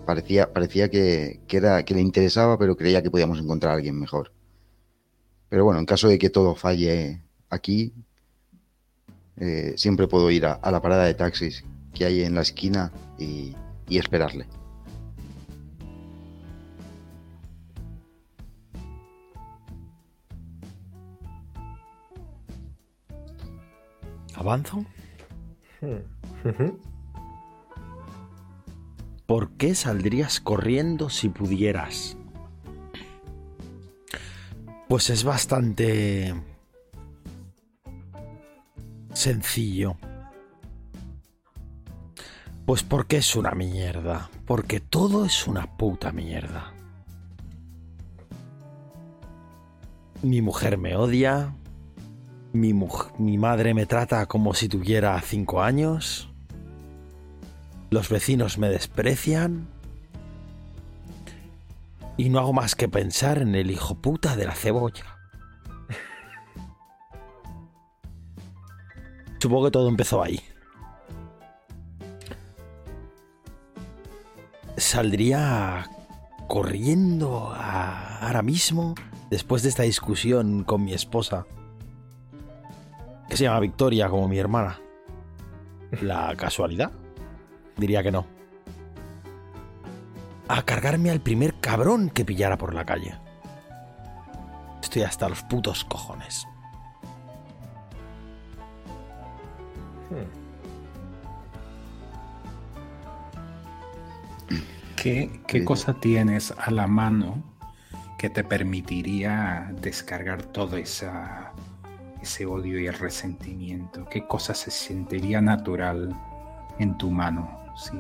[0.07, 3.99] Parecía, parecía que, que, era, que le interesaba, pero creía que podíamos encontrar a alguien
[3.99, 4.33] mejor.
[5.49, 7.93] Pero bueno, en caso de que todo falle aquí,
[9.37, 11.65] eh, siempre puedo ir a, a, la parada de taxis
[11.95, 13.55] que hay en la esquina y,
[13.89, 14.47] y esperarle.
[24.39, 24.85] ¿Avanzo?
[29.27, 32.17] ¿Por qué saldrías corriendo si pudieras?
[34.89, 36.35] Pues es bastante
[39.13, 39.97] sencillo.
[42.65, 44.31] Pues porque es una mierda.
[44.47, 46.73] Porque todo es una puta mierda.
[50.23, 51.53] Mi mujer me odia.
[52.53, 52.73] Mi,
[53.19, 56.31] mi, madre me trata como si tuviera cinco años.
[57.91, 59.69] Los vecinos me desprecian.
[62.17, 65.19] Y no hago más que pensar en el hijo puta de la cebolla.
[69.41, 70.41] Supongo que todo empezó ahí.
[74.77, 75.91] Saldría
[76.49, 78.95] corriendo ahora mismo
[79.31, 81.47] después de esta discusión con mi esposa
[83.29, 84.81] que se llama Victoria como mi hermana.
[86.03, 86.93] ¿La casualidad?
[87.77, 88.27] Diría que no.
[90.49, 93.15] A cargarme al primer cabrón que pillara por la calle.
[94.83, 96.47] Estoy hasta los putos cojones.
[104.97, 107.43] ¿Qué, qué cosa tienes a la mano
[108.19, 111.48] que te permitiría descargar toda esa
[112.23, 114.05] ese odio y el resentimiento?
[114.07, 116.15] ¿Qué cosa se sentiría natural
[116.79, 117.97] en tu mano si,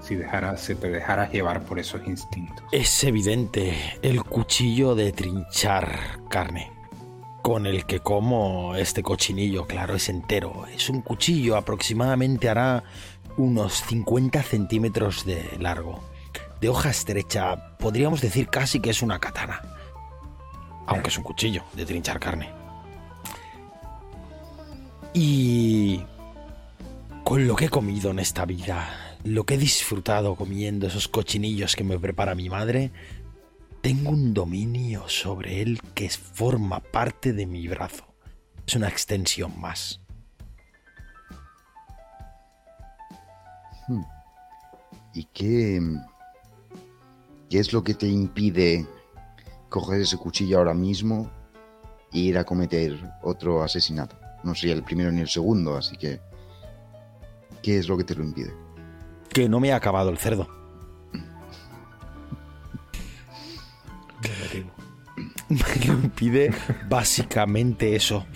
[0.00, 0.18] si,
[0.56, 2.64] se te dejaras llevar por esos instintos?
[2.72, 6.72] Es evidente el cuchillo de trinchar carne.
[7.42, 10.66] Con el que como este cochinillo, claro, es entero.
[10.66, 12.84] Es un cuchillo, aproximadamente hará
[13.36, 16.02] unos 50 centímetros de largo.
[16.60, 19.62] De hoja estrecha, podríamos decir casi que es una katana.
[20.86, 22.57] Aunque es un cuchillo de trinchar carne.
[25.14, 26.02] Y
[27.24, 31.76] con lo que he comido en esta vida, lo que he disfrutado comiendo esos cochinillos
[31.76, 32.92] que me prepara mi madre,
[33.80, 38.04] tengo un dominio sobre él que forma parte de mi brazo.
[38.66, 40.00] Es una extensión más.
[43.88, 44.02] Hmm.
[45.14, 45.80] ¿Y qué,
[47.48, 48.86] qué es lo que te impide
[49.68, 51.30] coger ese cuchillo ahora mismo
[52.12, 54.27] e ir a cometer otro asesinato?
[54.42, 56.20] No soy el primero ni el segundo, así que...
[57.62, 58.54] ¿Qué es lo que te lo impide?
[59.32, 60.48] Que no me ha acabado el cerdo.
[65.48, 66.52] Me lo impide
[66.88, 68.26] básicamente eso.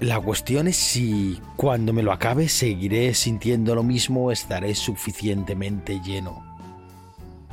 [0.00, 6.42] La cuestión es si cuando me lo acabe seguiré sintiendo lo mismo, estaré suficientemente lleno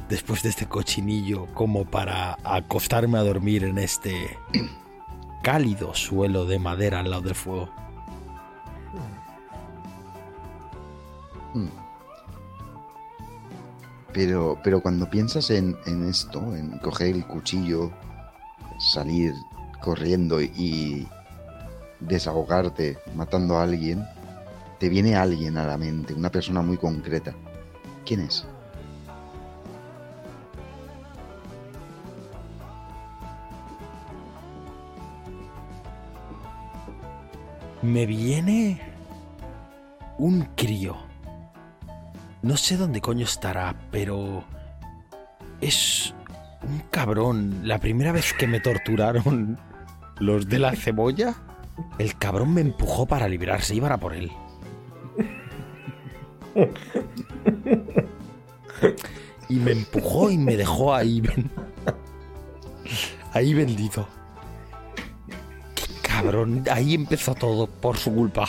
[0.10, 4.38] después de este cochinillo como para acostarme a dormir en este
[5.42, 7.70] cálido suelo de madera al lado del fuego.
[11.54, 11.68] Hmm.
[14.14, 17.92] Pero, pero cuando piensas en, en, esto, en coger el cuchillo,
[18.80, 19.34] salir
[19.82, 21.08] corriendo y
[22.00, 24.06] desahogarte matando a alguien,
[24.80, 27.34] te viene alguien a la mente, una persona muy concreta.
[28.06, 28.46] ¿Quién es?
[37.88, 38.82] Me viene
[40.18, 40.98] un crío.
[42.42, 44.44] No sé dónde coño estará, pero
[45.62, 46.14] es
[46.68, 47.62] un cabrón.
[47.64, 49.58] La primera vez que me torturaron
[50.20, 51.36] los de la cebolla,
[51.98, 54.32] el cabrón me empujó para librarse, iban a por él.
[59.50, 61.24] Y me empujó y me dejó ahí,
[63.34, 64.08] ahí bendito
[66.22, 68.48] cabrón, ahí empezó todo por su culpa.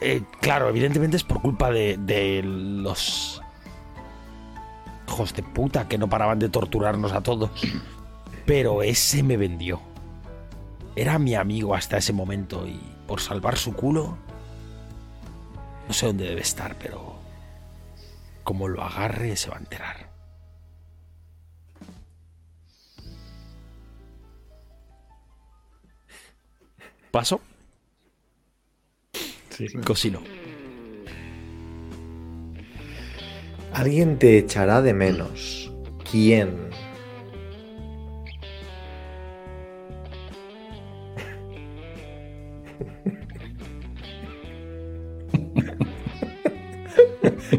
[0.00, 3.42] eh, claro, evidentemente es por culpa de, de los
[5.08, 7.50] hijos de puta que no paraban de torturarnos a todos.
[8.46, 9.80] Pero ese me vendió.
[10.96, 14.16] Era mi amigo hasta ese momento y por salvar su culo...
[15.86, 17.18] No sé dónde debe estar, pero...
[18.44, 20.09] Como lo agarre se va a enterar.
[27.10, 27.40] ¿Paso?
[29.50, 29.78] Sí, sí.
[29.78, 30.22] Cosino.
[33.72, 35.72] Alguien te echará de menos.
[36.10, 36.70] ¿Quién?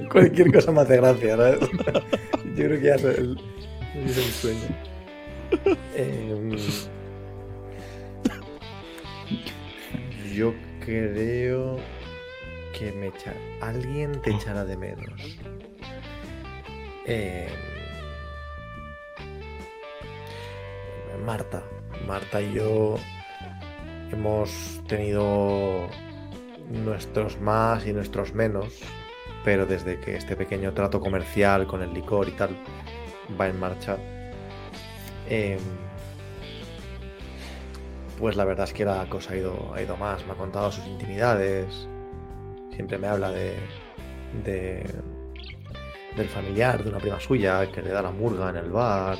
[0.11, 1.59] Cualquier cosa me hace gracia, ¿sabes?
[2.55, 3.37] Yo creo que ya es el,
[4.05, 4.67] es el sueño.
[5.95, 6.55] Em,
[10.41, 11.77] yo creo
[12.75, 13.31] que me echa...
[13.61, 15.37] alguien te echará de menos.
[17.05, 17.47] Em,
[21.23, 21.61] Marta.
[22.07, 22.95] Marta y yo
[24.11, 25.87] hemos tenido
[26.71, 28.81] nuestros más y nuestros menos,
[29.45, 32.57] pero desde que este pequeño trato comercial con el licor y tal
[33.39, 33.95] va en marcha,
[35.29, 35.59] em,
[38.21, 40.23] pues la verdad es que la cosa ha ido, ha ido más.
[40.27, 41.87] Me ha contado sus intimidades,
[42.71, 43.55] siempre me habla de,
[44.45, 44.85] de
[46.15, 49.17] del familiar de una prima suya que le da la murga en el bar.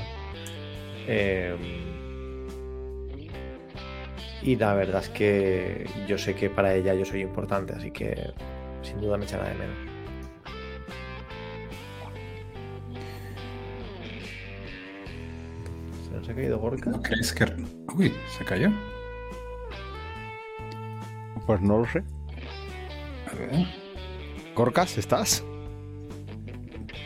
[1.08, 1.92] em,
[4.44, 8.34] y la verdad es que yo sé que para ella yo soy importante, así que
[8.84, 9.78] sin duda me echará de menos.
[16.08, 16.92] ¿Se nos ha caído Gorka?
[17.96, 18.70] Uy, se cayó.
[21.46, 22.04] Pues no lo sé.
[23.32, 23.68] A ver.
[24.56, 25.44] Gorkas, ¿estás?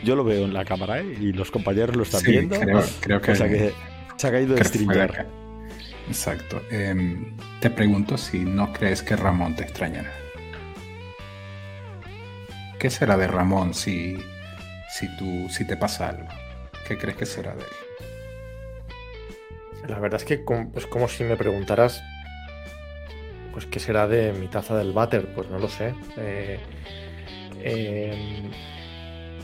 [0.04, 1.16] Yo lo veo en la cámara ¿eh?
[1.20, 2.58] y los compañeros lo están Sí, viendo.
[2.60, 3.32] creo, creo que.
[3.32, 3.72] o sea que
[4.16, 5.26] se ha caído de acá.
[6.06, 6.62] Exacto.
[6.70, 10.12] Em, te pregunto si no crees que Ramón te extrañará.
[12.78, 14.16] ¿Qué será de Ramón si,
[14.90, 16.28] si, tú, si te pasa algo?
[16.86, 17.85] ¿Qué crees que será de él?
[19.88, 20.44] La verdad es que
[20.74, 22.02] es como si me preguntaras,
[23.56, 25.32] pues, ¿qué será de mi taza del váter?
[25.34, 25.94] Pues no lo sé.
[26.18, 26.58] Eh,
[27.62, 28.50] em,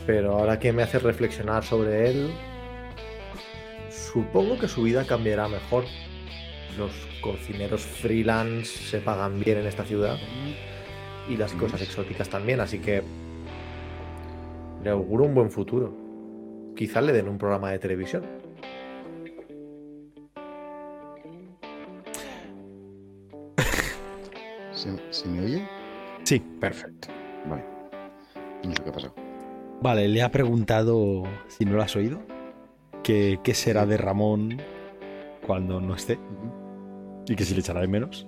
[0.05, 2.31] pero ahora que me hace reflexionar sobre él,
[3.89, 5.85] supongo que su vida cambiará mejor.
[6.77, 6.91] Los
[7.21, 10.17] cocineros freelance se pagan bien en esta ciudad
[11.27, 13.01] y las cosas exóticas también, así que
[14.83, 15.91] le auguro un buen futuro.
[16.75, 18.42] Quizá le den un programa de televisión.
[24.83, 25.71] ¿Se, se me oye?
[26.23, 27.09] Sí, Perfecto.
[27.43, 27.65] Vale.
[28.63, 29.15] No sé qué ha pasado.
[29.79, 32.27] vale, le ha preguntado, si no lo has oído,
[33.03, 34.67] que qué será de Ramón
[35.41, 36.23] cuando no esté
[37.27, 38.27] y que si le echará de menos.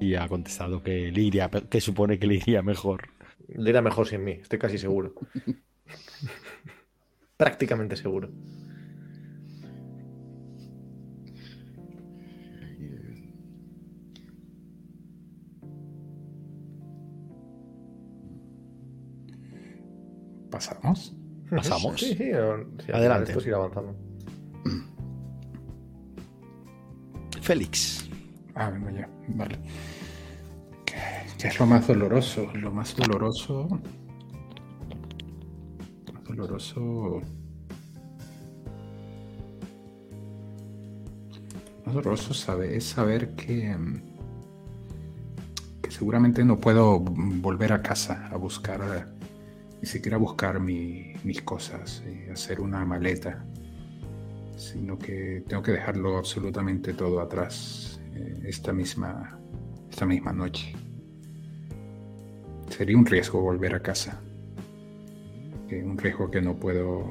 [0.00, 3.10] Y ha contestado que le iría, que supone que le iría mejor.
[3.48, 5.14] Le irá mejor sin mí, estoy casi seguro.
[7.36, 8.30] Prácticamente seguro.
[20.54, 21.12] ¿Pasamos?
[21.50, 22.00] ¿Pasamos?
[22.00, 22.30] Sí, sí,
[22.92, 23.30] Adelante.
[23.32, 23.96] Esto sigue avanzando.
[27.42, 28.08] Félix.
[28.54, 29.08] Ah, vengo ya.
[29.28, 29.58] Vale.
[30.86, 30.94] ¿Qué,
[31.38, 32.46] qué es lo más doloroso?
[32.54, 33.68] Lo más doloroso.
[36.06, 37.20] Lo más doloroso.
[41.80, 43.76] Lo más doloroso sabe- es saber que.
[43.76, 44.02] mm,
[45.82, 49.13] que seguramente no puedo volver a casa a buscar.
[49.84, 53.44] Eh, Ni siquiera buscar mi- mis cosas y hacer una maleta
[54.56, 59.38] sino que tengo que dejarlo absolutamente todo atrás eh, esta misma
[59.90, 60.74] esta misma noche.
[62.70, 64.20] Sería un riesgo volver a casa,
[65.68, 67.04] que un riesgo que no puedo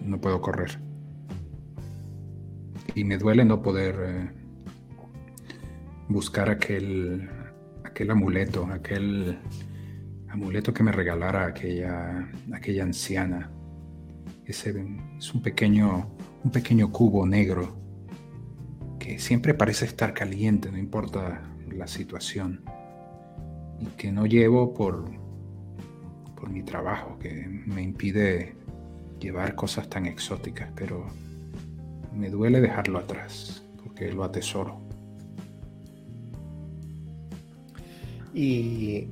[0.00, 0.78] no puedo correr.
[2.94, 4.30] Y me duele no poder eh,
[6.08, 7.28] buscar aquel
[7.84, 9.38] aquel amuleto, aquel
[10.34, 13.50] amuleto que me regalara aquella aquella anciana.
[14.44, 14.74] Ese
[15.18, 16.10] es un pequeño
[16.44, 17.76] un pequeño cubo negro
[18.98, 22.62] que siempre parece estar caliente, no importa la situación,
[23.80, 25.04] y que no llevo por,
[26.34, 28.56] por mi trabajo, que me impide
[29.20, 31.06] llevar cosas tan exóticas, pero
[32.14, 34.80] me duele dejarlo atrás, porque lo atesoro.
[38.32, 39.08] Y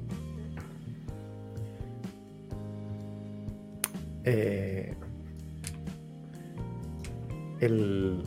[4.24, 4.94] eh,
[7.61, 8.23] el,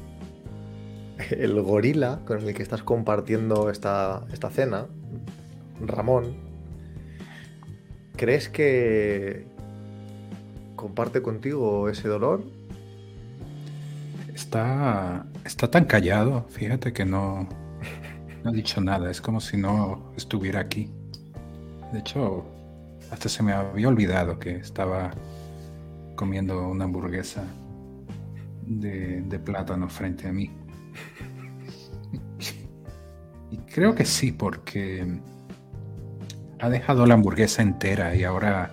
[1.32, 4.88] el gorila con el que estás compartiendo esta, esta cena,
[5.82, 6.36] Ramón,
[8.16, 9.46] ¿crees que
[10.76, 12.44] comparte contigo ese dolor?
[14.34, 17.48] Está, está tan callado, fíjate que no,
[18.44, 20.92] no ha dicho nada, es como si no estuviera aquí.
[21.92, 22.46] De hecho,
[23.12, 25.12] hasta se me había olvidado que estaba
[26.16, 27.44] comiendo una hamburguesa
[28.66, 30.52] de, plátano frente a mí.
[33.52, 35.06] Y creo que sí, porque
[36.60, 38.72] ha dejado la hamburguesa entera y ahora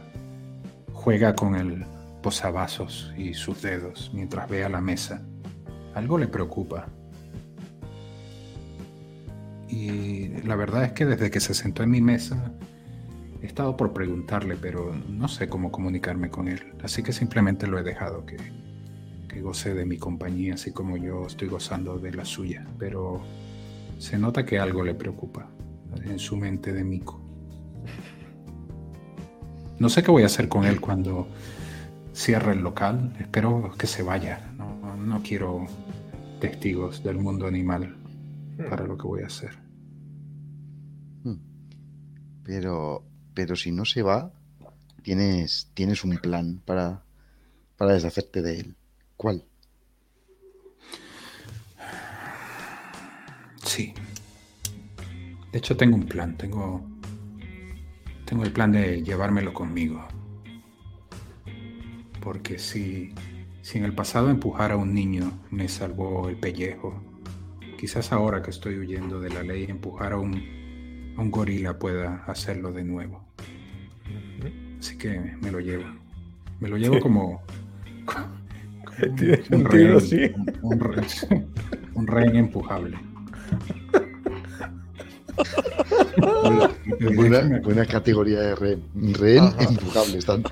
[0.92, 1.84] juega con el
[2.22, 5.22] posavasos y sus dedos mientras ve a la mesa.
[5.94, 6.86] Algo le preocupa.
[9.68, 12.52] Y la verdad es que desde que se sentó en mi mesa
[13.42, 16.74] he estado por preguntarle, pero no sé cómo comunicarme con él.
[16.82, 18.36] Así que simplemente lo he dejado que,
[19.28, 22.64] que goce de mi compañía, así como yo estoy gozando de la suya.
[22.78, 23.20] Pero
[23.98, 25.50] se nota que algo le preocupa
[26.04, 27.20] en su mente de mico.
[29.78, 31.26] No sé qué voy a hacer con él cuando
[32.12, 33.12] cierre el local.
[33.18, 34.52] Espero que se vaya.
[34.56, 35.66] No, no quiero
[36.40, 37.96] testigos del mundo animal
[38.70, 39.58] para lo que voy a hacer.
[41.24, 41.38] Hmm.
[42.44, 43.04] Pero,
[43.34, 44.32] pero si no se va,
[45.02, 47.02] tienes, tienes un plan para,
[47.76, 48.76] para deshacerte de él.
[49.16, 49.44] ¿Cuál?
[53.64, 53.94] Sí.
[55.50, 56.36] De hecho, tengo un plan.
[56.36, 56.84] Tengo.
[58.24, 60.06] Tengo el plan de llevármelo conmigo.
[62.20, 63.14] Porque si.
[63.62, 67.00] Si en el pasado empujar a un niño me salvó el pellejo,
[67.78, 70.61] quizás ahora que estoy huyendo de la ley, empujar a un,
[71.16, 73.24] un gorila pueda hacerlo de nuevo.
[74.78, 75.84] Así que me lo llevo.
[76.60, 77.42] Me lo llevo como.
[78.04, 78.26] como
[79.12, 80.20] un, sentido, rehén, sí.
[80.62, 81.46] un, un rehén-
[81.94, 82.98] un rehén empujable.
[87.16, 88.82] Buena, buena categoría de rehén.
[89.14, 89.64] Rehén Ajá.
[89.64, 90.18] empujable.
[90.18, 90.42] Están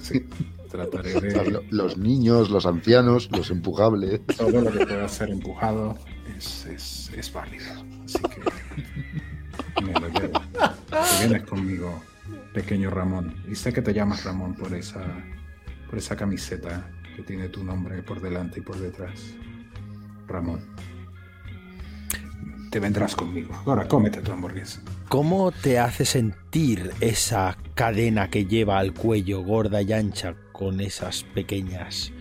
[0.00, 0.24] Sí,
[0.70, 4.20] trataré de lo- los niños, los ancianos, los empujables.
[4.36, 5.96] todo lo que pueda ser empujado
[6.36, 7.64] es, es, es válido.
[8.04, 8.40] Así que
[9.82, 10.40] me lo llevo.
[10.88, 12.02] Te vienes conmigo,
[12.52, 13.34] pequeño Ramón.
[13.50, 15.02] Y sé que te llamas Ramón por esa,
[15.88, 19.34] por esa camiseta que tiene tu nombre por delante y por detrás.
[20.26, 20.60] Ramón.
[22.70, 23.54] Te vendrás conmigo.
[23.66, 24.80] Ahora cómete tu hamburguesa.
[25.08, 31.24] ¿Cómo te hace sentir esa cadena que lleva al cuello gorda y ancha con esas
[31.34, 32.12] pequeñas...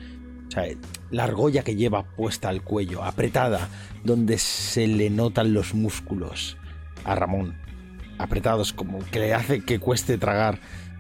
[0.48, 0.66] O sea,
[1.10, 3.70] la argolla que lleva puesta al cuello, apretada,
[4.04, 6.58] donde se le notan los músculos
[7.04, 7.56] a Ramón.
[8.18, 10.60] Apretados como que le hace que cueste tragar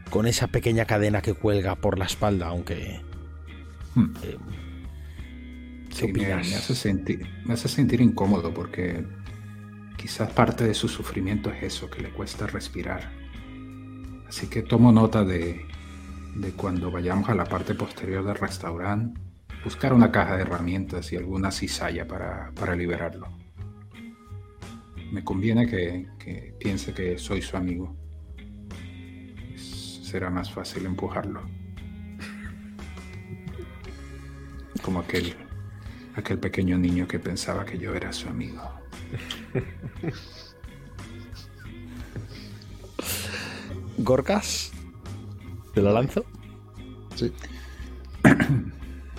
[0.09, 3.01] con esa pequeña cadena que cuelga por la espalda, aunque...
[3.95, 4.13] Hmm.
[4.23, 4.38] eh,
[5.89, 9.05] ¿Qué Sí, me, me hace sentir, me hace sentir incómodo porque
[9.95, 13.11] quizás parte de su sufrimiento es eso, que le cuesta respirar.
[14.27, 15.65] Así que tomo nota de,
[16.35, 19.19] de cuando vayamos a la parte posterior del restaurante,
[19.63, 23.27] buscar una caja de herramientas y alguna cizalla para, para liberarlo.
[25.14, 27.95] Me conviene que, que piense que soy su amigo.
[29.53, 31.41] Es- será más fácil empujarlo.
[34.81, 35.35] Como aquel
[36.15, 38.61] aquel pequeño niño que pensaba que yo era su amigo.
[43.98, 44.72] ¿Gorkas?
[45.73, 46.23] ¿Te la lanzo?
[47.15, 47.31] Sí.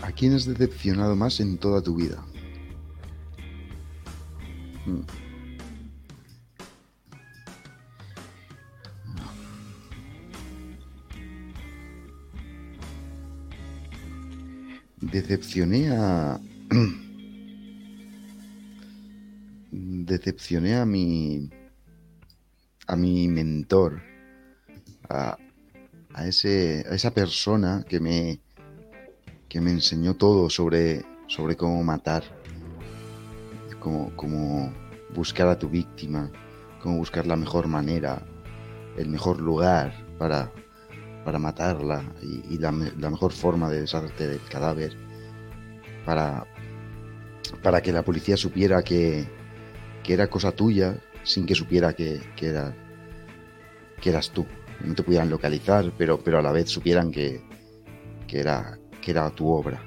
[0.03, 2.25] ¿A quién has decepcionado más en toda tu vida?
[4.87, 5.01] Hmm.
[15.01, 16.41] Decepcioné a...
[19.71, 21.51] Decepcioné a mi...
[22.87, 24.03] A mi mentor.
[25.09, 25.37] A,
[26.15, 28.41] a, ese, a esa persona que me,
[29.49, 32.25] que me enseñó todo sobre, sobre cómo matar,
[33.81, 34.73] cómo, cómo
[35.15, 36.31] buscar a tu víctima,
[36.83, 38.23] cómo buscar la mejor manera,
[38.97, 40.53] el mejor lugar para,
[41.24, 44.94] para matarla y, la, me- la mejor forma de deshacerte del cadáver
[46.05, 46.46] para,
[47.62, 49.26] para que la policía supiera que,
[50.02, 52.74] que era cosa tuya sin que supiera que, que, era,
[54.01, 54.46] que eras tú.
[54.84, 57.40] No te pudieran localizar, pero, pero a la vez supieran que,
[58.26, 59.80] que, era, que era tu obra.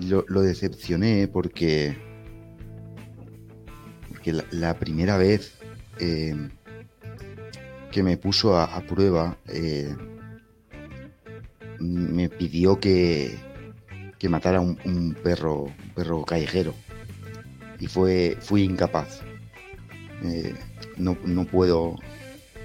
[0.00, 1.96] Lo, decepcioné porque,
[4.08, 5.56] porque la, la primera vez
[6.00, 6.34] eh,
[7.94, 9.94] que me puso a, prueba, eh,
[11.78, 13.38] me pidió que,
[14.18, 16.74] que matara un, un perro, perro callejero.
[17.78, 19.20] Y fue, fui incapaz.
[20.24, 20.56] Eh,
[20.96, 21.94] no, no puedo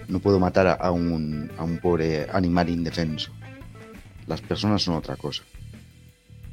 [0.07, 3.31] no puedo matar a, a un, a un pobre animal indefenso.
[4.25, 5.43] Las personas son otra cosa.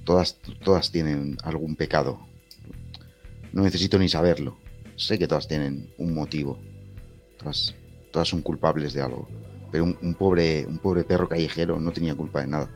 [0.05, 2.21] Todas, todas tienen algún pecado.
[3.55, 4.59] No necesito ni saberlo.
[4.97, 6.59] Sé que todas tienen un motivo.
[7.39, 7.75] Todas,
[8.17, 9.29] todas son culpables de algo.
[9.71, 12.71] Pero un, pobre, un pobre perro callejero no tenía culpa de nada.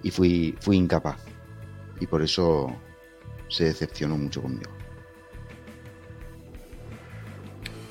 [0.00, 1.20] Y fui, fui incapaz.
[1.98, 2.68] Y por eso
[3.48, 4.70] se decepcionó mucho conmigo.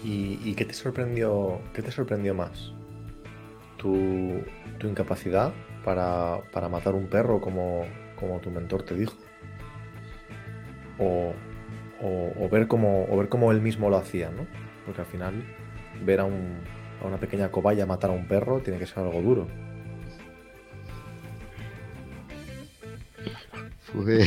[0.05, 1.59] ¿Y, y qué te sorprendió?
[1.73, 2.71] ¿Qué te sorprendió más?
[3.75, 4.41] ¿Tu,
[4.77, 5.53] tu incapacidad
[5.83, 7.81] para, para matar un perro como,
[8.17, 9.15] como tu mentor te dijo?
[10.97, 11.33] O,
[12.01, 14.47] o- o ver cómo, o ver cómo él mismo lo hacía, ¿no?
[14.85, 15.43] Porque al final
[16.05, 16.59] ver a, un-
[17.01, 19.47] a una pequeña cobaya matar a un perro tiene que ser algo duro.
[23.81, 24.25] Fue.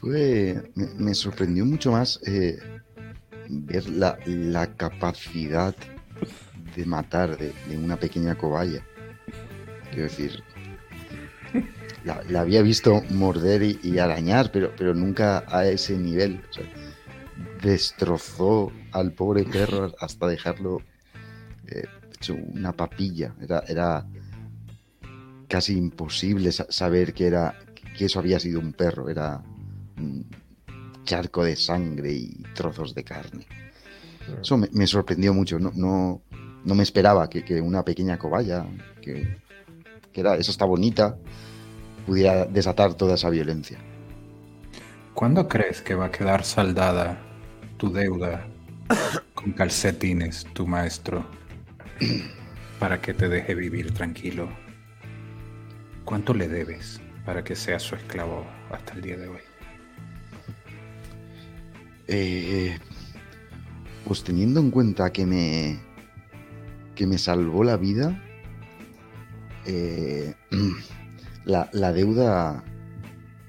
[0.00, 0.62] Fue.
[0.96, 2.58] Me, sorprendió mucho más eh,
[3.48, 5.74] ver la, la capacidad
[6.76, 8.82] de matar de, de una pequeña cobaya.
[9.90, 10.42] Quiero decir.
[12.04, 16.40] La, había visto morder y, arañar, pero, pero nunca a ese nivel.
[17.60, 20.78] Destrozó al pobre perro hasta dejarlo
[21.66, 21.84] eh,
[22.14, 23.34] hecho una papilla.
[23.40, 24.06] Era, era
[25.48, 27.54] casi imposible sa- saber que era
[27.96, 29.08] que eso había sido un perro.
[29.08, 29.42] Era
[29.98, 30.26] un
[31.04, 33.46] charco de sangre y trozos de carne.
[34.40, 35.58] Eso me, me sorprendió mucho.
[35.58, 36.22] No, no,
[36.64, 38.66] no me esperaba que, que una pequeña cobaya,
[39.00, 39.38] que,
[40.12, 41.16] que era, esa está bonita,
[42.06, 43.78] pudiera desatar toda esa violencia.
[45.14, 47.18] ¿Cuándo crees que va a quedar saldada
[47.76, 48.46] tu deuda
[49.34, 51.26] con calcetines, tu maestro,
[52.78, 54.48] para que te deje vivir tranquilo?
[56.04, 59.40] ¿Cuánto le debes para que seas su esclavo hasta el día de hoy?
[62.06, 62.78] Eh,
[64.06, 65.78] pues teniendo en cuenta que me
[66.98, 68.20] que me salvó la vida,
[69.66, 70.34] eh,
[71.44, 72.64] la, la deuda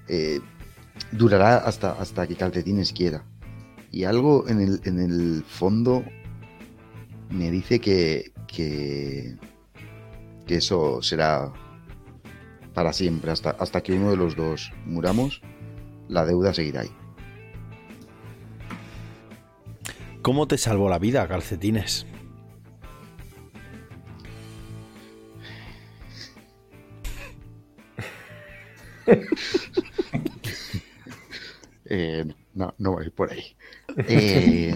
[0.07, 0.39] eh,
[1.11, 3.23] durará hasta, hasta que Calcetines quiera.
[3.91, 6.03] Y algo en el, en el fondo
[7.29, 9.35] me dice que, que,
[10.45, 11.51] que eso será
[12.73, 15.41] para siempre, hasta, hasta que uno de los dos muramos,
[16.07, 16.91] la deuda seguirá ahí.
[20.21, 22.05] ¿Cómo te salvó la vida, calcetines?
[31.91, 33.55] Eh, no, no voy por ahí.
[33.97, 34.75] Eh,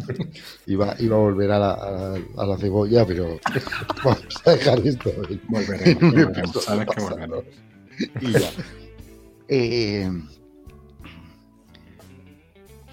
[0.66, 3.38] iba, iba a volver a la, a, a la cebolla, pero
[4.04, 5.10] vamos a dejar esto.
[5.48, 7.44] Volveremos, volveremos, sabes que volveremos.
[8.20, 8.50] Y ya.
[9.48, 10.10] Eh,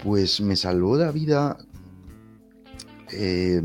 [0.02, 1.56] pues me salvó la vida
[3.12, 3.62] eh,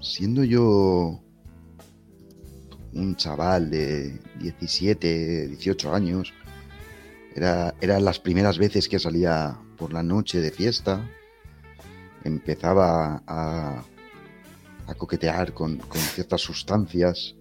[0.00, 1.20] siendo yo
[2.92, 6.32] un chaval de 17, 18 años.
[7.34, 11.10] Era, eran las primeras veces que salía por la noche de fiesta.
[12.22, 13.82] Empezaba a,
[14.86, 17.34] a coquetear con, con ciertas sustancias.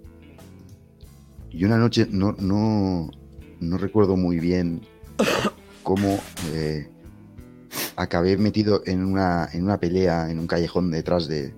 [1.52, 3.12] Y una noche no, no,
[3.60, 4.82] no recuerdo muy bien
[5.84, 6.18] cómo
[6.54, 6.90] eh,
[7.98, 11.54] acabé metido en una, en una pelea en un callejón detrás de,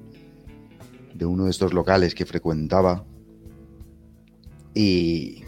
[1.13, 3.05] de uno de estos locales que frecuentaba.
[4.73, 5.43] Y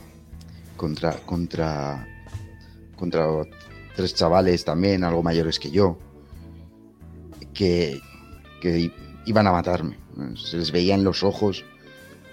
[0.77, 2.05] contra, contra,
[2.95, 3.25] contra
[3.95, 5.97] tres chavales también, algo mayores que yo,
[7.53, 7.99] que,
[8.61, 8.91] que
[9.25, 9.97] iban a matarme.
[10.35, 11.65] Se les veía en los ojos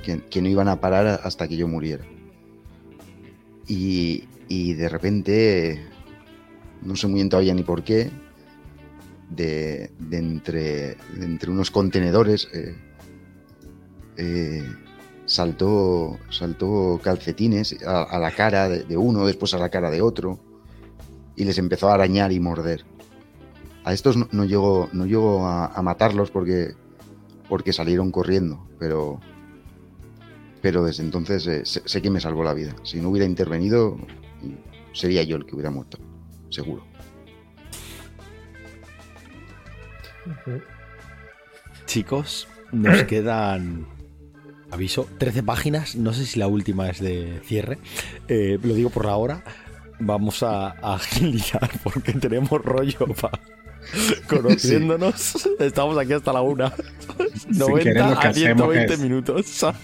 [0.03, 2.05] que, que no iban a parar hasta que yo muriera.
[3.67, 5.87] Y, y de repente,
[6.83, 8.11] no sé muy bien todavía ni por qué,
[9.31, 12.75] de, de entre, de entre unos contenedores eh,
[14.17, 14.65] eh,
[15.25, 20.50] saltó, saltó calcetines a, la cara de uno, después a la cara de otro,
[21.41, 22.85] y les empezó a arañar y morder.
[23.83, 26.75] A estos no, no llegó, no llegó a, a matarlos porque,
[27.49, 29.21] porque salieron corriendo, pero,
[30.61, 32.77] pero desde entonces eh, sé, sé que me salvó la vida.
[32.83, 33.97] Si no hubiera intervenido,
[34.93, 35.97] sería yo el que hubiera muerto,
[36.51, 36.85] seguro.
[41.87, 43.87] Chicos, nos quedan.
[44.71, 45.97] Aviso, 13 páginas.
[45.97, 47.79] No sé si la última es de cierre.
[48.29, 49.43] Eh, lo digo por la hora.
[50.01, 53.31] Vamos a, a agilizar porque tenemos rollo pa-
[54.29, 56.73] Conociéndonos, estamos aquí hasta la una.
[57.49, 59.79] 90 quieres, lo que a hacemos 120 es- minutos, ¿sabes?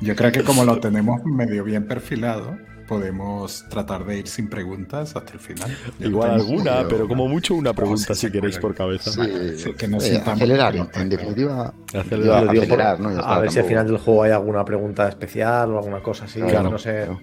[0.00, 2.56] Yo creo que como lo tenemos medio bien perfilado,
[2.88, 5.70] podemos tratar de ir sin preguntas hasta el final.
[5.98, 9.10] Yo Igual alguna, pero- pero como mucho una pregunta si queréis por cabeza.
[9.12, 9.22] Sí,
[9.58, 11.74] Sí, que nos eh, acelerar, en definitiva.
[11.94, 12.48] Acelerar.
[12.48, 13.40] a- acelerar, ¿no?
[13.40, 16.40] Ver si al final del juego hay alguna pregunta especial o alguna cosa así.
[16.40, 17.04] Claro, no sé.
[17.04, 17.20] claro.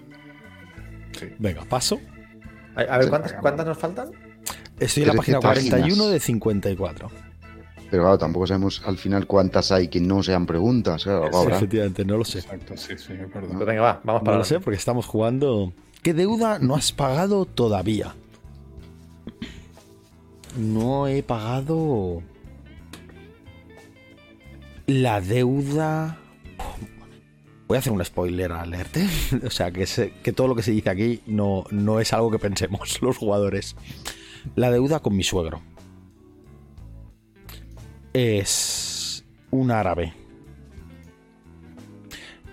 [1.18, 1.26] Sí.
[1.38, 2.00] Venga, paso.
[2.76, 3.42] A, a ver, ¿cuántas, hagamos.
[3.42, 4.10] ¿cuántas nos faltan?
[4.78, 5.70] Estoy en la 13 página páginas.
[5.70, 7.10] 41 de 54.
[7.90, 11.04] Pero claro, tampoco sabemos al final cuántas hay que no sean preguntas.
[11.04, 12.40] Claro, Sí, efectivamente, no lo sé.
[12.40, 13.54] Exacto, sí, sí, es verdad.
[13.54, 15.72] Pues venga, va, vamos No para lo sé porque estamos jugando.
[16.02, 18.14] ¿Qué deuda no has pagado todavía?
[20.56, 22.22] No he pagado.
[24.86, 26.18] La deuda.
[27.68, 28.96] Voy a hacer un spoiler alert.
[28.96, 29.08] ¿eh?
[29.46, 29.84] O sea, que,
[30.22, 33.76] que todo lo que se dice aquí no, no es algo que pensemos los jugadores.
[34.56, 35.60] La deuda con mi suegro.
[38.14, 40.14] Es un árabe.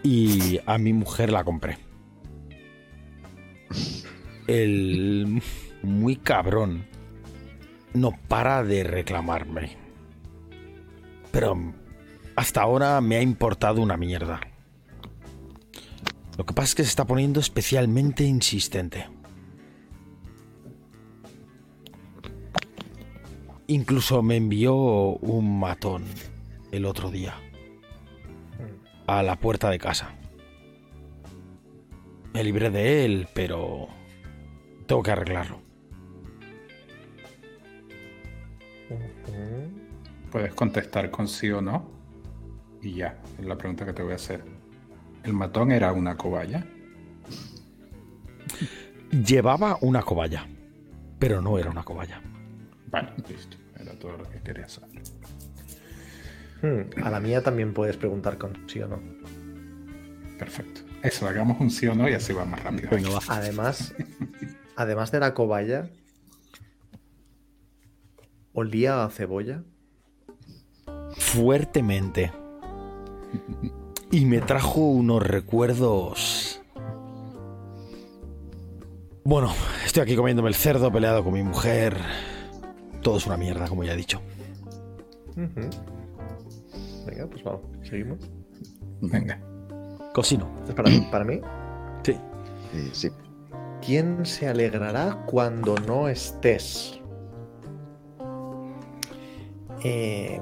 [0.03, 1.77] Y a mi mujer la compré.
[4.47, 5.41] El
[5.81, 6.85] muy cabrón
[7.93, 9.77] no para de reclamarme.
[11.31, 11.73] Pero
[12.35, 14.41] hasta ahora me ha importado una mierda.
[16.37, 19.07] Lo que pasa es que se está poniendo especialmente insistente.
[23.67, 26.03] Incluso me envió un matón
[26.71, 27.35] el otro día
[29.07, 30.13] a la puerta de casa.
[32.33, 33.87] Me libré de él, pero
[34.85, 35.61] tengo que arreglarlo.
[40.31, 41.89] Puedes contestar con sí o no.
[42.81, 44.54] Y ya, es la pregunta que te voy a hacer.
[45.25, 46.65] ¿El matón era una cobaya?
[49.11, 50.47] Llevaba una cobaya,
[51.19, 52.21] pero no era una cobaya.
[52.91, 53.57] Vale, listo.
[53.79, 55.01] Era todo lo que quería saber.
[56.61, 58.99] Hmm, A la mía también puedes preguntar con sí o no.
[60.37, 60.81] Perfecto.
[61.01, 62.89] Eso, hagamos un sí o no y así va más rápido.
[62.91, 63.19] Venga, va.
[63.27, 63.93] Además,
[64.75, 65.89] además de la cobaya,
[68.53, 69.63] olía a cebolla.
[71.17, 72.31] Fuertemente.
[74.15, 76.61] Y me trajo unos recuerdos.
[79.25, 79.51] Bueno,
[79.85, 81.97] estoy aquí comiéndome el cerdo, peleado con mi mujer.
[83.01, 84.21] Todo es una mierda, como ya he dicho.
[85.35, 88.19] Venga, pues vamos, seguimos.
[89.01, 89.37] Venga.
[90.13, 90.47] Cocino.
[90.65, 91.41] ¿Es para, para mí?
[92.03, 92.13] Sí.
[92.13, 93.09] Eh, sí.
[93.85, 97.01] ¿Quién se alegrará cuando no estés?
[99.83, 100.39] Eh,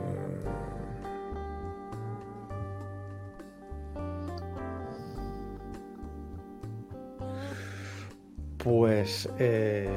[8.63, 9.89] Pues eh,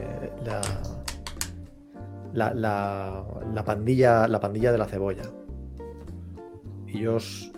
[0.44, 0.60] la,
[2.32, 3.24] la, la,
[3.54, 5.22] la pandilla, la pandilla de la cebolla.
[6.88, 7.52] Ellos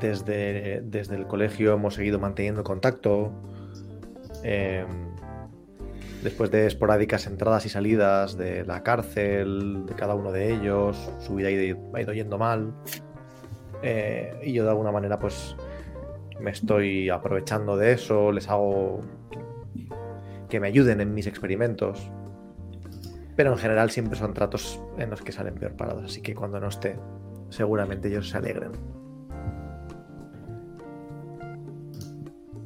[0.00, 3.32] desde, desde el colegio hemos seguido manteniendo contacto.
[4.42, 4.84] eh,
[6.22, 11.34] después de esporádicas entradas y salidas de la cárcel, de cada uno de ellos, su
[11.36, 12.74] vida ha ido, ha ido yendo mal.
[13.82, 15.56] eh, y yo de alguna manera pues
[16.40, 19.00] me estoy aprovechando de eso, les hago
[20.54, 22.08] que me ayuden en mis experimentos.
[23.34, 26.60] Pero en general siempre son tratos en los que salen peor parados, así que cuando
[26.60, 26.96] no esté,
[27.48, 28.70] seguramente ellos se alegren.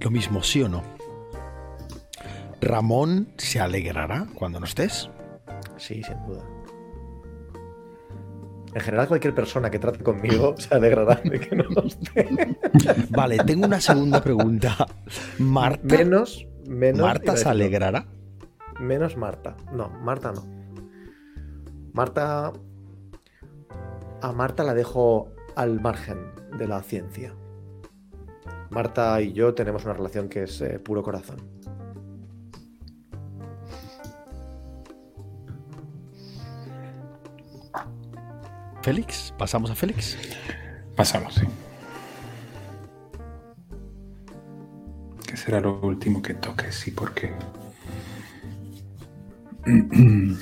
[0.00, 0.82] Lo mismo, ¿sí o no?
[2.60, 5.08] Ramón se alegrará cuando no estés.
[5.78, 6.44] Sí, sin duda.
[8.74, 12.54] En general, cualquier persona que trate conmigo se alegrará de que no esté.
[13.08, 14.76] Vale, tengo una segunda pregunta.
[15.38, 17.02] ¿Marta, Menos, menos.
[17.02, 18.06] ¿Marta se alegrará?
[18.78, 19.56] Menos Marta.
[19.72, 20.44] No, Marta no.
[21.92, 22.52] Marta.
[24.20, 27.34] A Marta la dejo al margen de la ciencia.
[28.70, 31.38] Marta y yo tenemos una relación que es eh, puro corazón.
[38.82, 39.34] ¿Félix?
[39.36, 40.16] ¿Pasamos a Félix?
[40.96, 41.46] Pasamos, sí.
[45.48, 46.70] Será lo último que toque?
[46.70, 47.32] Sí, porque.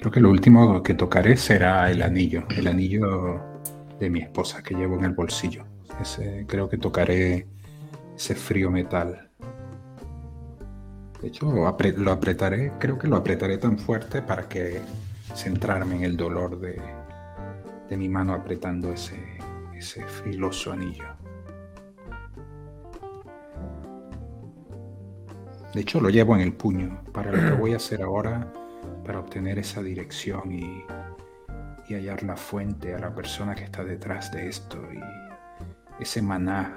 [0.00, 2.42] Creo que lo último que tocaré será el anillo.
[2.50, 3.40] El anillo
[4.00, 5.64] de mi esposa que llevo en el bolsillo.
[6.00, 7.46] Ese, creo que tocaré
[8.16, 9.30] ese frío metal.
[11.22, 11.68] De hecho, lo
[12.10, 14.80] apretaré, creo que lo apretaré tan fuerte para que
[15.34, 16.82] centrarme en el dolor de,
[17.88, 19.38] de mi mano apretando ese,
[19.74, 21.13] ese filoso anillo.
[25.74, 28.52] De hecho, lo llevo en el puño para lo que voy a hacer ahora,
[29.04, 30.84] para obtener esa dirección y,
[31.88, 35.00] y hallar la fuente a la persona que está detrás de esto y,
[36.00, 36.74] ese maná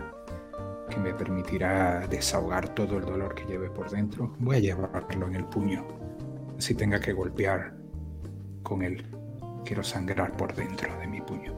[0.90, 5.36] que me permitirá desahogar todo el dolor que lleve por dentro, voy a llevarlo en
[5.36, 5.86] el puño.
[6.58, 7.74] Si tenga que golpear
[8.64, 9.06] con él,
[9.66, 11.57] quiero sangrar por dentro de mi puño.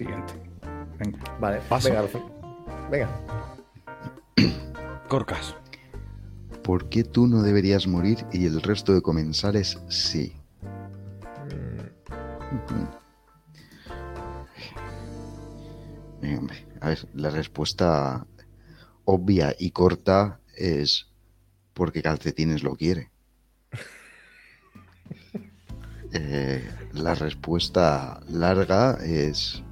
[0.00, 0.32] Siguiente.
[0.98, 1.18] Venga.
[1.38, 1.90] Vale, Paso.
[1.90, 2.08] venga.
[2.90, 3.20] Venga.
[5.08, 5.54] Corcas.
[6.62, 10.34] ¿Por qué tú no deberías morir y el resto de comensales sí?
[16.22, 18.26] Mm, hombre, a ver, la respuesta
[19.04, 21.10] obvia y corta es
[21.74, 23.10] porque Calcetines lo quiere.
[26.12, 29.62] Eh, la respuesta larga es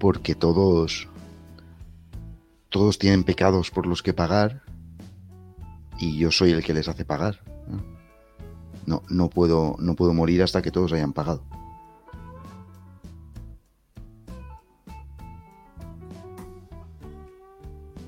[0.00, 1.06] porque todos
[2.70, 4.62] todos tienen pecados por los que pagar
[6.00, 7.40] y yo soy el que les hace pagar.
[8.86, 9.02] ¿no?
[9.08, 11.44] No, puedo, no puedo morir hasta que todos hayan pagado.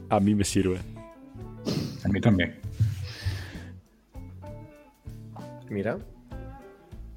[0.08, 0.80] A mí me sirve.
[2.04, 2.58] A mí también.
[5.68, 5.98] Mira.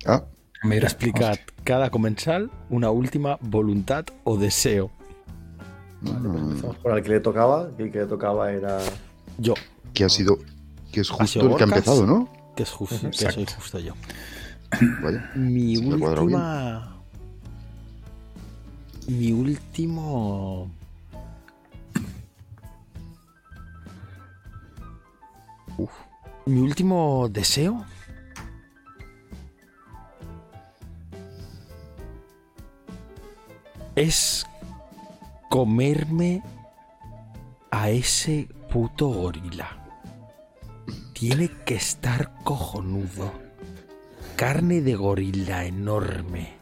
[0.06, 0.26] Ah,
[0.66, 4.92] Mira, Explicad cada comensal una última voluntad o deseo.
[6.02, 7.70] Vale, pues mm, empezamos por el que le tocaba.
[7.78, 8.80] El que le tocaba era.
[9.38, 9.54] Yo,
[9.94, 10.38] que ha sido
[10.92, 12.30] que es ¿Ha justo el que ha empezado, ¿no?
[12.56, 13.94] que es justo, que soy justo yo.
[15.04, 15.32] Vaya.
[15.36, 16.96] Mi última.
[19.08, 20.72] Mi último.
[25.78, 25.92] Uf.
[26.46, 27.86] Mi último deseo.
[33.96, 34.46] Es
[35.50, 36.44] comerme
[37.72, 39.78] a ese puto gorila.
[41.14, 43.32] Tiene que estar cojonudo.
[44.36, 46.58] Carne de gorila enorme,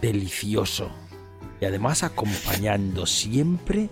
[0.00, 0.90] delicioso.
[1.60, 3.90] Y además acompañando siempre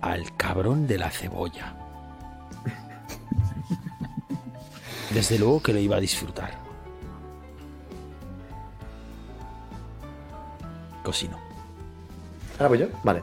[0.00, 1.76] al cabrón de la cebolla.
[5.14, 6.58] Desde luego que lo iba a disfrutar.
[11.04, 11.39] Cocino.
[12.60, 12.88] ¿Ahora voy yo?
[13.02, 13.22] Vale.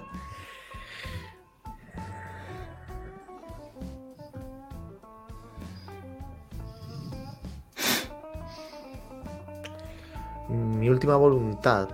[10.49, 11.87] Mi última voluntad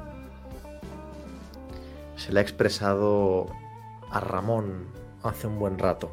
[2.15, 3.47] se la he expresado
[4.09, 4.87] a Ramón
[5.21, 6.09] hace un buen rato.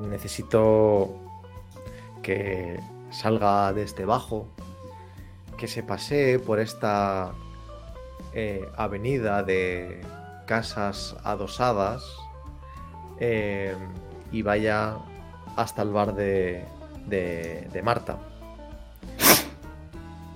[0.00, 1.14] Necesito
[2.20, 2.80] que
[3.10, 4.48] salga de este bajo,
[5.56, 7.32] que se pasee por esta
[8.38, 10.02] eh, avenida de
[10.44, 12.04] casas adosadas
[13.18, 13.74] eh,
[14.30, 14.98] y vaya
[15.56, 16.66] hasta el bar de,
[17.06, 18.18] de, Marta.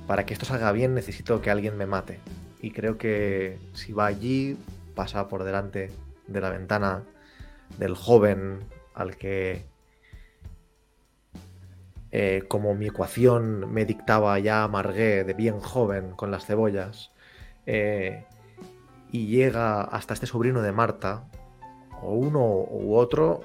[0.06, 2.20] Para que esto salga bien necesito que alguien me mate.
[2.62, 4.56] Y creo que si va allí,
[4.94, 5.92] pasa por delante
[6.26, 7.02] de la ventana
[7.76, 8.60] del joven
[8.94, 9.66] al que,
[12.12, 17.09] eh, como mi ecuación me dictaba ya amargué de bien joven con las cebollas,
[17.72, 18.24] eh,
[19.12, 21.22] y llega hasta este sobrino de Marta,
[22.02, 23.42] o uno u otro,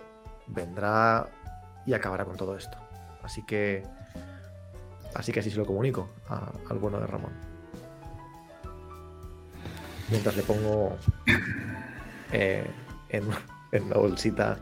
[0.47, 1.27] vendrá
[1.85, 2.75] y acabará con todo esto.
[3.21, 3.83] Así que.
[5.13, 7.31] Así que así se lo comunico al bueno de Ramón.
[10.09, 10.97] Mientras le pongo
[12.31, 12.65] eh,
[13.09, 13.25] en,
[13.85, 14.57] una bolsita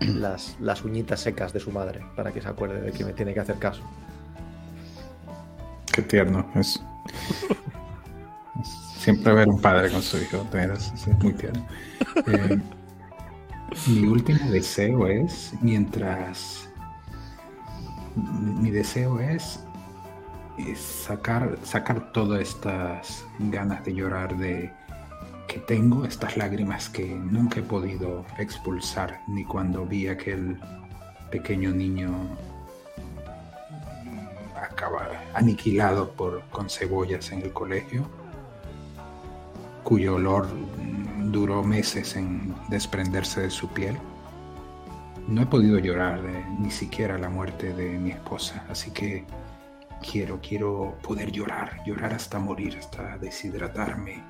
[0.00, 3.40] las uñitas secas de su madre para que se acuerde de que me tiene que
[3.40, 3.82] hacer caso.
[5.92, 6.82] Qué tierno es.
[9.02, 11.66] Siempre ver un padre con su hijo, es muy tierno.
[12.24, 12.60] Eh,
[13.88, 16.68] mi último deseo es, mientras...
[18.14, 19.58] Mi deseo es,
[20.56, 24.72] es sacar, sacar todas estas ganas de llorar de
[25.48, 30.60] que tengo, estas lágrimas que nunca he podido expulsar, ni cuando vi aquel
[31.32, 32.12] pequeño niño
[34.54, 38.21] acaba aniquilado por, con cebollas en el colegio,
[39.84, 40.48] cuyo olor
[41.30, 43.96] duró meses en desprenderse de su piel.
[45.28, 46.20] No he podido llorar
[46.58, 49.24] ni siquiera la muerte de mi esposa, así que
[50.02, 54.22] quiero, quiero poder llorar, llorar hasta morir, hasta deshidratarme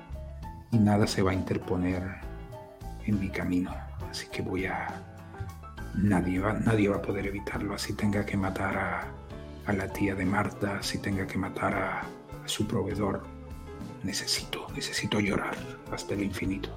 [0.71, 2.03] y nada se va a interponer
[3.05, 3.71] en mi camino,
[4.09, 4.87] así que voy a...
[5.95, 9.07] Nadie va, nadie va a poder evitarlo, así tenga que matar a,
[9.67, 12.01] a la tía de Marta, si tenga que matar a
[12.45, 13.23] su proveedor,
[14.03, 15.55] necesito, necesito llorar
[15.91, 16.69] hasta el infinito.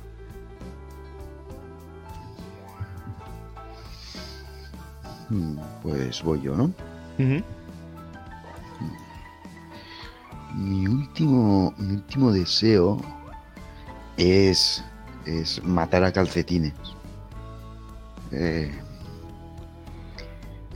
[5.30, 6.70] Mm, Pues voy yo, ¿no?
[10.54, 12.98] Mi último, mi último deseo
[14.16, 14.82] es,
[15.26, 16.72] es matar a calcetines.
[18.32, 18.70] Eh,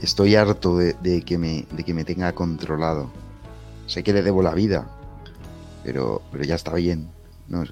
[0.01, 3.09] estoy harto de, de que me, de que me tenga controlado.
[3.87, 4.87] Sé que le debo la vida,
[5.83, 7.09] pero, pero ya está bien.
[7.47, 7.63] No,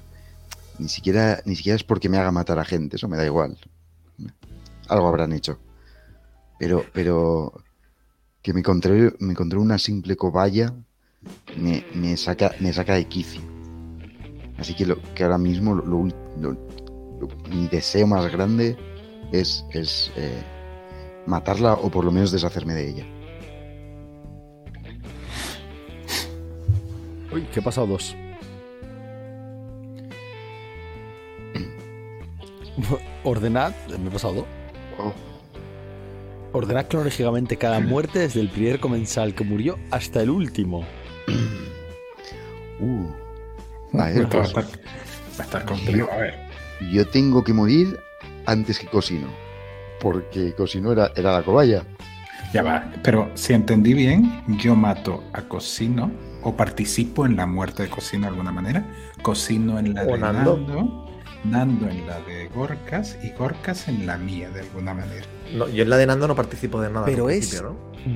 [0.78, 3.58] ni, siquiera, ni siquiera es porque me haga matar a gente, eso me da igual.
[4.88, 5.58] Algo habrán hecho.
[6.58, 7.52] Pero, pero
[8.42, 10.74] que me encontré, me encontré una simple cobaya
[11.56, 13.40] me, me saca, me saca de quicio.
[14.58, 16.56] Así que, lo, que ahora mismo lo, lo-
[17.50, 18.76] mi deseo más grande
[19.32, 20.42] es, es eh,
[21.26, 23.06] matarla o por lo menos deshacerme de ella.
[27.32, 28.16] Uy, que he pasado dos.
[33.24, 34.46] Ordenad, me he pasado dos.
[34.98, 35.12] Oh,
[36.52, 40.84] Ordenad cronológicamente cada muerte desde el primer comensal que murió hasta el último.
[42.80, 43.06] uh.
[43.98, 46.08] A ver, Esto va, a pues, estar, va a estar complejo.
[46.12, 46.34] A ver.
[46.92, 47.98] yo tengo que morir
[48.46, 49.28] antes que Cosino.
[50.00, 51.84] Porque Cosino era, era la cobaya.
[52.52, 52.90] Ya va.
[53.02, 56.10] Pero si entendí bien, yo mato a Cosino
[56.42, 58.84] o participo en la muerte de Cosino de alguna manera.
[59.22, 60.56] Cosino en la O de Nando.
[60.58, 61.06] Nando.
[61.42, 65.24] Nando en la de Gorkas y Gorkas en la mía de alguna manera.
[65.54, 67.06] No, yo en la de Nando no participo de nada.
[67.06, 67.62] Pero es-.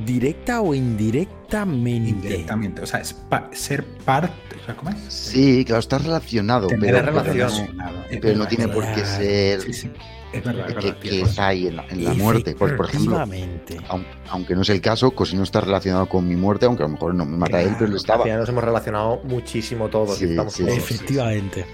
[0.05, 2.10] Directa o indirectamente.
[2.10, 2.82] Indirectamente.
[2.82, 4.56] O sea, es pa- ser parte.
[4.60, 4.96] O sea, ¿cómo es?
[5.12, 7.05] Sí, claro, está relacionado, pero, relación.
[7.05, 7.98] pero no- relacionado.
[8.10, 9.90] Es pero no verdad, tiene por qué ser Sí, sí.
[10.39, 10.98] Es verdad, es que, verdad.
[11.01, 12.55] que está ahí en la, en la muerte.
[12.55, 13.23] Por, por ejemplo,
[14.31, 17.15] aunque no es el caso, Cosino está relacionado con mi muerte, aunque a lo mejor
[17.15, 18.24] no me mata él, pero lo Al estaba.
[18.24, 20.16] final nos hemos relacionado muchísimo todos.
[20.20, 20.74] y Sí, estamos sí, todos.
[20.74, 20.81] sí.
[20.94, 21.66] Efectivamente.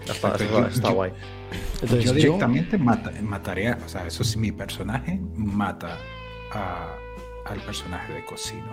[0.00, 1.12] Está, Exacto, está- yo- está yo- guay.
[1.82, 5.98] Entonces yo yo, directamente mata, mataría, o sea, eso sí, mi personaje mata
[6.52, 6.96] a-
[7.44, 8.72] al personaje de Cosino.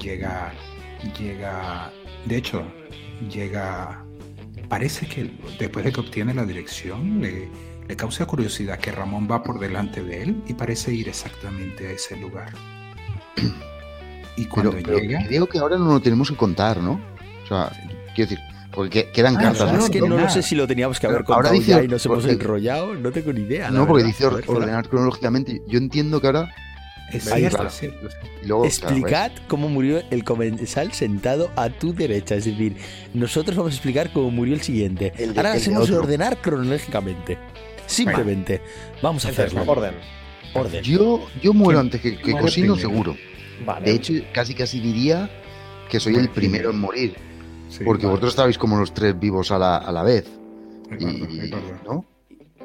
[0.00, 0.52] Llega,
[1.18, 1.90] llega,
[2.26, 2.62] de hecho,
[3.30, 4.04] llega,
[4.68, 7.48] parece que después de que obtiene la dirección, le,
[7.88, 11.90] le causa curiosidad que Ramón va por delante de él y parece ir exactamente a
[11.92, 12.52] ese lugar.
[14.36, 15.24] Y Pero, cuando pero llega...
[15.26, 17.00] creo que ahora no lo tenemos que contar, ¿no?
[17.44, 17.70] O sea,
[18.14, 18.38] quiero decir,
[18.72, 19.72] porque que- quedan Ah, cartas.
[19.72, 21.84] no, es que no, sé si lo teníamos que haber Pero ahora contado dice- ya
[21.84, 22.94] y nos hemos porque- enrollado.
[22.94, 23.70] No tengo ni idea.
[23.70, 24.18] No, porque verdad.
[24.42, 25.62] dice ordenar cronológicamente.
[25.66, 26.54] Yo entiendo que ahora.
[27.12, 27.68] Es Ahí cierto, va.
[27.68, 28.08] es cierto.
[28.42, 32.34] y luego, claro, Explicad cómo murió el comensal sentado a tu derecha.
[32.34, 32.76] Es decir,
[33.14, 35.12] nosotros vamos a explicar cómo murió el siguiente.
[35.16, 37.38] El de- Ahora el hacemos ordenar cronológicamente.
[37.86, 38.60] Simplemente.
[39.02, 39.72] Vamos a Entonces, hacerlo.
[39.72, 39.94] orden.
[40.54, 40.82] Orden.
[40.82, 42.76] yo, yo muero ¿Quién antes que, que primero?
[42.76, 43.16] seguro.
[43.64, 43.86] Vale.
[43.90, 45.30] De hecho, casi casi diría
[45.88, 47.14] que soy el primero en morir.
[47.68, 48.12] Sí, Porque vale.
[48.14, 50.26] vosotros estabais como los tres vivos a la, a la vez.
[50.98, 51.50] Y.
[51.84, 52.04] ¿no?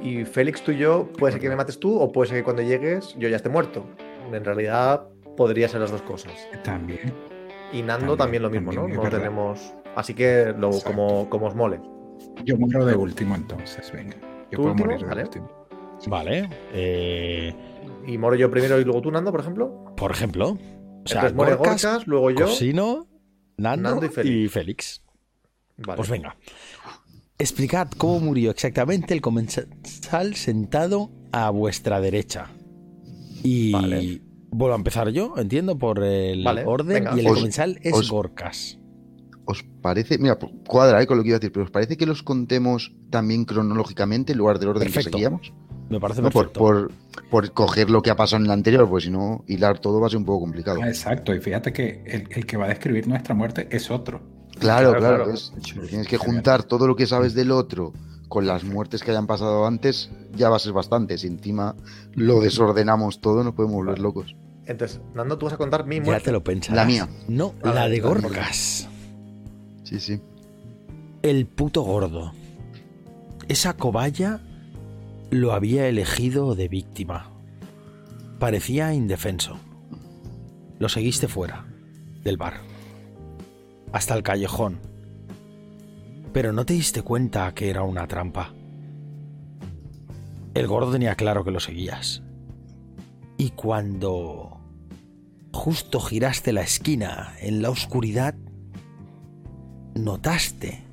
[0.01, 2.43] Y Félix, tú y yo, puede ser que me mates tú o puede ser que
[2.43, 3.85] cuando llegues yo ya esté muerto.
[4.31, 5.03] En realidad
[5.37, 6.33] podría ser las dos cosas.
[6.63, 7.13] También.
[7.73, 9.03] Y Nando también, También, lo mismo, también, ¿no?
[9.03, 9.73] No tenemos.
[9.95, 11.79] Así que lo, como, como os mole.
[12.43, 14.15] Yo muero de último entonces, venga.
[14.51, 14.91] Yo ¿Tú puedo último?
[14.91, 15.29] morir Vale.
[16.07, 16.49] Vale.
[16.73, 17.53] eh,
[18.07, 19.93] Y moro yo primero y luego tú, Nando, por ejemplo.
[19.95, 20.49] por ejemplo.
[20.49, 20.57] O
[21.07, 22.45] sea, Entonces muere Gorkas, Gorkas, luego yo.
[22.45, 23.07] Cosino,
[23.57, 24.51] Nando, Nando y y Félix.
[24.53, 25.03] Félix.
[25.77, 25.97] Vale.
[25.97, 26.35] Pues venga.
[27.37, 32.47] Explicad cómo murió exactamente el comensal sentado a vuestra derecha.
[33.43, 34.21] Y Vale.
[34.51, 37.03] vuelvo a empezar yo, entiendo, por el Vale, orden.
[37.03, 37.15] venga.
[37.15, 38.77] Y el Os- comensal es os- Gorkas.
[39.45, 40.17] ¿Os parece?
[40.17, 42.21] Mira, pues, cuadra eh, con lo que iba a decir, pero ¿os parece que los
[42.23, 45.09] contemos también cronológicamente en lugar del orden Perfecto.
[45.09, 45.53] que seguíamos?
[45.89, 46.59] Me parece No, por, perfecto.
[46.59, 46.91] por,
[47.29, 50.07] por coger lo que ha pasado en el anterior, pues si no, hilar todo va
[50.07, 50.79] a ser un poco complicado.
[50.81, 54.21] Ah, exacto, y fíjate que el, el que va a describir nuestra muerte es otro.
[54.59, 55.15] Claro, Claro, claro.
[55.25, 55.31] claro.
[55.33, 55.51] es-
[55.89, 57.93] tienes que juntar todo lo que sabes del otro
[58.29, 61.17] con las muertes que hayan pasado antes, ya va a ser bastante.
[61.17, 61.75] Si encima
[62.13, 64.35] lo desordenamos todo, nos podemos volver locos.
[64.65, 66.25] Entonces, Nando, tú vas a contar mi ya muerte.
[66.25, 66.75] te lo pensarás.
[66.77, 67.09] La mía.
[67.27, 68.87] No, la de la de Gorkas.
[69.91, 70.21] Sí, sí.
[71.21, 72.31] El puto gordo.
[73.49, 74.39] Esa cobaya
[75.31, 77.29] lo había elegido de víctima.
[78.39, 79.57] Parecía indefenso.
[80.79, 81.65] Lo seguiste fuera
[82.23, 82.61] del bar.
[83.91, 84.79] Hasta el callejón.
[86.31, 88.53] Pero no te diste cuenta que era una trampa.
[90.53, 92.23] El gordo tenía claro que lo seguías.
[93.37, 94.61] Y cuando
[95.51, 98.35] justo giraste la esquina en la oscuridad,
[99.95, 100.83] notaste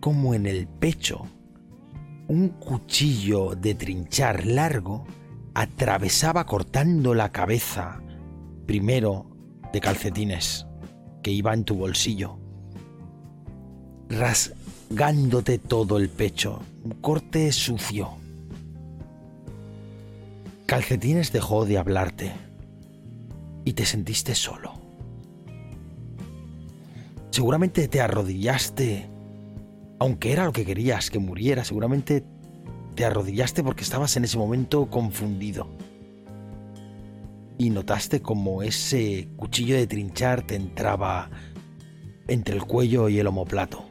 [0.00, 1.26] como en el pecho
[2.28, 5.04] un cuchillo de trinchar largo
[5.54, 8.02] atravesaba cortando la cabeza,
[8.66, 9.26] primero
[9.72, 10.66] de calcetines,
[11.22, 12.38] que iba en tu bolsillo,
[14.08, 18.10] rasgándote todo el pecho, un corte sucio.
[20.66, 22.32] Calcetines dejó de hablarte,
[23.64, 24.75] y te sentiste solo.
[27.30, 29.10] Seguramente te arrodillaste,
[29.98, 32.24] aunque era lo que querías, que muriera, seguramente
[32.94, 35.68] te arrodillaste porque estabas en ese momento confundido.
[37.58, 41.30] Y notaste como ese cuchillo de trinchar te entraba
[42.28, 43.84] entre el cuello y el omoplato.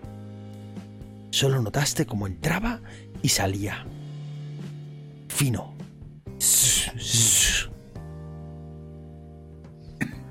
[1.32, 2.82] Solo notaste cómo entraba
[3.22, 3.86] y salía.
[5.28, 5.74] Fino.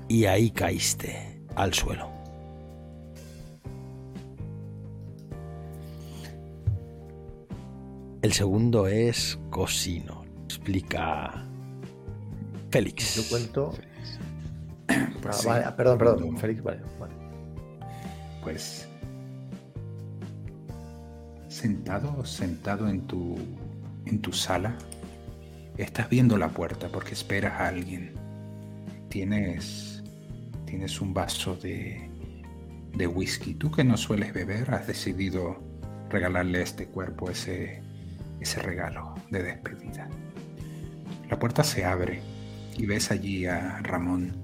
[0.07, 2.14] Y ahí caíste al suelo.
[8.25, 10.25] El segundo es Cosino.
[10.45, 11.45] Explica
[12.71, 13.17] Félix.
[13.17, 13.71] Yo cuento.
[14.87, 15.47] Ah, Sí.
[15.47, 16.37] vale, perdón, perdón.
[16.37, 17.13] Félix, vale, vale.
[18.41, 18.89] Pues
[21.49, 23.37] sentado, sentado en tu
[24.07, 24.75] en tu sala,
[25.77, 28.11] estás viendo la puerta porque esperas a alguien.
[29.07, 30.03] Tienes
[30.65, 32.09] tienes un vaso de
[32.91, 33.53] de whisky.
[33.53, 35.61] Tú que no sueles beber, has decidido
[36.09, 37.84] regalarle a este cuerpo ese
[38.45, 40.09] ese regalo de despedida.
[41.29, 42.21] La puerta se abre
[42.77, 44.43] y ves allí a Ramón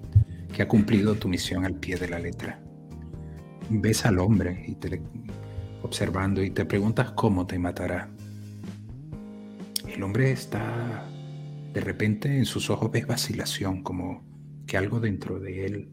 [0.53, 2.59] que ha cumplido tu misión al pie de la letra
[3.79, 5.01] ves al hombre y te
[5.81, 8.09] observando y te preguntas cómo te matará.
[9.87, 11.07] El hombre está
[11.73, 14.25] de repente en sus ojos ves vacilación, como
[14.67, 15.91] que algo dentro de él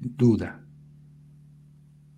[0.00, 0.66] duda.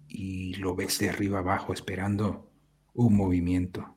[0.08, 2.52] Y lo ves de arriba abajo esperando
[2.94, 3.93] un movimiento.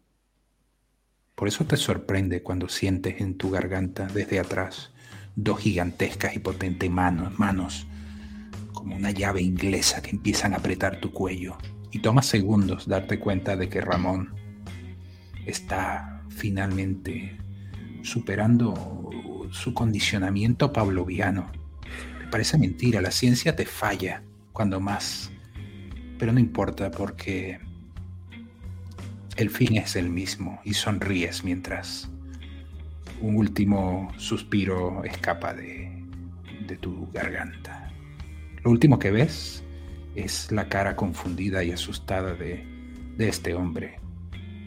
[1.38, 4.89] Por eso te sorprende cuando sientes en tu garganta desde atrás
[5.35, 7.85] dos gigantescas y potentes manos, manos
[8.73, 11.55] como una llave inglesa que empiezan a apretar tu cuello.
[11.91, 14.34] Y toma segundos darte cuenta de que Ramón
[15.45, 17.38] está finalmente
[18.01, 19.11] superando
[19.51, 21.51] su condicionamiento pavloviano.
[22.19, 24.23] Te parece mentira, la ciencia te falla
[24.53, 25.30] cuando más.
[26.18, 27.59] Pero no importa porque
[29.38, 32.09] el fin es el mismo y sonríes mientras
[33.22, 36.03] un último suspiro escapa de,
[36.68, 37.91] de tu garganta.
[38.64, 39.64] Lo último que ves
[40.15, 42.65] es la cara confundida y asustada de,
[43.15, 43.99] de este hombre,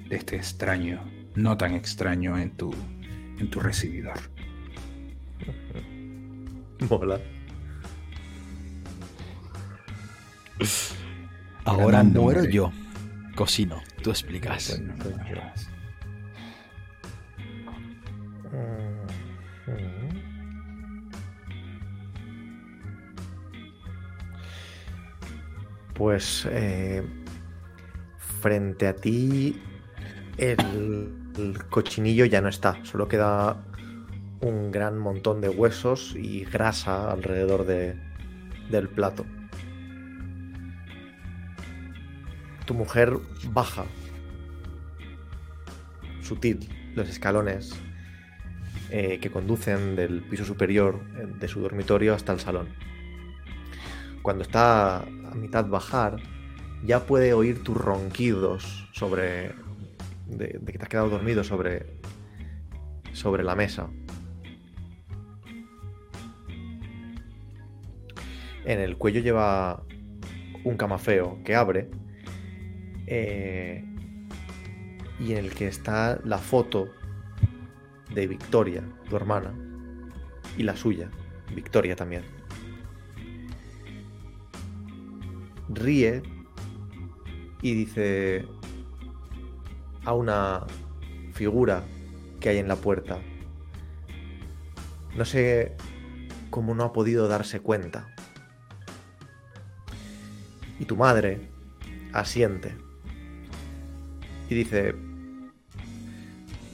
[0.09, 1.03] de este extraño,
[1.35, 2.73] no tan extraño en tu,
[3.39, 4.19] en tu recibidor.
[6.89, 7.21] Mola.
[11.65, 12.73] Ahora muero yo.
[13.41, 14.79] Cosino, tú explicas.
[25.95, 27.03] Pues Pues eh,
[28.43, 29.59] frente a ti
[30.37, 31.15] el,
[31.71, 33.57] cochinillo ya no está, solo queda
[34.43, 37.97] un gran montón de huesos y grasa alrededor de-
[38.69, 39.25] del plato.
[42.71, 43.19] Tu mujer
[43.49, 43.85] baja,
[46.23, 47.75] sutil, los escalones
[48.91, 52.69] eh, que conducen del piso superior eh, de su dormitorio hasta el salón.
[54.23, 56.19] Cuando está a mitad bajar,
[56.85, 59.53] ya puede oír tus ronquidos sobre.
[60.29, 61.99] de, de que te has quedado dormido sobre.
[63.13, 63.91] sobre la mesa.
[68.65, 69.83] En el cuello lleva
[70.63, 71.91] un camafeo que abre.
[73.13, 73.85] Eh,
[75.19, 76.89] y en el que está la foto
[78.15, 79.53] de Victoria, tu hermana,
[80.57, 81.11] y la suya,
[81.53, 82.23] Victoria también.
[85.69, 86.23] Ríe
[87.63, 88.47] y dice
[90.05, 90.65] a una
[91.33, 91.83] figura
[92.39, 93.19] que hay en la puerta.
[95.17, 95.77] No sé
[96.51, 98.15] cómo no ha podido darse cuenta.
[100.79, 101.41] Y tu madre
[102.13, 102.90] asiente
[104.51, 104.95] y dice,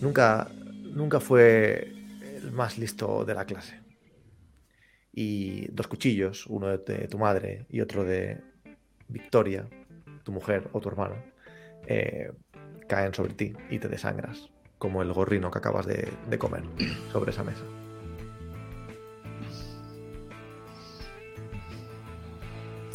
[0.00, 0.50] nunca,
[0.82, 1.92] nunca fue
[2.42, 3.78] el más listo de la clase.
[5.12, 8.40] Y dos cuchillos, uno de, tu madre y otro de
[9.08, 9.68] Victoria,
[10.24, 11.22] tu mujer o tu hermana,
[11.86, 12.32] eh,
[12.88, 14.48] caen sobre ti y te desangras,
[14.78, 16.62] como el gorrino que acabas de, de comer
[17.12, 17.64] sobre esa mesa.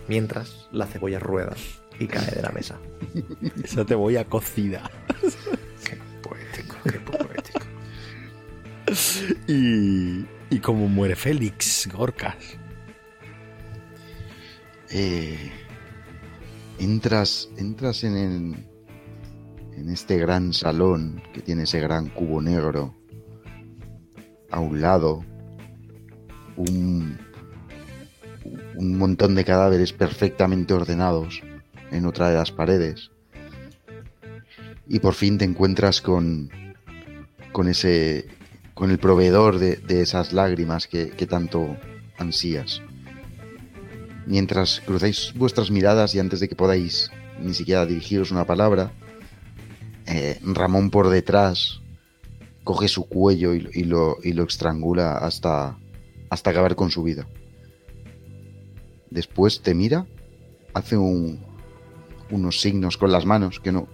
[0.08, 1.54] Mientras la cebolla rueda
[2.00, 2.80] y cae de la mesa.
[3.64, 4.90] Esa cebolla cocida.
[5.84, 7.60] Qué poético, qué poético.
[9.48, 12.36] Y, y como muere Félix, Gorkas.
[14.90, 15.52] Eh,
[16.80, 18.68] entras, entras en el,
[19.78, 22.96] en este gran salón que tiene ese gran cubo negro.
[24.50, 25.24] A un lado,
[26.58, 27.18] un,
[28.76, 31.42] un montón de cadáveres perfectamente ordenados
[31.92, 33.12] en otra de las paredes.
[34.88, 36.50] Y por fin te encuentras con,
[37.52, 38.28] con ese,
[38.74, 41.78] con el proveedor de, de esas lágrimas que, que tanto
[42.18, 42.82] ansías.
[44.26, 47.10] Mientras cruzáis vuestras miradas y antes de que podáis
[47.40, 48.92] ni siquiera dirigiros una palabra,
[50.06, 51.82] eh, Ramón por detrás
[52.64, 55.78] coge su cuello y, y lo, y lo estrangula hasta,
[56.30, 57.28] hasta acabar con su vida.
[59.10, 60.06] Después te mira,
[60.74, 61.40] hace un-
[62.32, 63.88] unos signos con las manos que no,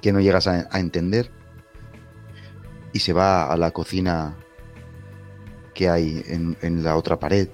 [0.00, 1.30] que no llegas a, entender
[2.92, 4.36] y se va a la cocina
[5.74, 7.48] que hay en, en la otra pared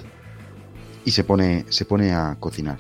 [1.05, 2.78] y se pone, se pone a cocinar.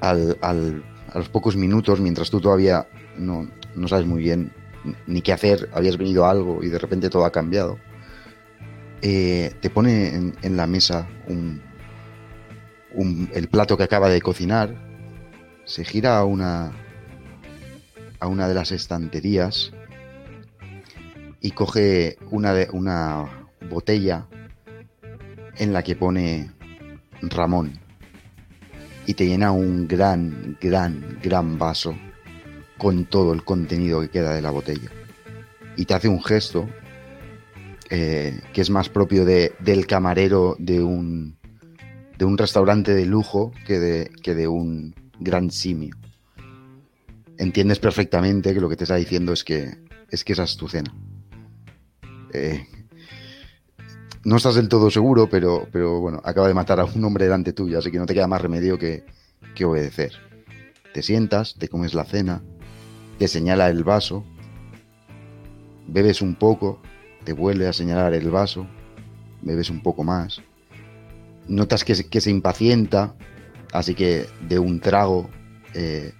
[0.00, 2.86] Al, al- a los pocos minutos, mientras tú todavía
[3.16, 4.52] no, no sabes muy bien
[5.06, 7.78] ni qué hacer, habías venido a algo y de repente todo ha cambiado,
[9.00, 11.62] eh, te pone en la mesa un,
[12.92, 14.74] el plato que acaba de cocinar,
[15.64, 16.72] se gira a una,
[18.20, 19.72] a una de las estanterías
[21.40, 24.26] y coge una, de, una botella
[25.56, 26.50] en la que pone
[27.22, 27.78] Ramón
[29.06, 31.94] y te llena un gran, gran, gran vaso
[32.76, 34.90] con todo el contenido que queda de la botella.
[35.76, 36.68] Y te hace un gesto
[37.90, 41.37] eh, que es más propio de, del camarero de un,
[42.18, 45.94] de un restaurante de lujo que de, que de un gran simio.
[47.38, 49.78] Entiendes perfectamente que lo que te está diciendo es que,
[50.10, 50.92] es que esa es tu cena.
[52.32, 52.66] Eh,
[54.24, 57.52] no estás del todo seguro, pero, pero bueno, acaba de matar a un hombre delante
[57.52, 59.04] tuyo, así que no te queda más remedio que,
[59.54, 60.14] que obedecer.
[60.92, 62.42] Te sientas, te comes la cena,
[63.20, 64.24] te señala el vaso,
[65.86, 66.82] bebes un poco,
[67.22, 68.66] te vuelve a señalar el vaso,
[69.40, 70.42] bebes un poco más.
[71.48, 73.14] Notas que, se- impacienta,
[73.72, 75.30] así que de un trago
[75.74, 76.12] eh,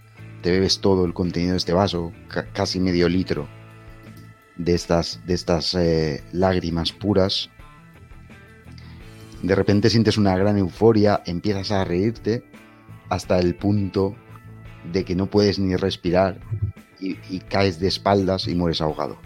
[0.42, 3.46] te bebes todo el contenido de este vaso, ca- casi medio litro
[4.56, 7.50] de estas, de estas eh, lágrimas puras.
[9.42, 12.42] De repente sientes una gran euforia, empiezas a reírte
[13.08, 14.16] hasta el punto
[14.92, 16.40] de que no puedes ni respirar
[17.00, 19.18] y caes de espaldas y mueres ahogado.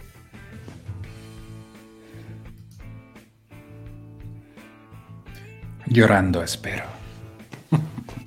[5.86, 6.84] Llorando, espero.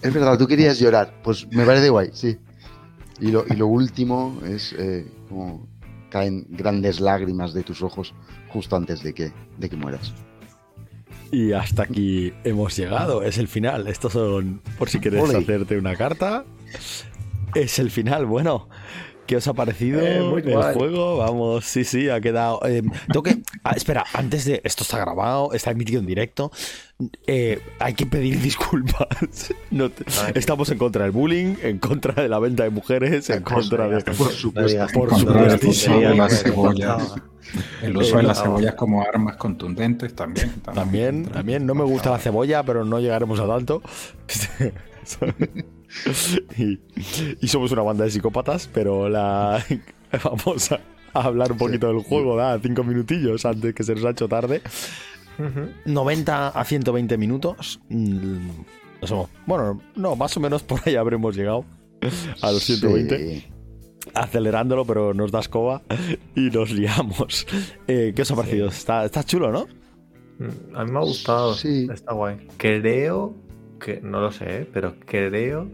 [0.02, 1.14] Es verdad, tú querías llorar.
[1.24, 2.38] Pues me parece guay, sí.
[3.20, 5.68] Y lo, y lo último es eh, como
[6.10, 8.14] caen grandes lágrimas de tus ojos
[8.50, 10.14] justo antes de que, de que mueras.
[11.32, 13.24] Y hasta aquí hemos llegado.
[13.24, 13.88] Es el final.
[13.88, 15.38] Estos son, por si quieres Ole.
[15.40, 16.46] hacerte una carta.
[17.56, 18.26] Es el final.
[18.26, 18.70] Bueno,
[19.28, 20.76] ¿qué os ha parecido Eh, muy el guay.
[20.76, 21.18] juego?
[21.18, 22.60] Vamos, sí, sí, ha quedado.
[22.66, 23.42] eh, tengo que.
[23.66, 24.62] Ah, espera, antes de.
[24.64, 26.52] Esto está grabado, está emitido en directo.
[27.28, 29.08] Eh, hay que pedir disculpas.
[29.72, 30.32] No te- Ay.
[30.36, 34.02] estamos en contra del bullying, en contra de la venta de mujeres, en contra de.
[34.02, 34.88] Por supuesto.
[34.94, 37.16] Por supuesto, el uso sí, de las cebollas.
[37.82, 40.52] El uso de las Eh, cebollas como armas contundentes también.
[40.74, 43.82] También, también, no me gusta la cebolla, pero no llegaremos a tanto.
[46.58, 46.80] y,
[47.42, 49.64] y somos una banda de psicópatas, pero la
[50.24, 50.80] vamos a,
[51.16, 54.28] a hablar un poquito del juego, da cinco minutillos antes que se nos ha hecho
[54.28, 54.62] tarde.
[55.40, 55.70] Ujú.
[55.86, 57.80] 90 a 120 minutos.
[57.90, 58.50] Mm,
[59.46, 61.66] bueno, no, más o menos por ahí habremos llegado
[62.42, 63.46] a los 120 Sí.
[64.14, 65.82] acelerándolo, pero nos da escoba
[66.36, 67.46] y nos liamos.
[67.88, 68.68] Eh, ¿Qué os ha parecido?
[68.68, 69.68] Está, está chulo, ¿no?
[70.40, 71.54] Mm, A mí me ha gustado.
[71.54, 71.88] Sí.
[71.94, 72.38] Está guay.
[72.58, 73.36] Creo
[73.80, 74.70] que, no lo sé, ¿eh?
[74.72, 75.70] pero creo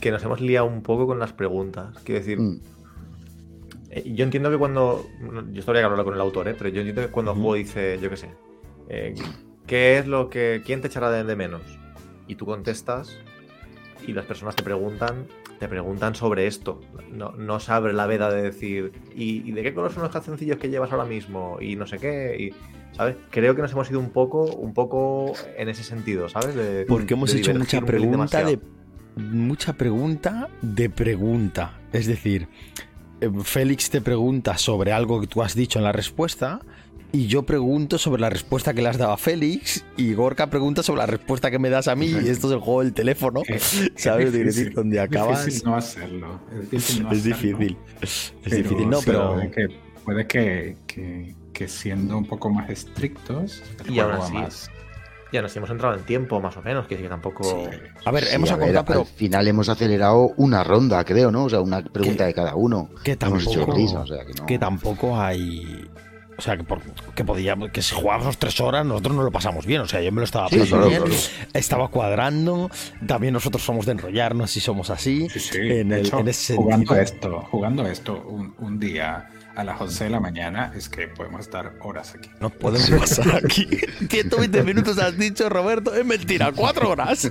[0.00, 1.96] que nos hemos liado un poco con las preguntas.
[2.04, 2.60] Quiero decir, Mm,
[4.04, 5.06] yo entiendo que cuando.
[5.52, 6.54] Yo esto habría que hablarlo con el autor, ¿eh?
[6.56, 8.30] pero yo entiendo que cuando el juego dice, yo qué sé,
[8.88, 9.14] eh,
[9.66, 10.62] ¿qué es lo que.
[10.64, 11.62] ¿Quién te echará de, de menos?
[12.26, 13.18] Y tú contestas
[14.06, 15.26] y las personas te preguntan.
[15.58, 16.80] Te preguntan sobre esto.
[17.12, 20.10] No, no se abre la veda de decir, ¿y, y de qué color son los
[20.10, 21.58] calzoncillos que llevas ahora mismo?
[21.60, 22.36] Y no sé qué.
[22.36, 23.14] Y, ¿Sabes?
[23.30, 26.56] Creo que nos hemos ido un poco, un poco en ese sentido, ¿sabes?
[26.56, 28.58] De- Porque hemos de hecho mucha pregunta de
[29.16, 31.78] mucha pregunta de pregunta.
[31.92, 32.48] Es decir,
[32.82, 32.84] eh,
[33.44, 36.60] Félix te pregunta sobre algo que tú has dicho en la respuesta
[37.14, 40.82] y yo pregunto sobre la respuesta que le has dado a Félix y Gorka pregunta
[40.82, 43.42] sobre la respuesta que me das a mí y esto es el juego del teléfono.
[43.46, 43.58] Qué-
[43.96, 44.30] ¿Sabes?
[44.30, 46.40] qué difícil, donde es difícil no hacerlo.
[46.58, 47.02] Es difícil.
[47.04, 47.58] no es hacerlo.
[47.58, 47.76] difícil.
[48.00, 49.68] Es Pero difícil, no, sí, pero Puede que,
[50.04, 54.70] puede que, que- que siendo un poco más estrictos, el Y juego va así, más.
[55.32, 57.68] Ya nos hemos entrado en tiempo, más o menos, que sí que tampoco.
[58.04, 61.30] a ver, sí, hemos a ver, acordado, pero Al final hemos acelerado una ronda, creo,
[61.30, 61.44] ¿no?
[61.44, 62.90] O sea, una pregunta Que- de cada uno.
[63.02, 64.46] que Hemos hecho tampoco, prisa, o sea, que no.
[64.46, 65.88] que tampoco hay.
[66.38, 66.80] O sea, que, por-
[67.14, 69.82] que podíamos, que si jugábamos tres horas, nosotros no lo pasamos bien.
[69.82, 71.48] O sea, yo me lo estaba Sí, pasando claro, bien, claro.
[71.52, 72.70] estaba cuadrando.
[73.06, 75.28] También nosotros somos de enrollarnos y somos así.
[75.28, 75.58] Sí, sí.
[75.58, 77.00] En, de el- hecho, en ese jugando sentido.
[77.02, 81.40] esto, jugando esto un, un día a las 11 de la mañana es que podemos
[81.42, 82.30] estar horas aquí.
[82.40, 83.66] No podemos pasar aquí.
[84.08, 85.94] 120 minutos has dicho, Roberto.
[85.94, 87.30] Es mentira, cuatro horas.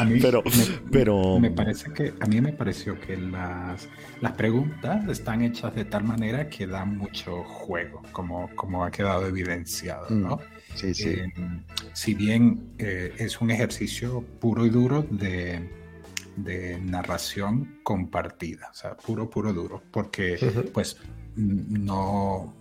[0.00, 3.88] A mí Pero- me, pero- me parece que a mí me pareció que las,
[4.20, 9.26] las preguntas están hechas de tal manera que dan mucho juego, como, como ha quedado
[9.28, 10.40] evidenciado, ¿no?
[10.74, 11.10] Sí, sí.
[11.10, 11.32] Eh,
[11.92, 15.68] si bien eh, es un ejercicio puro y duro de,
[16.44, 20.36] de narración compartida, o sea, puro, puro, duro, porque
[20.72, 20.96] pues
[21.36, 22.54] no,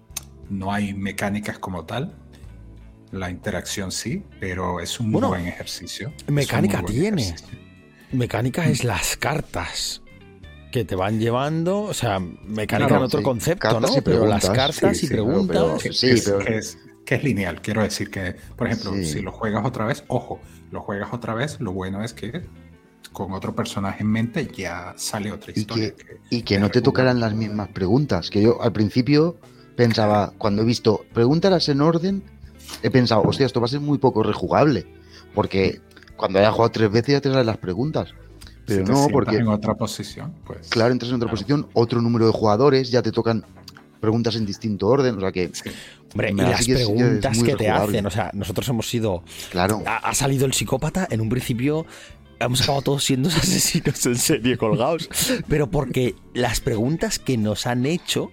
[0.49, 2.15] no hay mecánicas como tal.
[3.11, 6.14] La interacción sí, pero es un Bueno, buen ejercicio.
[6.27, 7.22] Mecánica buen tiene.
[7.23, 7.57] ejercicio.
[8.11, 10.01] Mecánica es las cartas
[10.72, 11.82] que te van llevando.
[11.82, 13.24] O sea, mecánica Claro, en otro sí.
[13.25, 14.01] concepto, Cartas ¿no?
[14.03, 15.58] pero las cartas Sí, y sí, preguntas.
[15.58, 18.67] pero- Que, Sí, que es, pero- que es- que es lineal, quiero decir que, por
[18.67, 19.06] ejemplo, Sí.
[19.06, 22.45] si lo juegas otra vez, ojo, lo juegas otra vez, lo bueno es que
[23.13, 25.93] con otro personaje en mente ya sale otra Y historia.
[25.95, 28.29] que, que- y que no te tocaran las mismas preguntas.
[28.29, 29.38] Que yo al principio
[29.75, 32.23] pensaba, cuando he visto preguntas en orden,
[32.83, 34.85] he pensado, hostia, esto va a ser muy poco rejugable.
[35.33, 35.81] Porque
[36.15, 38.09] cuando haya jugado tres veces ya te salen las preguntas.
[38.65, 40.67] Pero si te no, porque, en otra posición, pues.
[40.69, 41.35] claro, entras en otra claro.
[41.38, 43.43] posición, otro número de jugadores, ya te tocan
[43.99, 45.17] preguntas en distinto orden.
[45.17, 45.69] O sea que, Sí.
[46.11, 48.05] Hombre, y las que que preguntas que te hacen.
[48.05, 49.23] O sea, nosotros hemos sido.
[49.51, 51.07] claro, Ha, ha salido el psicópata.
[51.11, 51.85] En un principio
[52.40, 55.09] hemos acabado todos siendo asesinos en serie colgados.
[55.48, 58.32] Pero porque las preguntas que nos han hecho.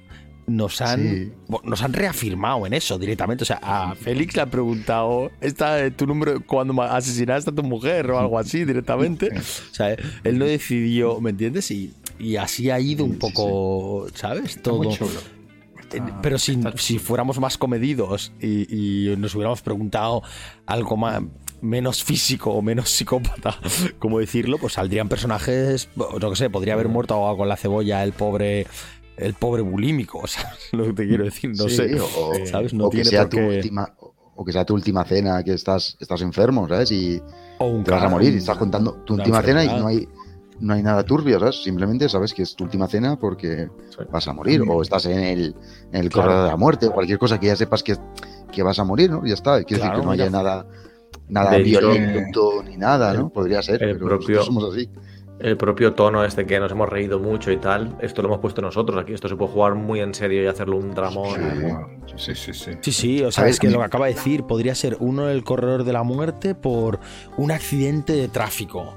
[0.48, 1.32] Nos han, Sí.
[1.64, 3.42] nos han reafirmado en eso directamente.
[3.42, 7.64] O sea, a Félix le han preguntado: ¿Está eh, tu número cuando asesinaste a tu
[7.64, 9.28] mujer o algo así directamente?
[9.72, 11.68] O sea, él no decidió, ¿me entiendes?
[11.72, 14.50] Y, y así ha ido un sí, poco, ¿sabes?
[14.50, 14.84] Está Todo.
[14.84, 15.18] muy chulo.
[15.80, 20.22] Está- Eh, Pero si, si fuéramos más comedidos y, y nos hubiéramos preguntado
[20.64, 21.22] algo más
[21.60, 23.56] menos físico o menos psicópata,
[23.98, 28.02] como decirlo, pues saldrían personajes, no que sé, podría haber muerto ahogado con la cebolla
[28.04, 28.66] el pobre
[29.16, 32.74] el pobre bulímico, o sea, lo que te quiero decir, no Sí, sé, o, ¿sabes?
[32.74, 33.94] No o que tiene sea por tu qué- última,
[34.38, 36.92] o que sea tu última cena, que estás, estás enfermo, ¿sabes?
[36.92, 37.22] Y
[37.58, 40.06] o un te vas a morir y estás contando tu última cena y no hay,
[40.60, 41.62] no hay nada turbio, ¿sabes?
[41.62, 44.04] Simplemente sabes que es tu última cena porque Sí.
[44.10, 45.56] vas a morir o estás en el,
[45.92, 46.28] en el Claro.
[46.28, 47.96] corredor de la muerte o cualquier cosa que ya sepas que,
[48.52, 49.24] que vas a morir, ¿no?
[49.24, 49.62] Ya está.
[49.64, 50.66] Quiero Claro, decir que no haya nada,
[51.28, 53.26] nada De hecho, violento ni nada, ¿no?
[53.26, 54.88] el- Podría ser, el pero propio- somos así.
[55.38, 58.62] El propio tono este que nos hemos reído mucho y tal, esto lo hemos puesto
[58.62, 59.12] nosotros aquí.
[59.12, 61.38] Esto se puede jugar muy en serio y hacerlo un dramón.
[62.16, 62.70] Sí, sí, sí.
[62.80, 63.56] Sí, sí, o sea, ¿Sabes?
[63.56, 66.54] es que lo que acaba de decir podría ser uno el corredor de la muerte
[66.54, 67.00] por
[67.36, 68.94] un accidente de tráfico.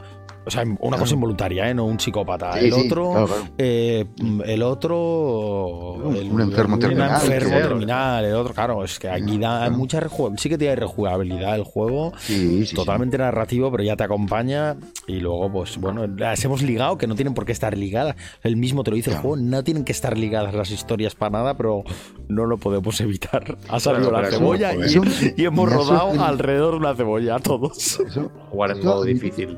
[0.50, 0.98] O sea, una Claro.
[0.98, 1.74] cosa involuntaria, ¿eh?
[1.76, 2.54] No un psicópata.
[2.54, 3.44] Sí, el sí, otro, claro, claro.
[3.60, 4.06] eh,
[4.46, 5.94] el otro.
[5.94, 8.84] Un- el- un enfermo terminal, Un enfermo que- terminal, el otro, claro.
[8.84, 9.78] Es que aquí da Claro.
[9.78, 10.00] mucha
[10.38, 12.14] Sí que tiene rejugabilidad el juego.
[12.18, 14.76] Sí, sí, totalmente narrativo, pero ya te acompaña.
[15.08, 18.16] Y luego, pues bueno, las hemos ligado, que no tienen por qué estar ligadas.
[18.42, 19.30] El mismo te lo dice el Claro.
[19.30, 21.84] juego, no tienen que estar ligadas las historias para nada, pero
[22.28, 23.56] no lo podemos evitar.
[23.70, 27.78] Ha salido la cebolla y, hemos rodado alrededor de una cebolla todos.
[27.78, 28.04] sí.
[28.08, 29.58] Eso, Jugar en Eso- modo difícil.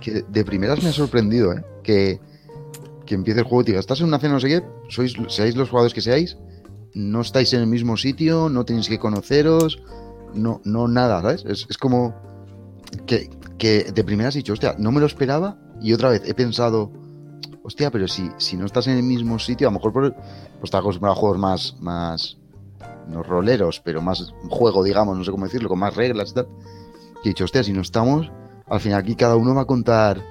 [0.00, 1.64] Que de primeras me ha sorprendido, ¿eh?
[1.82, 2.20] Que,
[3.04, 5.56] que empiece el juego y diga, estás en una cena, no sé qué, sois, seáis
[5.56, 6.36] los jugadores que seáis,
[6.94, 9.82] no estáis en el mismo sitio, no tenéis que conoceros,
[10.34, 11.44] no, no nada, ¿sabes?
[11.46, 12.14] Es, como
[13.06, 16.34] que, que de primeras he dicho, hostia, no me lo esperaba y otra vez he
[16.34, 16.90] pensado,
[17.62, 20.64] hostia, pero si, si no estás en el mismo sitio, a lo mejor por, pues
[20.64, 22.38] estás acostumbrado a juegos más, más,
[23.08, 26.48] no roleros, pero más juego, digamos, no sé cómo decirlo, con más reglas y tal.
[27.22, 28.30] Que he dicho, hostia, si no estamos,
[28.66, 30.22] al final aquí cada uno va a contar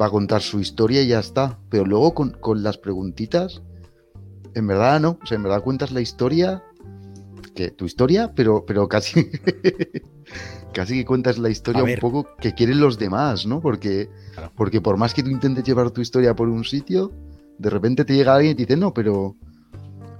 [0.00, 1.58] va a contar su historia y ya está.
[1.68, 3.62] Pero luego con, con las preguntitas,
[4.54, 5.18] en verdad no.
[5.22, 6.62] O sea, en verdad cuentas la historia,
[7.54, 9.30] que tu historia, pero, pero casi,
[10.72, 13.60] casi que cuentas la historia un poco que quieren los demás, ¿no?
[13.60, 14.52] Porque, Claro.
[14.56, 17.12] porque por más que tú intentes llevar tu historia por un sitio,
[17.58, 19.36] de repente te llega alguien y te dice, no, pero...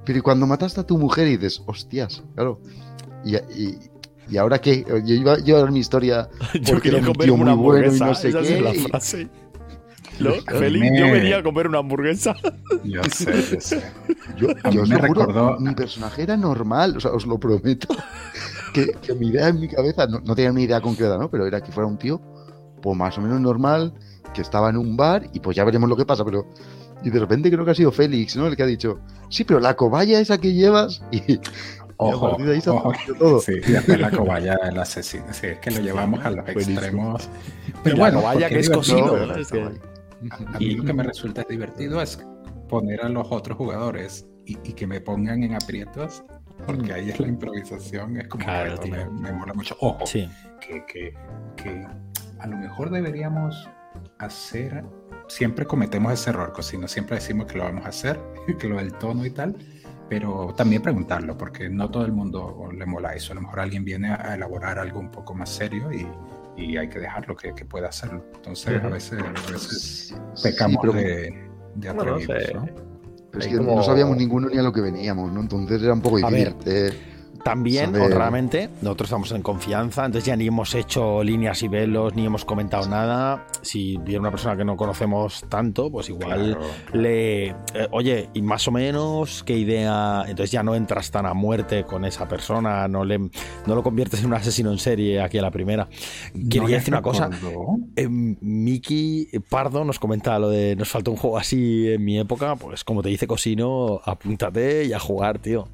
[0.05, 2.61] Pero ¿y cuando mataste a tu mujer y dices, hostias, claro.
[3.25, 3.79] Y, y,
[4.29, 4.85] ¿y ahora qué?
[5.05, 7.99] Yo iba a llevar mi historia Yo Porque era quería un tío muy bueno y
[7.99, 9.29] no sé qué, es la frase.
[10.49, 12.37] Félix, me- yo venía a comer una hamburguesa.
[12.85, 13.83] Yo sé, yo sé.
[14.37, 17.39] Yo, yo os me lo juro, recordó- mi personaje era normal, o sea, os lo
[17.39, 17.89] prometo.
[18.75, 21.31] Que, que mi idea en mi cabeza, no, no tenía una idea concreta, ¿no?
[21.31, 22.21] Pero era que fuera un tío,
[22.83, 23.95] pues más o menos normal,
[24.35, 26.49] que estaba en un bar y pues ya veremos lo que pasa, pero...
[27.05, 28.49] Y de repente creo que ha sido Félix, ¿no?
[28.49, 31.39] El que ha dicho, sí, pero la cobaya esa que llevas y,
[31.99, 32.93] y a Ojo, partir de ahí se ojo.
[33.19, 33.41] todo.
[33.41, 35.25] Sí, y después la cobaya del asesino.
[35.33, 36.79] Sí, es que lo llevamos a los Buenísimo.
[36.81, 37.29] extremos.
[37.69, 39.17] Y Pero la bueno, porque que es cocido,
[39.51, 39.81] que-.
[40.31, 42.19] A, a mí lo que me resulta divertido es
[42.69, 46.25] poner a los otros jugadores y, y que me pongan en aprietos,
[46.67, 48.93] porque ahí es la improvisación, es como Claro, tío.
[48.93, 49.77] me, me mola mucho.
[49.81, 50.29] Ojo, Sí.
[50.61, 51.15] que, que-
[51.57, 51.87] que
[52.41, 53.69] a lo mejor deberíamos
[54.19, 54.85] hacer,
[55.29, 58.19] siempre cometemos ese error, Cosino, siempre decimos que lo vamos a hacer,
[58.59, 59.57] que lo del tono y tal,
[60.09, 63.33] pero también preguntarlo, porque no todo el mundo le mola eso.
[63.33, 66.07] A lo mejor alguien viene a elaborar algo un poco más serio y,
[66.57, 68.25] y hay que dejarlo que, que pueda hacerlo.
[68.35, 72.67] Entonces, a veces, a veces Sí, pecamos pero, de, de Bueno, atrevidos, ¿no?
[73.31, 75.41] pero es que como- no sabíamos ninguno ni a lo que veníamos, ¿no?
[75.41, 76.55] Entonces era un poco A difícil.
[76.65, 76.93] ver.
[76.93, 76.93] eh,
[77.45, 82.15] También, Saber- honradamente, nosotros estamos en confianza, entonces ya ni hemos hecho líneas y velos,
[82.15, 83.47] ni hemos comentado nada.
[83.61, 86.61] Si viene una persona que no conocemos tanto, pues igual Claro,
[86.95, 87.49] le.
[87.49, 87.55] eh,
[87.91, 90.23] oye, y más o menos, ¿qué idea?
[90.23, 94.21] Entonces ya no entras tan a muerte con esa persona, no, le, no lo conviertes
[94.21, 95.87] en un asesino en serie aquí a la primera.
[96.33, 97.29] Quería ¿No les decir una cosa.
[97.97, 102.57] Eh, Miki Pardo nos comenta lo de nos falta un juego así en mi época,
[102.57, 105.69] pues como te dice Cosino, apúntate y a jugar, tío.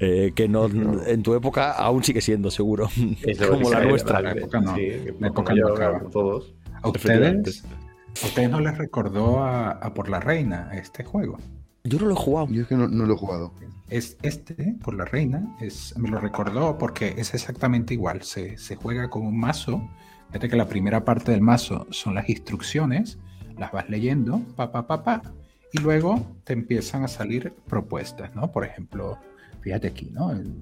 [0.00, 0.68] Eh, que no
[1.12, 2.88] en tu época aún sigue siendo seguro.
[3.24, 4.20] Eso como la nuestra.
[4.20, 4.74] la época no.
[4.74, 4.88] Sí,
[5.18, 6.00] La época no acaba.
[6.10, 6.54] todos.
[6.82, 7.64] ¿A ustedes,
[8.22, 11.38] ¿A ustedes no les recordó a, a Por la Reina este juego?
[11.84, 12.48] Yo no lo he jugado.
[12.50, 13.52] yo es que no, no lo he jugado.
[13.88, 18.22] Es este, Por la Reina, es, me lo recordó porque es exactamente igual.
[18.22, 19.82] Se, se juega con un mazo.
[20.28, 23.18] Fíjate que la primera parte del mazo son las instrucciones,
[23.56, 25.22] las vas leyendo, pa, pa, pa, pa,
[25.72, 28.52] y luego te empiezan a salir propuestas, ¿no?
[28.52, 29.18] Por ejemplo,
[29.62, 30.30] fíjate aquí, ¿no?
[30.32, 30.54] El,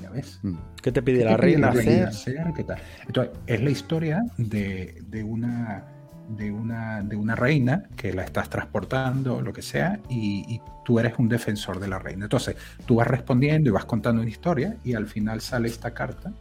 [0.00, 0.54] ya ves, Mm.
[0.82, 1.68] ¿Qué te pide ¿Qué la te pide reina.
[1.68, 2.26] Entonces,
[3.46, 5.84] es la historia de, de una,
[6.28, 10.60] de, una, de una reina que la estás transportando o lo que sea y, y
[10.84, 12.24] tú eres un defensor de la reina.
[12.24, 12.56] Entonces,
[12.86, 16.32] tú vas respondiendo y vas contando una historia y al final sale esta carta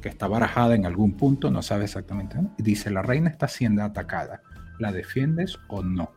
[0.00, 2.54] que está barajada en algún punto, no sabes exactamente, ¿no?
[2.58, 4.42] y dice, la reina está siendo atacada,
[4.78, 6.12] ¿la defiendes o no?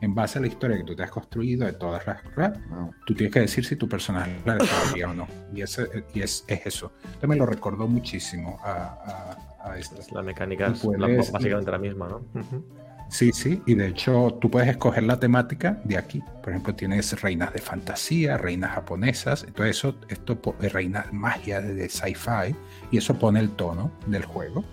[0.00, 2.22] En base a la historia que tú te has construido de todas las
[2.68, 2.92] Wow.
[3.06, 5.26] tú tienes que decir si tu personaje la defendería o no.
[5.54, 6.92] Y, ese, y es, es eso.
[7.26, 9.96] Me lo recordó muchísimo a, a, a esto.
[10.12, 12.16] La mecánica es Puedes- la- básicamente la misma, ¿no?
[12.40, 12.64] Ujú.
[13.08, 16.20] Sí, sí, y de hecho tú puedes escoger la temática de aquí.
[16.42, 21.72] Por ejemplo, tienes reinas de fantasía, reinas japonesas, entonces eso, esto eh, reinas magia de,
[21.74, 22.56] de sci-fi,
[22.90, 24.64] y eso pone el tono del juego.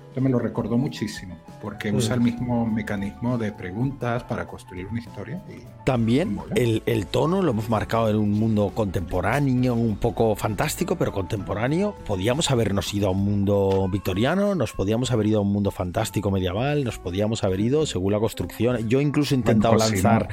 [0.00, 1.96] Entonces me lo recordó muchísimo, porque Mm.
[1.96, 5.40] usa el mismo mecanismo de preguntas para construir una historia.
[5.48, 10.96] Y También el, el tono lo hemos marcado en un mundo contemporáneo, un poco fantástico,
[10.96, 11.94] pero contemporáneo.
[12.04, 16.30] Podíamos habernos ido a un mundo victoriano, nos podíamos haber ido a un mundo fantástico
[16.32, 18.88] medieval, nos podíamos haber ido según la construcción.
[18.88, 20.28] Yo incluso he intentado Bueno, lanzar,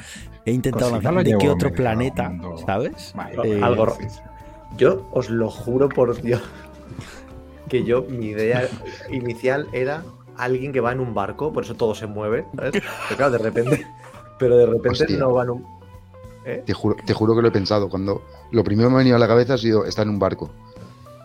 [0.45, 3.13] he intentado lanzar de qué otro planeta, mundo ¿sabes?
[3.43, 4.19] Eh, Algo- Sí, sí.
[4.77, 6.41] Yo os lo juro por Dios
[7.69, 8.67] que yo, mi idea
[9.11, 10.03] inicial era
[10.43, 12.71] alguien que va en un barco, por eso todo se mueve, ¿sabes?
[12.71, 13.85] Pero claro, de repente,
[14.39, 15.17] pero de repente Hostia.
[15.17, 15.65] no va en un.
[16.45, 16.63] ¿Eh?
[16.65, 17.89] Te juro, te juro que lo he pensado.
[17.89, 20.19] Cuando lo primero que me ha venido a la cabeza ha sido está en un
[20.19, 20.49] barco.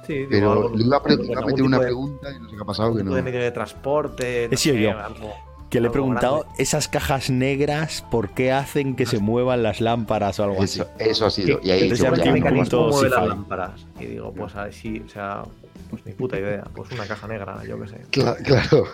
[0.07, 1.01] Sí, digo, Pero algo- le iba a,
[1.47, 2.95] meter una de- pregunta y no sé qué ha pasado.
[2.95, 3.15] Que no.
[3.15, 4.45] de medio de transporte.
[4.53, 4.91] He sido sé, yo.
[4.99, 5.33] algo-
[5.75, 6.63] Que le he preguntado, grande.
[6.63, 10.81] esas cajas negras, ¿por qué hacen que se muevan las lámparas o algo así?
[10.81, 11.61] Eso, eso ha sido.
[11.63, 13.29] Y ahí Entonces ya yo, me ¿Qué quedé ya, un no, mecanismo poquito mueve las
[13.29, 13.87] lámparas?
[14.01, 15.43] Y digo, pues a ver si, o sea,
[15.91, 16.65] pues ni puta idea.
[16.75, 18.01] Pues una caja negra, yo qué sé.
[18.13, 18.85] Cla- claro.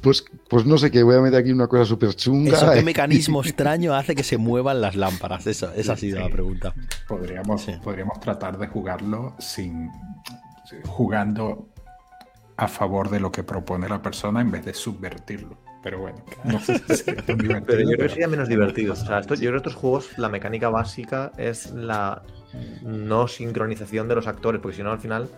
[0.00, 2.56] Pues, pues no sé qué, voy a meter aquí una cosa súper chunga.
[2.56, 5.46] ¿Eso qué mecanismo extraño hace que se muevan las lámparas?
[5.46, 6.22] Eso, esa ha sido Sí.
[6.22, 6.72] la pregunta.
[7.06, 7.72] Podríamos, Sí.
[7.82, 9.90] podríamos tratar de jugarlo sin
[10.86, 11.68] jugando
[12.56, 15.58] a favor de lo que propone la persona en vez de subvertirlo.
[15.82, 16.60] Pero bueno, no.
[16.60, 18.92] Sé si tan divertido, Pero yo creo que sería menos divertido.
[18.92, 22.22] O sea, esto- yo creo que estos juegos, la mecánica básica es la
[22.82, 25.28] no sincronización de los actores, porque si no, al final,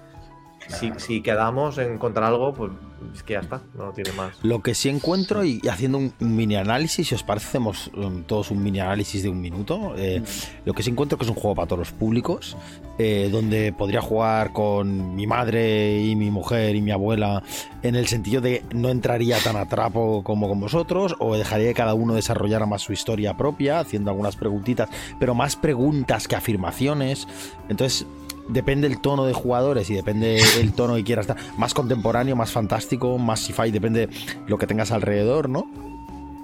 [0.69, 2.73] si, quedamos en encontrar algo, pues
[3.15, 4.37] es que ya está, no tiene más.
[4.43, 8.23] Lo que sí encuentro, y y haciendo un, mini análisis, si os parece, hacemos um,
[8.25, 9.95] todos un mini análisis de un minuto.
[9.97, 10.23] eh,
[10.65, 12.57] lo que sí encuentro que es un juego para todos los públicos,
[12.99, 17.43] eh, donde podría jugar con mi madre y mi mujer y mi abuela,
[17.83, 21.75] en el sentido de no entraría tan a trapo como con vosotros, o dejaría que
[21.75, 27.29] cada uno desarrollara más su historia propia, haciendo algunas preguntitas, pero más preguntas que afirmaciones.
[27.69, 28.07] Entonces,
[28.49, 31.37] depende el tono de jugadores y depende el tono que quieras dar.
[31.57, 34.09] Más contemporáneo, más fantástico, más sci-fi, depende
[34.47, 35.67] lo que tengas alrededor, ¿no?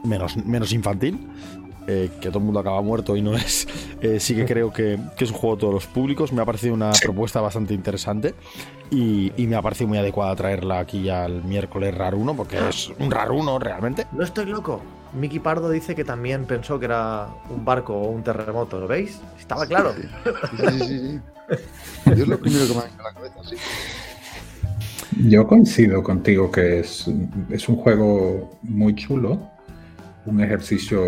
[0.05, 1.19] Menos, menos infantil.
[1.91, 3.67] eh, que todo el mundo acaba muerto y no es.
[4.03, 6.33] eh, sí que creo que, que es un juego de todos los públicos.
[6.33, 8.35] Me ha parecido una propuesta bastante interesante
[8.91, 13.11] y, y me ha parecido muy adecuada traerla aquí al miércoles Raruno, porque es un
[13.11, 14.07] Raruno realmente.
[14.13, 14.83] No estoy loco.
[15.13, 19.21] Miki Pardo dice que también pensó que era un barco o un terremoto, ¿lo veis?
[19.39, 19.95] Estaba claro.
[19.95, 20.09] Sí,
[20.59, 21.21] sí, sí, sí.
[22.07, 23.57] Yo es lo primero que me ha venido a la cabeza, sí.
[25.29, 27.07] Yo coincido contigo que es,
[27.51, 29.41] es un juego muy chulo.
[30.27, 31.01] un ejercicio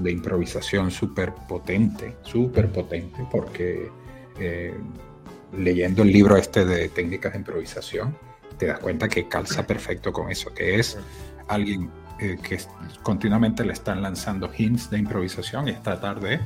[0.00, 3.88] de improvisación súper potente, súper potente, porque
[4.38, 4.74] eh,
[5.56, 8.16] leyendo el libro este de técnicas de improvisación,
[8.58, 10.98] te das cuenta que calza perfecto con eso, que es
[11.48, 11.90] alguien
[12.22, 12.56] eh, que
[13.02, 16.38] continuamente le están lanzando hints de improvisación y es tratar de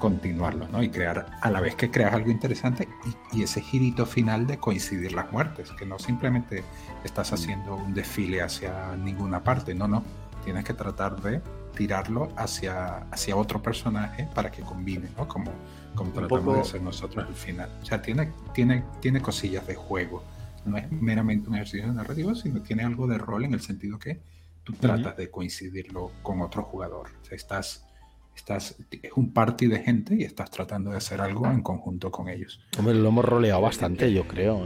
[0.00, 0.82] continuarlo, ¿no?
[0.82, 2.88] Y crear, a la vez que creas algo interesante
[3.32, 6.64] y, ese girito final de coincidir las muertes, que no simplemente
[7.04, 10.02] estás haciendo un desfile hacia ninguna parte, no, no,
[10.44, 11.40] tienes que tratar de
[11.76, 15.28] tirarlo hacia, hacia otro personaje para que combine, ¿no?
[15.28, 15.52] Como,
[15.94, 17.70] como tratamos de hacer nosotros al final.
[17.80, 20.24] O sea, tiene, tiene, tiene cosillas de juego.
[20.64, 24.20] No es meramente un ejercicio narrativo, sino tiene algo de rol en el sentido que
[24.64, 27.08] tú tratas de coincidirlo con otro jugador.
[27.20, 27.86] O sea, estás
[28.34, 32.28] estás, es un party de gente y estás tratando de hacer algo en conjunto con
[32.28, 32.60] ellos.
[32.78, 34.56] Hombre, lo hemos roleado bastante, yo creo.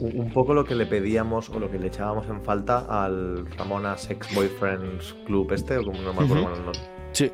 [0.00, 3.96] Un poco lo que le pedíamos o lo que le echábamos en falta al Ramona
[3.96, 6.72] Sex Boyfriends Club este, o como no me acuerdo uh
[7.12, 7.30] Sí.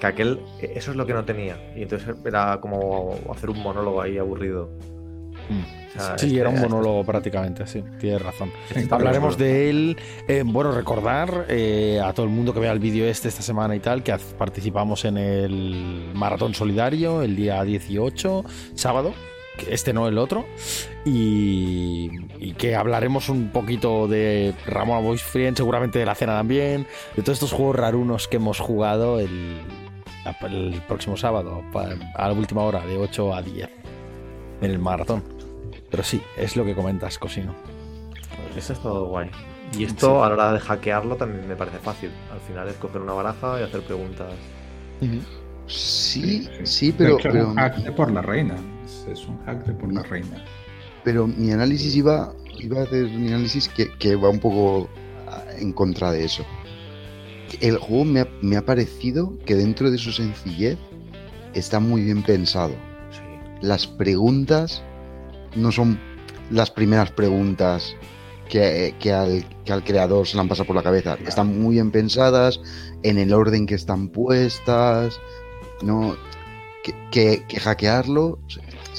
[0.00, 1.58] Que aquel, eso es lo que no tenía.
[1.76, 4.70] Y entonces era como hacer un monólogo ahí aburrido.
[5.48, 5.82] Mm
[6.16, 8.50] sí, era un monólogo prácticamente, sí, tienes razón.
[8.90, 9.96] Hablaremos de él.
[10.28, 13.74] Eh, bueno, recordar eh, a todo el mundo que vea el vídeo este esta semana
[13.76, 19.14] y tal, que participamos en el Maratón Solidario el día 18, sábado,
[19.68, 20.46] este no el otro,
[21.04, 22.22] y,
[22.58, 27.36] que hablaremos un poquito de Ramón Boys Friend, seguramente de la cena también, de todos
[27.36, 29.58] estos juegos rarunos que hemos jugado el,
[30.42, 31.62] el próximo sábado,
[32.14, 33.70] a la última hora, de 8 a 10,
[34.62, 35.22] en el maratón.
[35.90, 37.54] Pero sí, es lo que comentas, Cosino.
[38.56, 39.30] Eso es todo guay.
[39.76, 42.10] Y esto a la hora de hackearlo también me parece fácil.
[42.32, 44.32] Al final es coger una baraja y hacer preguntas.
[45.66, 47.18] Sí, sí, pero.
[47.18, 48.56] Es un hack de por la reina.
[49.10, 50.44] Es un hack de por la reina.
[51.04, 54.88] Pero mi análisis iba, iba a hacer mi análisis que, va un poco
[55.58, 56.44] en contra de eso.
[57.60, 60.78] El juego me ha, me ha parecido que dentro de su sencillez
[61.54, 62.74] está muy bien pensado.
[63.62, 64.82] Las preguntas
[65.54, 65.98] no son
[66.50, 67.94] las primeras preguntas
[68.48, 71.16] que, al, creador se le han pasado por la cabeza.
[71.26, 72.60] Están muy bien pensadas,
[73.02, 75.18] en el orden que están puestas,
[75.82, 76.16] no
[77.10, 78.38] que, hackearlo,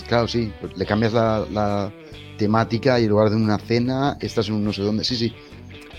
[0.08, 1.92] claro, sí, le cambias la,
[2.38, 5.34] temática y en lugar de una cena, estás en un no sé dónde, sí, sí.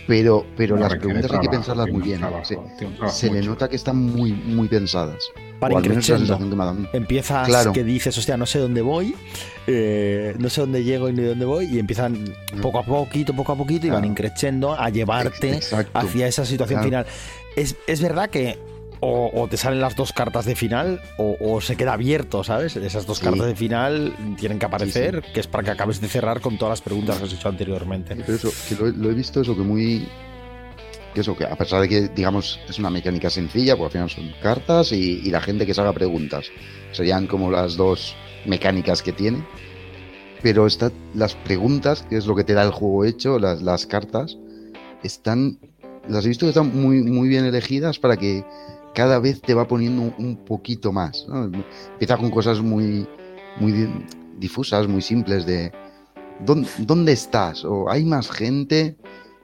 [0.08, 2.20] Pero, pero las preguntas hay que pensarlas muy bien.
[3.08, 6.38] Se le nota que están muy, muy pensadas para increchendo.
[6.92, 9.14] Empiezas que dices, hostia, no sé dónde voy,
[9.66, 12.12] eh, no sé dónde llego ni dónde voy, y empiezan
[12.54, 12.60] mm.
[12.60, 15.60] poco a poquito, poco a poquito, y van increchendo a llevarte
[15.92, 17.06] hacia esa situación final.
[17.56, 18.58] Es, es, verdad que
[19.00, 22.76] o, te salen las dos cartas de final o, se queda abierto, ¿sabes?
[22.76, 26.40] Esas dos cartas de final tienen que aparecer, que es para que acabes de cerrar
[26.40, 28.16] con todas las preguntas que has hecho anteriormente.
[28.16, 30.08] Pero eso, que lo, lo he visto eso que muy
[31.14, 34.10] que eso, que a pesar de que, digamos, es una mecánica sencilla, pues al final
[34.10, 36.46] son cartas y, la gente que se haga preguntas.
[36.92, 39.44] Serían como las dos mecánicas que tiene.
[40.42, 43.86] Pero está, las preguntas, que es lo que te da el juego hecho, las, las
[43.86, 44.36] cartas,
[45.02, 45.58] están.
[46.06, 48.44] Las he visto que están muy, muy bien elegidas para que
[48.94, 51.26] cada vez te va poniendo un poquito más.
[51.92, 53.06] Empieza con cosas muy,
[53.58, 53.88] muy
[54.38, 55.72] difusas, muy simples de.
[56.44, 57.64] ¿Dónde, ¿Dónde estás?
[57.64, 58.96] O hay más gente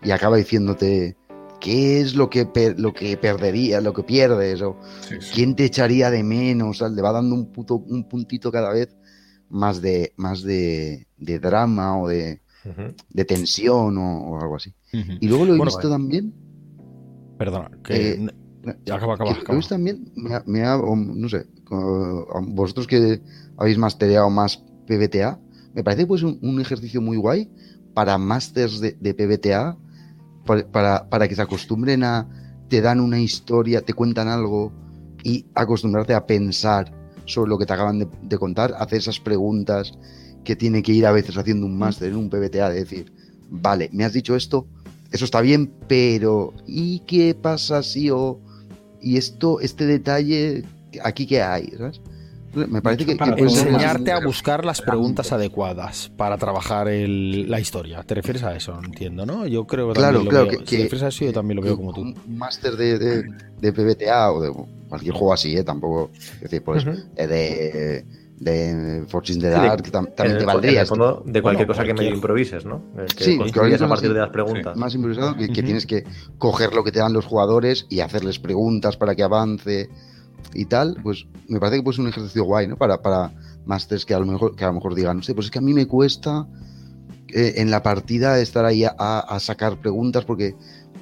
[0.02, 1.16] y acaba diciéndote
[1.60, 4.76] qué es lo que, lo que perderías, lo que pierdes, o
[5.32, 8.96] quién te echaría de menos, le va dando un, puto, un puntito cada vez
[9.48, 12.40] más de, más de, drama o de,
[13.10, 14.72] de tensión o, algo así.
[14.92, 16.32] Y luego lo he visto también.
[17.38, 18.12] Perdona, que.
[18.12, 18.28] Eh,
[18.92, 21.46] acaba, acaba, Lo he visto también, me ha, no sé,
[22.48, 23.20] vosotros que
[23.56, 25.38] habéis mastereado más PBTA,
[25.74, 27.48] me parece pues un, un ejercicio muy guay
[27.94, 29.76] para másters de, de PBTA
[30.70, 32.28] para, para que se acostumbren a,
[32.68, 34.72] te dan una historia, te cuentan algo
[35.22, 36.92] y acostumbrarte a pensar
[37.26, 39.92] sobre lo que te acaban de, contar, hacer esas preguntas
[40.44, 43.12] que tiene que ir a veces haciendo un máster en un PBTA, de decir,
[43.50, 44.66] vale, me has dicho esto,
[45.12, 48.40] eso está bien, pero ¿y qué pasa si o...
[49.00, 50.64] y esto, este detalle,
[51.04, 51.72] aquí qué hay?
[51.76, 52.00] ¿sabes?
[52.54, 58.02] Me parece que, enseñarte a buscar las preguntas adecuadas para trabajar la historia.
[58.02, 58.78] ¿Te refieres a eso?
[58.84, 59.46] Entiendo, ¿no?
[59.46, 61.92] Yo creo que claro, claro, que, te refieres a eso, yo también lo veo como
[61.92, 62.02] tú.
[62.02, 64.52] Un máster de, de, PBTA o de
[64.88, 65.62] cualquier juego así, ¿eh?
[65.62, 66.84] Tampoco, es decir, pues
[67.16, 68.04] eh, de
[68.40, 70.84] de Fortune the Dark también te valdría.
[71.24, 72.82] de cualquier cosa que medio improvises, ¿no?
[73.16, 74.76] Que sí, a partir de las preguntas.
[74.76, 76.04] más improvisado que, tienes que
[76.38, 79.90] coger lo que te dan los jugadores y hacerles preguntas para que avance
[80.54, 82.76] y tal, pues me parece que puede ser un ejercicio guay, ¿no?
[82.76, 83.32] Para, para
[83.66, 85.58] masters que a lo mejor, que a lo mejor digan, no sé, pues es que
[85.58, 86.46] a mí me cuesta
[87.28, 90.54] eh, en la partida estar ahí a, sacar preguntas porque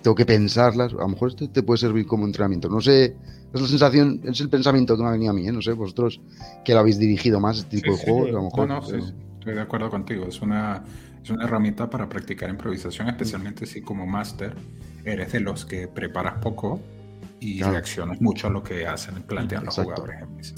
[0.03, 0.93] tengo que pensarlas.
[0.93, 2.69] A lo mejor esto te puede servir como entrenamiento.
[2.69, 3.17] No sé,
[3.53, 5.53] es la sensación, es el pensamiento que me ha venido a mí, ¿eh?
[5.53, 6.21] No sé, vosotros
[6.65, 8.69] que lo habéis dirigido más, este tipo Sí, de sí, juegos, a lo mejor.
[8.69, 10.27] No, no, eh, sí, estoy de acuerdo contigo.
[10.27, 10.85] Es una,
[11.23, 14.55] es una herramienta para practicar improvisación, especialmente si como máster
[15.05, 16.81] eres de los que preparas poco
[17.41, 17.73] y Claro.
[17.75, 20.55] reaccionas mucho a lo que hacen, plantean los jugadores.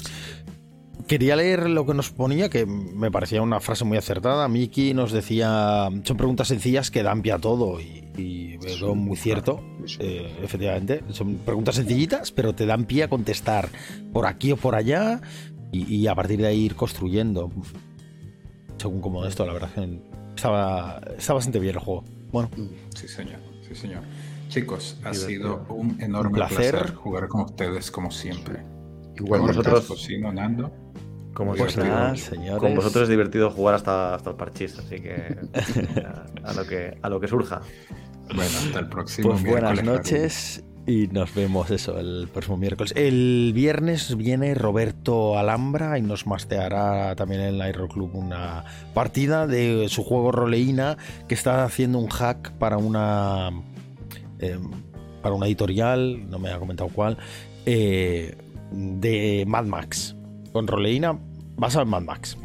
[1.06, 4.46] Quería leer lo que nos ponía, que me parecía una frase muy acertada.
[4.48, 9.16] Miki nos decía, son preguntas sencillas que dan pie a todo y, y veo muy
[9.16, 9.60] cierto,
[9.98, 11.02] eh, efectivamente.
[11.10, 13.68] Son preguntas sencillitas, pero te dan pie a contestar
[14.12, 15.20] por aquí o por allá
[15.72, 17.50] y, y a partir de ahí ir construyendo.
[18.78, 20.00] Según como esto, la verdad es que
[20.36, 22.04] estaba, está bastante bien el juego.
[22.30, 22.50] Bueno,
[22.94, 23.40] Sí, señor.
[23.66, 24.02] Sí, señor.
[24.50, 25.64] Chicos, ha Divertido.
[25.64, 26.72] sido un enorme Un placer.
[26.76, 26.94] placer.
[26.94, 28.62] jugar con ustedes como siempre.
[29.16, 30.70] Igual Con vosotros- Cocino, Nando.
[31.34, 32.30] Como pues señores.
[32.58, 35.36] Con vosotros es divertido jugar hasta, hasta el parchís, así que
[36.04, 37.60] a, a lo que a lo que surja.
[38.34, 42.92] Bueno, hasta el próximo Pues buenas noches y nos vemos eso el próximo miércoles.
[42.96, 49.46] El viernes viene Roberto Alhambra y nos masteará también en el Aero Club una partida
[49.46, 50.96] de su juego Roleína
[51.28, 53.50] que está haciendo un hack para una
[54.40, 54.70] Em,
[55.22, 57.18] para una editorial, no me ha comentado cuál,
[57.66, 58.36] eh,
[58.70, 60.16] de Mad Max.
[60.52, 61.18] Con roleína
[61.56, 62.36] basado en Mad Max.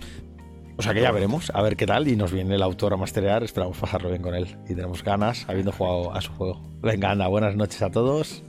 [0.77, 2.07] O sea que ya veremos, a ver qué tal.
[2.07, 3.43] Y nos viene el autor a masterear.
[3.43, 4.57] Esperamos pasarlo bien con él.
[4.65, 6.61] Y tenemos ganas, habiendo jugado a su juego.
[6.81, 8.43] Venga, anda, buenas noches a todos.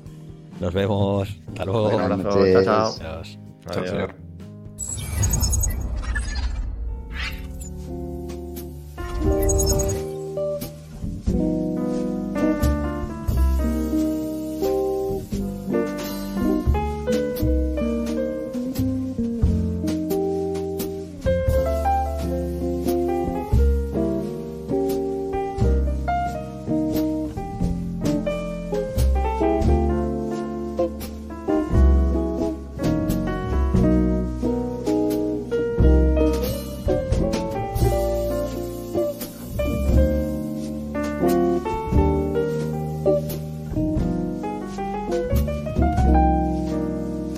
[0.60, 1.28] Nos vemos.
[1.48, 1.96] Hasta luego.
[1.96, 3.36] Un abrazo.